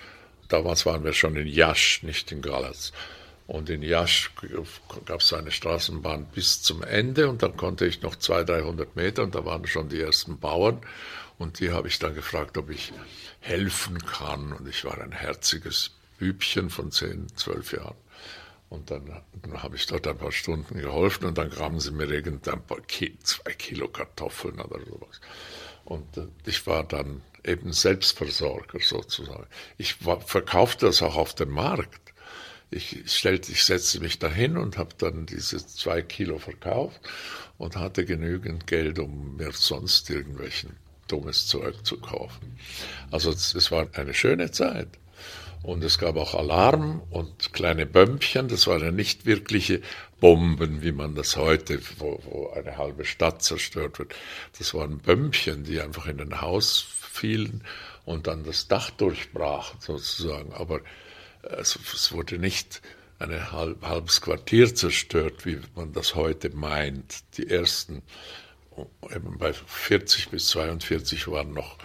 Damals 0.48 0.86
waren 0.86 1.04
wir 1.04 1.14
schon 1.14 1.36
in 1.38 1.48
Jasch, 1.48 2.04
nicht 2.04 2.32
in 2.32 2.44
Galatz. 2.44 2.94
Und 3.48 3.70
in 3.70 3.84
Jasch 3.84 4.32
gab 5.06 5.22
es 5.22 5.32
eine 5.32 5.52
Straßenbahn 5.52 6.26
bis 6.34 6.64
zum 6.64 6.82
Ende 6.82 7.30
und 7.30 7.44
dann 7.44 7.56
konnte 7.56 7.86
ich 7.86 8.02
noch 8.02 8.16
200, 8.16 8.50
300 8.62 8.96
Meter 8.96 9.24
und 9.24 9.36
da 9.36 9.46
waren 9.46 9.68
schon 9.68 9.88
die 9.90 10.02
ersten 10.02 10.40
Bauern 10.40 10.82
und 11.38 11.60
die 11.60 11.72
habe 11.72 11.88
ich 11.88 12.00
dann 12.00 12.16
gefragt, 12.16 12.58
ob 12.58 12.70
ich 12.72 12.92
helfen 13.42 14.00
kann. 14.00 14.54
Und 14.54 14.68
ich 14.68 14.84
war 14.84 15.00
ein 15.00 15.12
herziges 15.12 15.92
Bübchen 16.18 16.70
von 16.70 16.92
10, 16.92 17.28
12 17.36 17.74
Jahren. 17.74 17.96
Und 18.70 18.90
dann, 18.90 19.22
dann 19.44 19.62
habe 19.62 19.76
ich 19.76 19.86
dort 19.86 20.08
ein 20.08 20.18
paar 20.18 20.32
Stunden 20.32 20.80
geholfen 20.80 21.26
und 21.26 21.38
dann 21.38 21.52
gaben 21.52 21.80
sie 21.80 21.92
mir 21.92 22.10
irgendein 22.10 22.66
paar 22.66 22.82
Ki 22.82 23.18
zwei 23.22 23.54
Kilo 23.54 23.88
Kartoffeln 23.88 24.60
oder 24.60 24.80
sowas. 24.84 25.22
Und 25.84 26.18
äh, 26.18 26.28
ich 26.46 26.66
war 26.66 26.84
dann 26.84 27.22
eben 27.44 27.72
Selbstversorger 27.72 28.80
sozusagen. 28.82 29.46
Ich 29.78 30.04
war, 30.04 30.20
verkaufte 30.20 30.88
das 30.88 31.04
auch 31.04 31.16
auf 31.16 31.36
dem 31.36 31.52
Markt 31.52 32.05
ich 32.72 33.04
stellte, 33.06 33.52
ich 33.52 33.64
setzte 33.64 34.00
mich 34.00 34.20
dahin 34.20 34.58
und 34.58 34.78
habe 34.78 34.92
dann 34.98 35.26
diese 35.26 35.66
zwei 35.66 36.02
Kilo 36.02 36.40
verkauft 36.40 37.00
und 37.58 37.76
hatte 37.76 38.06
genügend 38.06 38.68
Geld, 38.68 39.00
um 39.00 39.38
mir 39.38 39.52
sonst 39.52 40.10
irgendwelchen 40.10 40.72
dummes 41.08 41.48
Zeug 41.48 41.86
zu 41.86 41.98
kaufen. 41.98 42.58
Also 43.12 43.32
es 43.32 43.72
war 43.72 43.88
eine 43.94 44.14
schöne 44.14 44.52
Zeit. 44.52 44.88
Und 45.66 45.84
es 45.84 45.98
gab 45.98 46.16
auch 46.16 46.36
Alarm 46.36 47.02
und 47.10 47.52
kleine 47.52 47.88
Bömpchen. 47.88 48.48
Das 48.50 48.68
waren 48.68 48.84
ja 48.84 48.92
nicht 48.92 49.26
wirkliche 49.26 49.82
Bomben, 50.20 50.84
wie 50.84 50.92
man 50.92 51.16
das 51.16 51.38
heute, 51.38 51.80
wo, 51.98 52.22
wo 52.24 52.50
eine 52.52 52.78
halbe 52.78 53.04
Stadt 53.04 53.42
zerstört 53.42 53.98
wird. 53.98 54.14
Das 54.60 54.76
waren 54.76 55.00
Bömpchen, 55.00 55.64
die 55.64 55.82
einfach 55.82 56.06
in 56.06 56.22
ein 56.22 56.40
Haus 56.40 56.82
fielen 56.82 57.64
und 58.06 58.28
dann 58.28 58.44
das 58.44 58.68
Dach 58.68 58.92
durchbrachen 58.92 59.80
sozusagen. 59.80 60.54
Aber 60.54 60.82
es, 61.52 61.78
es 61.94 62.12
wurde 62.12 62.38
nicht 62.38 62.82
ein 63.20 63.52
halb, 63.52 63.82
halbes 63.84 64.22
Quartier 64.22 64.74
zerstört, 64.74 65.46
wie 65.46 65.60
man 65.76 65.94
das 65.94 66.16
heute 66.16 66.50
meint. 66.50 67.24
Die 67.38 67.50
ersten, 67.50 68.02
eben 69.10 69.38
bei 69.38 69.54
40 69.54 70.30
bis 70.30 70.48
42 70.50 71.28
waren 71.28 71.54
noch 71.54 71.78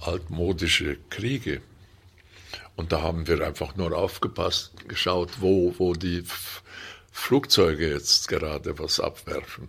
altmodische 0.00 0.96
Kriege. 1.10 1.60
Und 2.76 2.92
da 2.92 3.02
haben 3.02 3.26
wir 3.26 3.44
einfach 3.46 3.76
nur 3.76 3.96
aufgepasst, 3.96 4.88
geschaut, 4.88 5.40
wo, 5.40 5.74
wo 5.78 5.92
die 5.94 6.24
Flugzeuge 7.10 7.90
jetzt 7.90 8.28
gerade 8.28 8.78
was 8.78 9.00
abwerfen. 9.00 9.68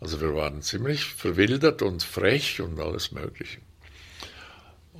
Also 0.00 0.20
wir 0.20 0.34
waren 0.34 0.62
ziemlich 0.62 1.04
verwildert 1.04 1.82
und 1.82 2.02
frech 2.02 2.60
und 2.60 2.80
alles 2.80 3.12
Mögliche. 3.12 3.58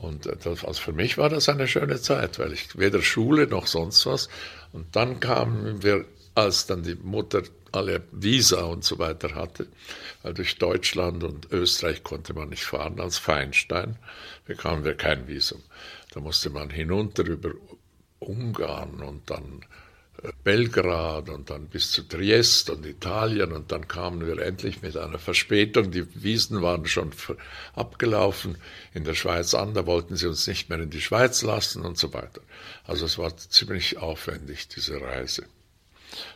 Und 0.00 0.26
das, 0.26 0.64
also 0.64 0.80
für 0.80 0.92
mich 0.92 1.18
war 1.18 1.28
das 1.28 1.48
eine 1.48 1.66
schöne 1.66 2.00
Zeit, 2.00 2.38
weil 2.38 2.52
ich 2.52 2.78
weder 2.78 3.02
Schule 3.02 3.46
noch 3.46 3.66
sonst 3.66 4.06
was. 4.06 4.28
Und 4.72 4.94
dann 4.94 5.20
kamen 5.20 5.82
wir, 5.82 6.04
als 6.34 6.66
dann 6.66 6.84
die 6.84 6.94
Mutter 6.94 7.42
alle 7.72 8.02
Visa 8.12 8.62
und 8.62 8.84
so 8.84 8.98
weiter 8.98 9.34
hatte, 9.34 9.66
weil 10.22 10.34
durch 10.34 10.56
Deutschland 10.58 11.24
und 11.24 11.50
Österreich 11.52 12.02
konnte 12.02 12.32
man 12.32 12.48
nicht 12.48 12.64
fahren 12.64 13.00
als 13.00 13.18
Feinstein, 13.18 13.96
bekamen 14.46 14.84
wir 14.84 14.94
kein 14.94 15.26
Visum. 15.28 15.62
Da 16.12 16.20
musste 16.20 16.50
man 16.50 16.70
hinunter 16.70 17.24
über 17.24 17.50
Ungarn 18.20 19.02
und 19.02 19.28
dann 19.28 19.64
Belgrad 20.42 21.28
und 21.28 21.50
dann 21.50 21.66
bis 21.66 21.92
zu 21.92 22.02
Triest 22.02 22.70
und 22.70 22.84
Italien 22.84 23.52
und 23.52 23.70
dann 23.70 23.86
kamen 23.86 24.26
wir 24.26 24.38
endlich 24.38 24.82
mit 24.82 24.96
einer 24.96 25.18
Verspätung. 25.18 25.92
Die 25.92 26.06
Wiesen 26.22 26.60
waren 26.60 26.86
schon 26.86 27.12
abgelaufen 27.74 28.58
in 28.94 29.04
der 29.04 29.14
Schweiz 29.14 29.54
an, 29.54 29.74
da 29.74 29.86
wollten 29.86 30.16
sie 30.16 30.26
uns 30.26 30.46
nicht 30.48 30.68
mehr 30.68 30.80
in 30.80 30.90
die 30.90 31.00
Schweiz 31.00 31.42
lassen 31.42 31.82
und 31.84 31.98
so 31.98 32.12
weiter. 32.12 32.40
Also 32.84 33.06
es 33.06 33.18
war 33.18 33.36
ziemlich 33.36 33.98
aufwendig, 33.98 34.68
diese 34.68 35.00
Reise 35.00 35.44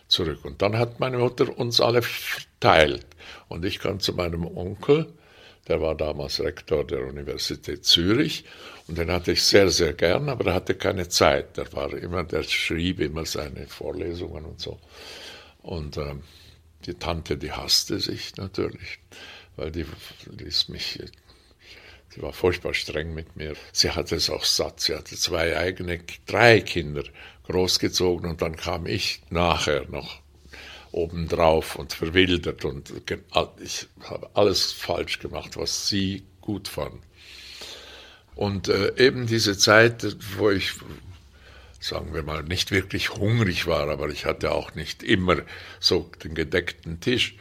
zurück. 0.06 0.44
Und 0.44 0.62
dann 0.62 0.78
hat 0.78 1.00
meine 1.00 1.18
Mutter 1.18 1.58
uns 1.58 1.80
alle 1.80 2.02
verteilt 2.02 3.06
und 3.48 3.64
ich 3.64 3.80
kam 3.80 3.98
zu 3.98 4.12
meinem 4.12 4.46
Onkel, 4.46 5.12
der 5.68 5.80
war 5.80 5.94
damals 5.94 6.40
Rektor 6.40 6.84
der 6.84 7.06
Universität 7.06 7.84
Zürich 7.84 8.44
und 8.88 8.98
den 8.98 9.10
hatte 9.10 9.32
ich 9.32 9.44
sehr, 9.44 9.70
sehr 9.70 9.92
gern, 9.92 10.28
aber 10.28 10.46
er 10.46 10.54
hatte 10.54 10.74
keine 10.74 11.08
Zeit. 11.08 11.56
Der 11.56 11.72
war 11.72 11.92
immer, 11.92 12.24
der 12.24 12.42
schrieb 12.42 13.00
immer 13.00 13.24
seine 13.24 13.66
Vorlesungen 13.68 14.44
und 14.44 14.60
so. 14.60 14.78
Und 15.62 15.96
ähm, 15.96 16.22
die 16.84 16.94
Tante, 16.94 17.36
die 17.36 17.52
hasste 17.52 18.00
sich 18.00 18.36
natürlich, 18.36 18.98
weil 19.54 19.70
die 19.70 19.86
ließ 20.36 20.68
mich, 20.68 20.98
sie 22.08 22.22
war 22.22 22.32
furchtbar 22.32 22.74
streng 22.74 23.14
mit 23.14 23.36
mir. 23.36 23.54
Sie 23.72 23.90
hatte 23.90 24.16
es 24.16 24.30
auch 24.30 24.44
satt. 24.44 24.80
Sie 24.80 24.94
hatte 24.96 25.14
zwei 25.14 25.56
eigene, 25.56 26.00
drei 26.26 26.60
Kinder 26.60 27.04
großgezogen 27.44 28.28
und 28.28 28.42
dann 28.42 28.56
kam 28.56 28.86
ich 28.86 29.22
nachher 29.30 29.88
noch 29.88 30.21
obendrauf 30.92 31.76
und 31.76 31.92
verwildert 31.92 32.64
und 32.64 32.92
ich 33.60 33.88
habe 34.02 34.30
alles 34.34 34.72
falsch 34.72 35.18
gemacht, 35.18 35.56
was 35.56 35.88
sie 35.88 36.24
gut 36.40 36.68
fand. 36.68 37.02
Und 38.34 38.68
äh, 38.68 38.94
eben 38.96 39.26
diese 39.26 39.58
Zeit, 39.58 40.16
wo 40.36 40.50
ich, 40.50 40.74
sagen 41.80 42.14
wir 42.14 42.22
mal, 42.22 42.42
nicht 42.42 42.70
wirklich 42.70 43.10
hungrig 43.10 43.66
war, 43.66 43.88
aber 43.88 44.08
ich 44.08 44.24
hatte 44.24 44.52
auch 44.52 44.74
nicht 44.74 45.02
immer 45.02 45.38
so 45.80 46.10
den 46.22 46.34
gedeckten 46.34 47.00
Tisch. 47.00 47.36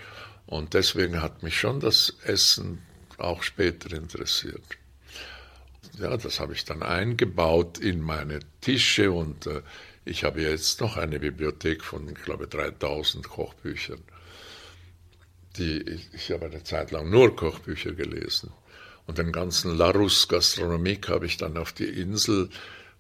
Und 0.48 0.74
deswegen 0.74 1.22
hat 1.22 1.44
mich 1.44 1.58
schon 1.58 1.80
das 1.80 2.18
Essen 2.24 2.82
auch 3.18 3.44
später 3.44 3.96
interessiert. 3.96 4.64
Ja, 5.98 6.18
das 6.18 6.40
habe 6.40 6.54
ich 6.54 6.66
dann 6.66 6.84
eingebaut 6.84 7.78
in 7.78 8.02
meine 8.02 8.40
Tische 8.60 9.12
und 9.12 9.48
äh, 9.48 9.62
ich 10.06 10.24
habe 10.24 10.42
jetzt 10.42 10.82
noch 10.82 10.98
eine 10.98 11.20
Bibliothek 11.20 11.84
von, 11.84 12.10
ich 12.10 12.24
glaube, 12.24 12.48
3000 12.48 13.28
Kochbüchern. 13.28 14.02
Die, 15.58 16.00
ich 16.14 16.32
habe 16.32 16.46
eine 16.46 16.64
Zeit 16.64 16.92
lang 16.92 17.10
nur 17.10 17.36
Kochbücher 17.36 17.92
gelesen. 17.92 18.52
Und 19.06 19.18
den 19.18 19.32
ganzen 19.32 19.78
Larus 19.78 20.28
Gastronomik 20.28 21.10
habe 21.10 21.26
ich 21.26 21.38
dann 21.38 21.58
auf 21.58 21.74
die 21.74 21.86
Insel 21.86 22.50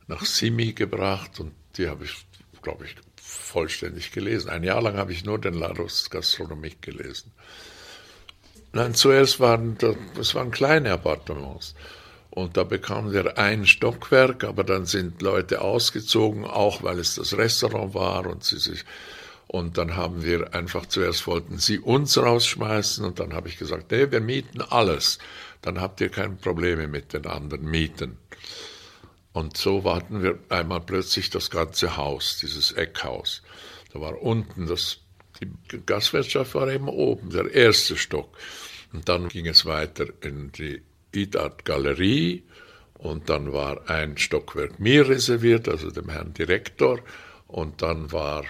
nach 0.07 0.25
Simi 0.25 0.73
gebracht 0.73 1.39
und 1.39 1.53
die 1.77 1.87
habe 1.87 2.05
ich, 2.05 2.25
glaube 2.61 2.85
ich, 2.85 2.95
vollständig 3.15 4.11
gelesen. 4.11 4.49
Ein 4.49 4.63
Jahr 4.63 4.81
lang 4.81 4.97
habe 4.97 5.13
ich 5.13 5.23
nur 5.23 5.39
den 5.39 5.53
Larus 5.53 6.09
Gastronomik 6.09 6.81
gelesen. 6.81 7.31
Nein, 8.73 8.93
zuerst 8.93 9.39
waren 9.39 9.77
das 10.15 10.35
waren 10.35 10.51
kleine 10.51 10.91
Appartements. 10.91 11.75
Und 12.31 12.57
da 12.57 12.63
bekamen 12.63 13.13
wir 13.13 13.37
ein 13.37 13.67
Stockwerk, 13.67 14.43
aber 14.43 14.63
dann 14.63 14.85
sind 14.85 15.21
Leute 15.21 15.61
ausgezogen, 15.61 16.45
auch 16.45 16.81
weil 16.81 16.97
es 16.97 17.15
das 17.15 17.37
Restaurant 17.37 17.93
war 17.93 18.25
und 18.25 18.43
sie 18.43 18.57
sich 18.57 18.85
und 19.51 19.77
dann 19.77 19.97
haben 19.97 20.23
wir 20.23 20.53
einfach 20.53 20.85
zuerst 20.85 21.27
wollten 21.27 21.57
sie 21.57 21.77
uns 21.77 22.17
rausschmeißen 22.17 23.03
und 23.03 23.19
dann 23.19 23.33
habe 23.33 23.49
ich 23.49 23.57
gesagt, 23.57 23.91
nee, 23.91 24.09
wir 24.09 24.21
mieten 24.21 24.61
alles. 24.61 25.19
Dann 25.61 25.81
habt 25.81 25.99
ihr 25.99 26.07
keine 26.07 26.35
Probleme 26.35 26.87
mit 26.87 27.11
den 27.11 27.25
anderen 27.25 27.69
Mieten. 27.69 28.17
Und 29.33 29.57
so 29.57 29.83
hatten 29.83 30.23
wir 30.23 30.39
einmal 30.47 30.79
plötzlich 30.79 31.31
das 31.31 31.49
ganze 31.49 31.97
Haus, 31.97 32.37
dieses 32.41 32.71
Eckhaus. 32.71 33.41
Da 33.91 33.99
war 33.99 34.21
unten 34.21 34.67
das, 34.67 34.99
die 35.41 35.51
Gastwirtschaft 35.85 36.55
war 36.55 36.69
eben 36.69 36.87
oben, 36.87 37.31
der 37.31 37.53
erste 37.53 37.97
Stock. 37.97 38.29
Und 38.93 39.09
dann 39.09 39.27
ging 39.27 39.47
es 39.47 39.65
weiter 39.65 40.05
in 40.21 40.53
die 40.53 40.81
Idart 41.13 41.65
Galerie 41.65 42.43
und 42.93 43.29
dann 43.29 43.51
war 43.53 43.89
ein 43.89 44.17
Stockwerk 44.17 44.79
mir 44.79 45.07
reserviert, 45.07 45.67
also 45.67 45.91
dem 45.91 46.09
Herrn 46.09 46.33
Direktor. 46.33 46.99
Und 47.47 47.81
dann 47.81 48.11
war 48.11 48.45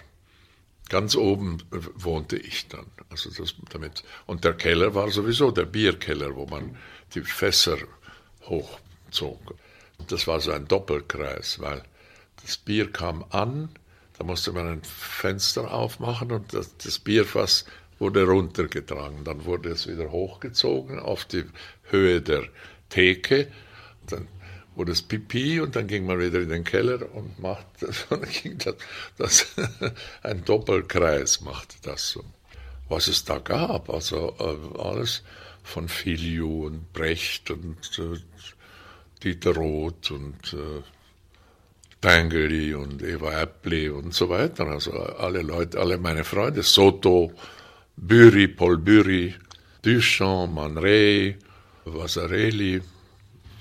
Ganz 0.91 1.15
oben 1.15 1.59
wohnte 1.71 2.35
ich 2.35 2.67
dann. 2.67 2.85
Also 3.09 3.29
das 3.29 3.55
damit. 3.69 4.03
Und 4.25 4.43
der 4.43 4.55
Keller 4.55 4.93
war 4.93 5.09
sowieso 5.09 5.49
der 5.49 5.63
Bierkeller, 5.63 6.35
wo 6.35 6.45
man 6.47 6.75
die 7.15 7.21
Fässer 7.21 7.77
hochzog. 8.41 9.55
Das 10.09 10.27
war 10.27 10.41
so 10.41 10.51
ein 10.51 10.67
Doppelkreis, 10.67 11.61
weil 11.61 11.81
das 12.41 12.57
Bier 12.57 12.91
kam 12.91 13.23
an, 13.29 13.69
da 14.17 14.25
musste 14.25 14.51
man 14.51 14.67
ein 14.67 14.83
Fenster 14.83 15.73
aufmachen 15.73 16.29
und 16.33 16.53
das, 16.53 16.75
das 16.75 16.99
Bierfass 16.99 17.63
wurde 17.97 18.25
runtergetragen. 18.25 19.23
Dann 19.23 19.45
wurde 19.45 19.69
es 19.69 19.87
wieder 19.87 20.11
hochgezogen 20.11 20.99
auf 20.99 21.23
die 21.23 21.45
Höhe 21.91 22.21
der 22.21 22.43
Theke. 22.89 23.47
Dann 24.07 24.27
wurde 24.75 24.93
es 24.93 25.01
Pipi 25.01 25.59
und 25.59 25.75
dann 25.75 25.87
ging 25.87 26.05
man 26.05 26.19
wieder 26.19 26.39
in 26.39 26.49
den 26.49 26.63
Keller 26.63 27.13
und 27.13 27.39
machte, 27.39 27.87
und 28.09 28.23
dann 28.23 28.29
ging 28.29 28.57
das, 28.57 28.75
das 29.17 29.47
ein 30.23 30.43
Doppelkreis 30.45 31.41
machte 31.41 31.75
das 31.83 32.09
so. 32.09 32.23
Was 32.89 33.07
es 33.07 33.23
da 33.23 33.37
gab, 33.37 33.89
also 33.89 34.35
äh, 34.39 34.79
alles 34.79 35.23
von 35.63 35.87
Filiu 35.87 36.65
und 36.65 36.91
Brecht 36.93 37.49
und 37.51 37.77
äh, 37.99 38.19
Dieter 39.23 39.55
Roth 39.55 40.11
und 40.11 40.53
äh, 40.53 40.81
Pangeli 42.01 42.73
und 42.73 43.03
Eva 43.03 43.31
Appli 43.43 43.89
und 43.89 44.13
so 44.13 44.27
weiter. 44.29 44.67
Also 44.67 44.91
alle 44.91 45.43
Leute, 45.43 45.79
alle 45.79 45.97
meine 45.99 46.23
Freunde, 46.23 46.63
Soto, 46.63 47.31
Bury, 47.95 48.47
Paul 48.47 48.77
Bury, 48.77 49.35
Duchamp, 49.83 50.53
Man 50.55 50.77
Ray, 50.77 51.37
Vasarely, 51.85 52.81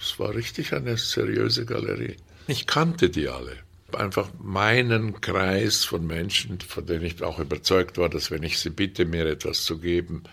es 0.00 0.18
war 0.18 0.34
richtig 0.34 0.72
eine 0.72 0.96
seriöse 0.96 1.64
Galerie. 1.64 2.16
Ich 2.46 2.66
kannte 2.66 3.10
die 3.10 3.28
alle. 3.28 3.56
Einfach 3.92 4.28
meinen 4.38 5.20
Kreis 5.20 5.84
von 5.84 6.06
Menschen, 6.06 6.60
von 6.60 6.86
denen 6.86 7.04
ich 7.04 7.22
auch 7.22 7.38
überzeugt 7.38 7.98
war, 7.98 8.08
dass 8.08 8.30
wenn 8.30 8.42
ich 8.42 8.58
sie 8.58 8.70
bitte, 8.70 9.04
mir 9.04 9.26
etwas 9.26 9.64
zu 9.64 9.78
geben, 9.78 10.24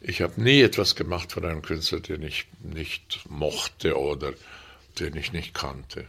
ich 0.00 0.20
habe 0.20 0.40
nie 0.42 0.60
etwas 0.60 0.96
gemacht 0.96 1.32
von 1.32 1.44
einem 1.44 1.62
Künstler, 1.62 2.00
den 2.00 2.22
ich 2.22 2.46
nicht 2.60 3.20
mochte 3.28 3.96
oder 3.96 4.32
den 4.98 5.16
ich 5.16 5.32
nicht 5.32 5.54
kannte. 5.54 6.06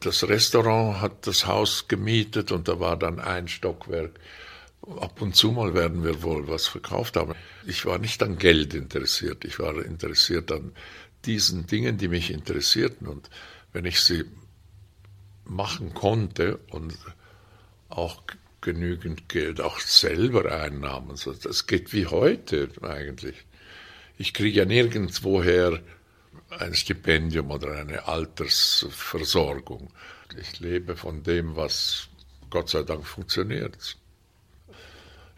Das 0.00 0.28
Restaurant 0.28 1.00
hat 1.00 1.26
das 1.26 1.46
Haus 1.46 1.88
gemietet 1.88 2.52
und 2.52 2.68
da 2.68 2.78
war 2.78 2.98
dann 2.98 3.18
ein 3.18 3.48
Stockwerk. 3.48 4.10
Ab 5.00 5.22
und 5.22 5.34
zu 5.34 5.50
mal 5.52 5.74
werden 5.74 6.04
wir 6.04 6.22
wohl 6.22 6.46
was 6.48 6.66
verkauft 6.66 7.16
haben. 7.16 7.34
Ich 7.66 7.86
war 7.86 7.98
nicht 7.98 8.22
an 8.22 8.38
Geld 8.38 8.74
interessiert, 8.74 9.44
ich 9.44 9.58
war 9.58 9.82
interessiert 9.82 10.52
an 10.52 10.72
diesen 11.24 11.66
Dingen, 11.66 11.96
die 11.96 12.08
mich 12.08 12.30
interessierten. 12.30 13.06
Und 13.06 13.30
wenn 13.72 13.86
ich 13.86 14.00
sie 14.00 14.24
machen 15.44 15.94
konnte 15.94 16.58
und 16.70 16.94
auch 17.88 18.22
genügend 18.60 19.28
Geld, 19.28 19.60
auch 19.60 19.78
selber 19.78 20.50
Einnahmen, 20.52 21.16
so, 21.16 21.32
das 21.32 21.66
geht 21.66 21.92
wie 21.92 22.06
heute 22.06 22.68
eigentlich. 22.82 23.36
Ich 24.18 24.34
kriege 24.34 24.58
ja 24.58 24.64
nirgendwoher 24.64 25.80
ein 26.50 26.74
Stipendium 26.74 27.50
oder 27.50 27.78
eine 27.78 28.06
Altersversorgung. 28.06 29.90
Ich 30.38 30.60
lebe 30.60 30.96
von 30.96 31.22
dem, 31.22 31.56
was 31.56 32.08
Gott 32.50 32.70
sei 32.70 32.82
Dank 32.82 33.06
funktioniert. 33.06 33.96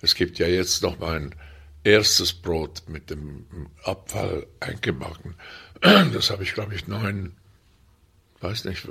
Es 0.03 0.15
gibt 0.15 0.39
ja 0.39 0.47
jetzt 0.47 0.83
noch 0.83 0.99
mein 0.99 1.35
erstes 1.85 2.33
Brot 2.33 2.83
mit 2.89 3.11
dem 3.11 3.47
Abfall 3.85 4.47
eingebacken. 4.61 5.35
Das 6.13 6.31
habe 6.31 6.43
ich, 6.43 6.55
glaube 6.55 6.75
ich, 6.75 6.89
neun, 6.89 7.37
weiß 8.41 8.65
nicht, 8.65 8.89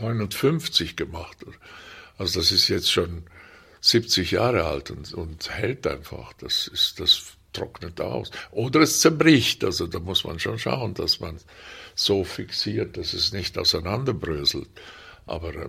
59 0.00 0.96
gemacht. 0.96 1.36
Also 2.16 2.40
das 2.40 2.52
ist 2.52 2.68
jetzt 2.68 2.90
schon 2.90 3.24
70 3.80 4.30
Jahre 4.30 4.64
alt 4.64 4.90
und, 4.90 5.12
und 5.12 5.50
hält 5.50 5.86
einfach. 5.86 6.32
Das 6.34 6.68
ist, 6.68 7.00
das 7.00 7.36
trocknet 7.52 8.00
aus. 8.00 8.30
Oder 8.50 8.80
es 8.80 9.00
zerbricht. 9.00 9.64
Also 9.64 9.86
da 9.86 9.98
muss 9.98 10.24
man 10.24 10.38
schon 10.38 10.58
schauen, 10.58 10.94
dass 10.94 11.20
man 11.20 11.38
so 11.94 12.24
fixiert, 12.24 12.96
dass 12.96 13.14
es 13.14 13.32
nicht 13.32 13.58
auseinanderbröselt. 13.58 14.68
Aber 15.26 15.54
äh, 15.54 15.68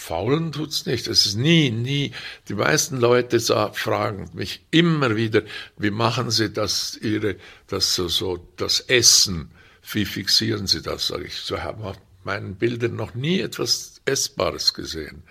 Faulen 0.00 0.50
tut's 0.50 0.86
nicht. 0.86 1.06
Es 1.08 1.26
ist 1.26 1.36
nie, 1.36 1.70
nie. 1.70 2.12
Die 2.48 2.54
meisten 2.54 2.96
Leute 2.96 3.38
fragen 3.74 4.30
mich 4.32 4.64
immer 4.70 5.14
wieder, 5.14 5.42
wie 5.76 5.90
machen 5.90 6.30
Sie 6.30 6.50
das, 6.50 6.96
Ihre, 6.96 7.36
das 7.66 7.94
so, 7.94 8.08
so, 8.08 8.48
das 8.56 8.80
Essen? 8.80 9.50
Wie 9.92 10.06
fixieren 10.06 10.66
Sie 10.66 10.80
das? 10.80 11.08
Sage 11.08 11.24
ich. 11.26 11.34
So 11.34 11.62
habe 11.62 11.84
auf 11.84 11.96
meinen 12.24 12.56
Bildern 12.56 12.96
noch 12.96 13.14
nie 13.14 13.40
etwas 13.40 14.00
Essbares 14.06 14.72
gesehen. 14.72 15.22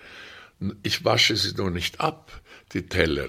Ich 0.84 1.04
wasche 1.04 1.36
sie 1.36 1.52
nur 1.56 1.72
nicht 1.72 1.98
ab, 1.98 2.40
die 2.72 2.86
Teller. 2.86 3.28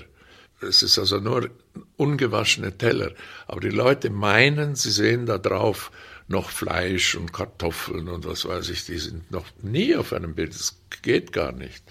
Es 0.62 0.84
ist 0.84 1.00
also 1.00 1.20
nur 1.20 1.50
ungewaschene 1.98 2.78
Teller. 2.78 3.14
Aber 3.48 3.62
die 3.62 3.70
Leute 3.70 4.12
meinen, 4.12 4.76
sie 4.76 4.92
sehen 4.92 5.26
da 5.26 5.40
drauf 5.40 5.92
noch 6.32 6.50
Fleisch 6.50 7.16
und 7.16 7.32
Kartoffeln 7.34 8.08
und 8.08 8.26
was 8.26 8.46
weiß 8.46 8.70
ich, 8.70 8.86
die 8.86 8.98
sind 8.98 9.30
noch 9.30 9.46
nie 9.62 9.96
auf 9.96 10.14
einem 10.14 10.34
Bild. 10.34 10.56
Das 10.56 10.78
geht 11.02 11.32
gar 11.32 11.52
nicht. 11.52 11.84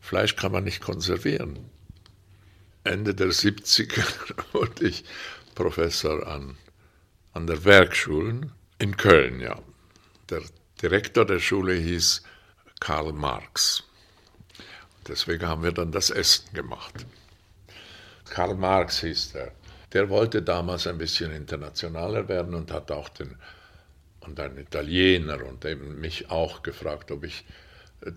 Fleisch 0.00 0.36
kann 0.36 0.52
man 0.52 0.64
nicht 0.64 0.80
konservieren. 0.80 1.58
Ende 2.84 3.14
der 3.14 3.28
70er 3.28 4.04
wurde 4.52 4.88
ich 4.88 5.04
Professor 5.54 6.26
an, 6.26 6.56
an 7.32 7.46
der 7.46 7.64
Werkschulen 7.64 8.52
in 8.78 8.96
Köln, 8.96 9.40
ja. 9.40 9.58
Der 10.30 10.42
Direktor 10.80 11.24
der 11.24 11.40
Schule 11.40 11.74
hieß 11.74 12.22
Karl 12.80 13.12
Marx. 13.12 13.82
Deswegen 15.08 15.46
haben 15.46 15.62
wir 15.62 15.72
dann 15.72 15.90
das 15.90 16.10
Essen 16.10 16.52
gemacht. 16.54 17.06
Karl 18.26 18.54
Marx 18.54 19.00
hieß 19.00 19.32
der. 19.32 19.52
Der 19.92 20.10
wollte 20.10 20.42
damals 20.42 20.86
ein 20.86 20.98
bisschen 20.98 21.32
internationaler 21.32 22.28
werden 22.28 22.54
und 22.54 22.70
hat 22.70 22.90
auch 22.90 23.08
den 23.08 23.36
und 24.28 24.40
ein 24.40 24.58
Italiener 24.58 25.44
und 25.44 25.64
eben 25.64 26.00
mich 26.00 26.30
auch 26.30 26.62
gefragt, 26.62 27.10
ob 27.10 27.24
ich, 27.24 27.44
äh, 28.02 28.12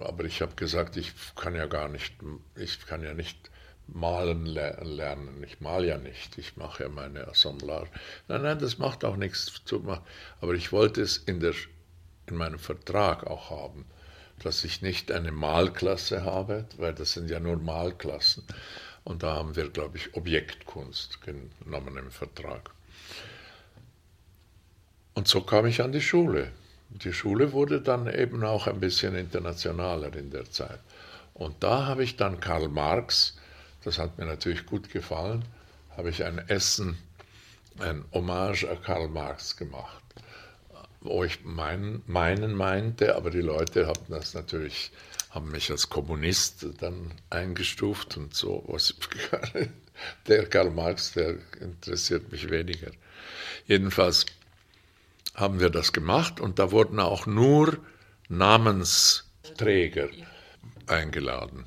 aber 0.00 0.24
ich 0.24 0.42
habe 0.42 0.54
gesagt, 0.54 0.96
ich 0.96 1.12
kann 1.34 1.54
ja 1.54 1.66
gar 1.66 1.88
nicht, 1.88 2.14
ich 2.56 2.86
kann 2.86 3.02
ja 3.02 3.14
nicht 3.14 3.50
malen 3.86 4.46
lernen. 4.46 5.42
Ich 5.42 5.60
mal 5.60 5.84
ja 5.84 5.98
nicht, 5.98 6.38
ich 6.38 6.56
mache 6.56 6.84
ja 6.84 6.88
meine 6.88 7.26
Assemblage. 7.26 7.90
Nein, 8.28 8.42
nein, 8.42 8.58
das 8.58 8.78
macht 8.78 9.04
auch 9.04 9.16
nichts 9.16 9.62
zu 9.64 9.80
machen. 9.80 10.04
Aber 10.40 10.54
ich 10.54 10.72
wollte 10.72 11.02
es 11.02 11.16
in, 11.16 11.40
der, 11.40 11.54
in 12.26 12.36
meinem 12.36 12.58
Vertrag 12.58 13.26
auch 13.26 13.50
haben, 13.50 13.84
dass 14.42 14.64
ich 14.64 14.82
nicht 14.82 15.10
eine 15.10 15.32
Malklasse 15.32 16.24
habe, 16.24 16.66
weil 16.76 16.94
das 16.94 17.12
sind 17.12 17.30
ja 17.30 17.40
nur 17.40 17.56
Malklassen. 17.56 18.44
Und 19.04 19.22
da 19.22 19.34
haben 19.34 19.56
wir, 19.56 19.70
glaube 19.70 19.96
ich, 19.96 20.14
Objektkunst 20.14 21.20
genommen 21.22 21.96
im 21.96 22.10
Vertrag. 22.10 22.70
Und 25.20 25.28
so 25.28 25.42
kam 25.42 25.66
ich 25.66 25.82
an 25.82 25.92
die 25.92 26.00
Schule. 26.00 26.50
Die 26.88 27.12
Schule 27.12 27.52
wurde 27.52 27.82
dann 27.82 28.10
eben 28.10 28.42
auch 28.42 28.66
ein 28.66 28.80
bisschen 28.80 29.14
internationaler 29.14 30.16
in 30.16 30.30
der 30.30 30.50
Zeit. 30.50 30.80
Und 31.34 31.62
da 31.62 31.84
habe 31.84 32.04
ich 32.04 32.16
dann 32.16 32.40
Karl 32.40 32.68
Marx, 32.68 33.36
das 33.84 33.98
hat 33.98 34.16
mir 34.16 34.24
natürlich 34.24 34.64
gut 34.64 34.90
gefallen, 34.90 35.44
habe 35.94 36.08
ich 36.08 36.24
ein 36.24 36.38
Essen, 36.48 36.96
ein 37.80 38.02
Hommage 38.14 38.64
an 38.64 38.80
Karl 38.80 39.08
Marx 39.08 39.58
gemacht, 39.58 40.02
wo 41.02 41.22
ich 41.22 41.44
meinen, 41.44 42.02
meinen 42.06 42.54
meinte, 42.54 43.14
aber 43.14 43.28
die 43.28 43.42
Leute 43.42 43.88
haben 43.88 44.06
das 44.08 44.32
natürlich, 44.32 44.90
haben 45.28 45.50
mich 45.50 45.70
als 45.70 45.90
Kommunist 45.90 46.64
dann 46.78 47.12
eingestuft 47.28 48.16
und 48.16 48.34
so. 48.34 48.64
Was, 48.68 48.94
der 50.28 50.46
Karl 50.46 50.70
Marx, 50.70 51.12
der 51.12 51.36
interessiert 51.60 52.32
mich 52.32 52.48
weniger. 52.48 52.90
Jedenfalls 53.66 54.24
haben 55.34 55.60
wir 55.60 55.70
das 55.70 55.92
gemacht 55.92 56.40
und 56.40 56.58
da 56.58 56.70
wurden 56.70 56.98
auch 56.98 57.26
nur 57.26 57.78
Namensträger 58.28 60.08
eingeladen. 60.86 61.64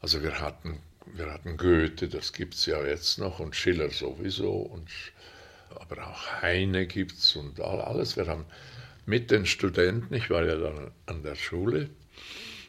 Also 0.00 0.22
wir 0.22 0.40
hatten, 0.40 0.80
wir 1.14 1.32
hatten 1.32 1.56
Goethe, 1.56 2.08
das 2.08 2.32
gibt 2.32 2.54
es 2.54 2.66
ja 2.66 2.84
jetzt 2.84 3.18
noch, 3.18 3.38
und 3.38 3.56
Schiller 3.56 3.90
sowieso, 3.90 4.52
und, 4.52 4.88
aber 5.74 6.06
auch 6.06 6.42
Heine 6.42 6.86
gibt 6.86 7.12
es 7.12 7.36
und 7.36 7.60
alles. 7.60 8.16
Wir 8.16 8.26
haben 8.26 8.44
mit 9.04 9.30
den 9.30 9.46
Studenten, 9.46 10.14
ich 10.14 10.30
war 10.30 10.44
ja 10.44 10.56
dann 10.56 10.90
an 11.06 11.22
der 11.22 11.34
Schule, 11.34 11.90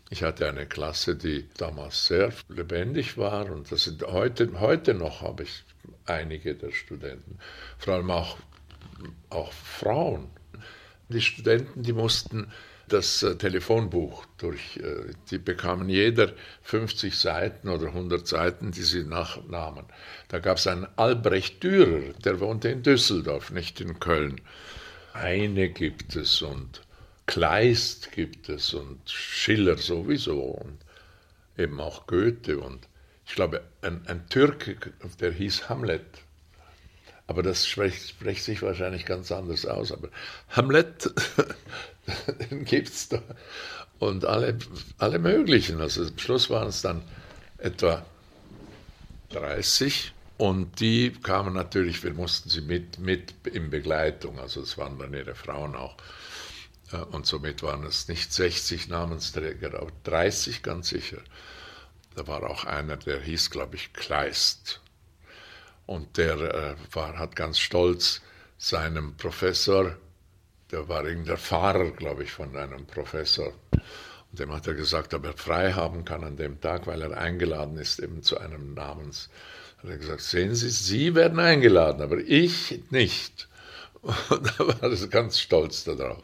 ich 0.09 0.23
hatte 0.23 0.47
eine 0.47 0.65
Klasse, 0.65 1.15
die 1.15 1.49
damals 1.57 2.07
sehr 2.07 2.32
lebendig 2.47 3.17
war 3.17 3.51
und 3.51 3.71
das 3.71 3.84
sind 3.84 4.03
heute, 4.03 4.59
heute 4.59 4.93
noch 4.93 5.21
habe 5.21 5.43
ich 5.43 5.63
einige 6.05 6.55
der 6.55 6.71
Studenten, 6.71 7.39
vor 7.78 7.95
allem 7.95 8.11
auch 8.11 8.38
auch 9.29 9.51
Frauen. 9.51 10.29
Die 11.09 11.21
Studenten, 11.21 11.83
die 11.83 11.93
mussten 11.93 12.51
das 12.87 13.21
äh, 13.23 13.35
Telefonbuch 13.35 14.25
durch, 14.37 14.77
äh, 14.77 15.13
die 15.29 15.37
bekamen 15.37 15.89
jeder 15.89 16.33
50 16.63 17.17
Seiten 17.17 17.69
oder 17.69 17.87
100 17.87 18.27
Seiten, 18.27 18.71
die 18.71 18.83
sie 18.83 19.03
nachnahmen. 19.03 19.85
Da 20.29 20.39
gab 20.39 20.57
es 20.57 20.67
einen 20.67 20.87
Albrecht 20.95 21.63
Dürer, 21.63 22.13
der 22.23 22.39
wohnte 22.39 22.69
in 22.69 22.83
Düsseldorf, 22.83 23.51
nicht 23.51 23.81
in 23.81 23.99
Köln. 23.99 24.41
Heine 25.13 25.69
gibt 25.69 26.15
es 26.15 26.41
und 26.41 26.81
Kleist 27.25 28.11
gibt 28.11 28.47
es 28.47 28.73
und 28.73 29.09
Schiller 29.09 29.77
sowieso 29.77 30.39
und 30.39 30.77
eben 31.57 31.79
auch 31.81 32.07
Goethe 32.07 32.59
und 32.59 32.87
ich 33.25 33.35
glaube, 33.35 33.61
ein, 33.81 34.07
ein 34.07 34.29
Türke, 34.29 34.77
der 35.19 35.33
hieß 35.33 35.67
Hamlet, 35.67 36.05
aber 37.28 37.43
das 37.43 37.67
spricht, 37.67 38.09
spricht 38.09 38.43
sich 38.43 38.61
wahrscheinlich 38.61 39.05
ganz 39.05 39.32
anders 39.32 39.65
aus. 39.65 39.91
Aber 39.91 40.09
Hamlet, 40.49 41.11
den 42.49 42.65
gibt 42.65 42.89
es 42.89 43.09
da. 43.09 43.21
Und 43.99 44.25
alle, 44.25 44.57
alle 44.97 45.19
möglichen. 45.19 45.82
Also 45.82 46.03
am 46.03 46.17
Schluss 46.17 46.49
waren 46.49 46.69
es 46.69 46.82
dann 46.82 47.01
etwa 47.57 48.05
30 49.30 50.13
und 50.38 50.80
die 50.80 51.11
kamen 51.11 51.53
natürlich, 51.53 52.03
wir 52.03 52.13
mussten 52.13 52.49
sie 52.49 52.61
mit, 52.61 52.99
mit 52.99 53.34
in 53.47 53.69
Begleitung, 53.69 54.39
also 54.39 54.61
es 54.61 54.78
waren 54.78 54.99
dann 54.99 55.13
ihre 55.13 55.36
Frauen 55.36 55.75
auch. 55.75 55.97
Äh, 56.91 56.97
und 56.97 57.25
somit 57.25 57.63
waren 57.63 57.84
es 57.84 58.07
nicht 58.07 58.32
60 58.32 58.88
Namensträger, 58.88 59.73
aber 59.80 59.91
30 60.03 60.63
ganz 60.63 60.89
sicher. 60.89 61.17
Da 62.15 62.28
war 62.28 62.43
auch 62.43 62.65
einer, 62.65 62.97
der 62.97 63.19
hieß, 63.19 63.49
glaube 63.49 63.75
ich, 63.75 63.93
Kleist. 63.93 64.82
Und 65.88 66.17
der 66.17 66.35
äh, 66.35 66.75
war, 66.93 67.17
hat 67.17 67.35
ganz 67.35 67.57
stolz 67.57 68.21
seinem 68.57 69.17
Professor, 69.17 69.95
der 70.71 70.88
war 70.88 71.05
irgendein 71.05 71.38
Fahrer, 71.38 71.91
glaube 71.91 72.23
ich, 72.23 72.31
von 72.31 72.55
einem 72.55 72.85
Professor, 72.85 73.53
und 73.71 74.39
dem 74.39 74.53
hat 74.53 74.67
er 74.67 74.73
gesagt, 74.73 75.13
ob 75.13 75.25
er 75.25 75.33
frei 75.33 75.71
haben 75.71 76.05
kann 76.05 76.23
an 76.23 76.35
dem 76.35 76.59
Tag, 76.59 76.85
weil 76.85 77.01
er 77.01 77.17
eingeladen 77.17 77.77
ist 77.77 77.99
eben 77.99 78.21
zu 78.21 78.38
einem 78.38 78.73
Namens. 78.73 79.29
Hat 79.81 79.89
er 79.89 79.97
gesagt, 79.97 80.21
sehen 80.21 80.53
Sie, 80.53 80.69
Sie 80.69 81.15
werden 81.15 81.39
eingeladen, 81.39 82.01
aber 82.01 82.17
ich 82.17 82.83
nicht. 82.89 83.47
Und 84.01 84.45
da 84.45 84.67
war 84.67 84.83
er 84.83 85.07
ganz 85.07 85.39
stolz 85.39 85.85
darauf. 85.85 86.23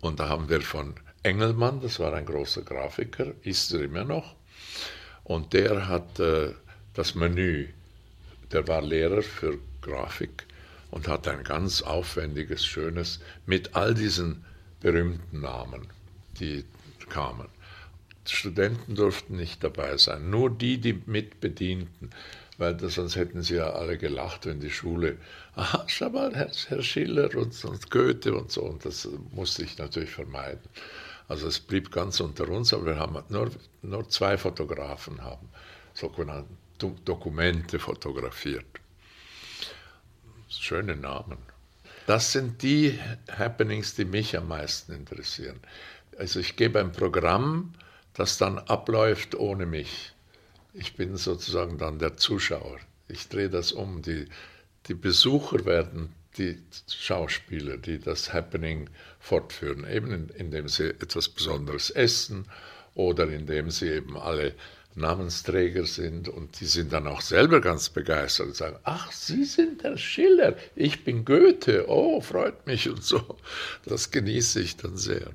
Und 0.00 0.20
da 0.20 0.28
haben 0.28 0.48
wir 0.48 0.62
von 0.62 0.94
Engelmann, 1.22 1.80
das 1.80 1.98
war 2.00 2.14
ein 2.14 2.24
großer 2.24 2.62
Grafiker, 2.62 3.34
ist 3.42 3.72
er 3.74 3.82
immer 3.82 4.04
noch, 4.04 4.36
und 5.24 5.52
der 5.54 5.88
hat 5.88 6.20
äh, 6.20 6.54
das 6.94 7.16
Menü 7.16 7.68
der 8.52 8.68
war 8.68 8.82
Lehrer 8.82 9.22
für 9.22 9.58
Grafik 9.82 10.46
und 10.90 11.08
hatte 11.08 11.30
ein 11.30 11.44
ganz 11.44 11.82
aufwendiges, 11.82 12.64
schönes, 12.64 13.20
mit 13.44 13.74
all 13.74 13.94
diesen 13.94 14.44
berühmten 14.80 15.40
Namen, 15.40 15.88
die 16.40 16.64
kamen. 17.08 17.48
Die 18.28 18.34
Studenten 18.34 18.94
durften 18.94 19.36
nicht 19.36 19.62
dabei 19.62 19.96
sein, 19.96 20.30
nur 20.30 20.50
die, 20.50 20.78
die 20.78 21.00
mitbedienten, 21.06 22.10
weil 22.58 22.74
das, 22.74 22.94
sonst 22.94 23.16
hätten 23.16 23.42
sie 23.42 23.56
ja 23.56 23.70
alle 23.70 23.98
gelacht, 23.98 24.46
wenn 24.46 24.60
die 24.60 24.70
Schule, 24.70 25.18
aha, 25.54 25.84
schau 25.86 26.10
mal, 26.10 26.34
Herr, 26.34 26.50
Herr 26.68 26.82
Schiller 26.82 27.34
und, 27.36 27.64
und 27.64 27.90
Goethe 27.90 28.34
und 28.34 28.50
so, 28.50 28.62
und 28.62 28.84
das 28.84 29.08
musste 29.32 29.62
ich 29.64 29.78
natürlich 29.78 30.10
vermeiden. 30.10 30.68
Also 31.28 31.48
es 31.48 31.60
blieb 31.60 31.90
ganz 31.90 32.20
unter 32.20 32.48
uns, 32.48 32.72
aber 32.72 32.86
wir 32.86 32.98
haben 32.98 33.22
nur, 33.28 33.50
nur 33.82 34.08
zwei 34.08 34.38
Fotografen 34.38 35.22
haben, 35.22 35.48
sogenannten 35.92 36.56
Dokumente 36.78 37.78
fotografiert. 37.78 38.66
Schöne 40.48 40.96
Namen. 40.96 41.38
Das 42.06 42.32
sind 42.32 42.62
die 42.62 42.98
Happenings, 43.30 43.94
die 43.94 44.04
mich 44.04 44.36
am 44.36 44.48
meisten 44.48 44.92
interessieren. 44.92 45.58
Also 46.18 46.40
ich 46.40 46.56
gebe 46.56 46.78
ein 46.80 46.92
Programm, 46.92 47.74
das 48.14 48.38
dann 48.38 48.58
abläuft 48.58 49.34
ohne 49.34 49.66
mich. 49.66 50.12
Ich 50.72 50.94
bin 50.94 51.16
sozusagen 51.16 51.78
dann 51.78 51.98
der 51.98 52.16
Zuschauer. 52.16 52.78
Ich 53.08 53.28
drehe 53.28 53.50
das 53.50 53.72
um. 53.72 54.02
Die, 54.02 54.26
die 54.86 54.94
Besucher 54.94 55.64
werden 55.64 56.14
die 56.38 56.62
Schauspieler, 56.88 57.76
die 57.76 57.98
das 57.98 58.32
Happening 58.32 58.88
fortführen, 59.18 59.86
eben 59.90 60.28
indem 60.30 60.68
sie 60.68 60.90
etwas 60.90 61.28
Besonderes 61.28 61.90
essen 61.90 62.46
oder 62.94 63.28
indem 63.28 63.70
sie 63.70 63.88
eben 63.88 64.16
alle 64.16 64.54
Namensträger 64.96 65.84
sind 65.84 66.28
und 66.28 66.60
die 66.60 66.64
sind 66.64 66.92
dann 66.92 67.06
auch 67.06 67.20
selber 67.20 67.60
ganz 67.60 67.90
begeistert 67.90 68.48
und 68.48 68.56
sagen, 68.56 68.78
ach, 68.84 69.12
Sie 69.12 69.44
sind 69.44 69.82
der 69.82 69.96
Schiller, 69.96 70.56
ich 70.74 71.04
bin 71.04 71.24
Goethe, 71.24 71.84
oh, 71.88 72.20
freut 72.20 72.66
mich 72.66 72.88
und 72.88 73.04
so. 73.04 73.36
Das 73.84 74.10
genieße 74.10 74.60
ich 74.60 74.76
dann 74.76 74.96
sehr. 74.96 75.30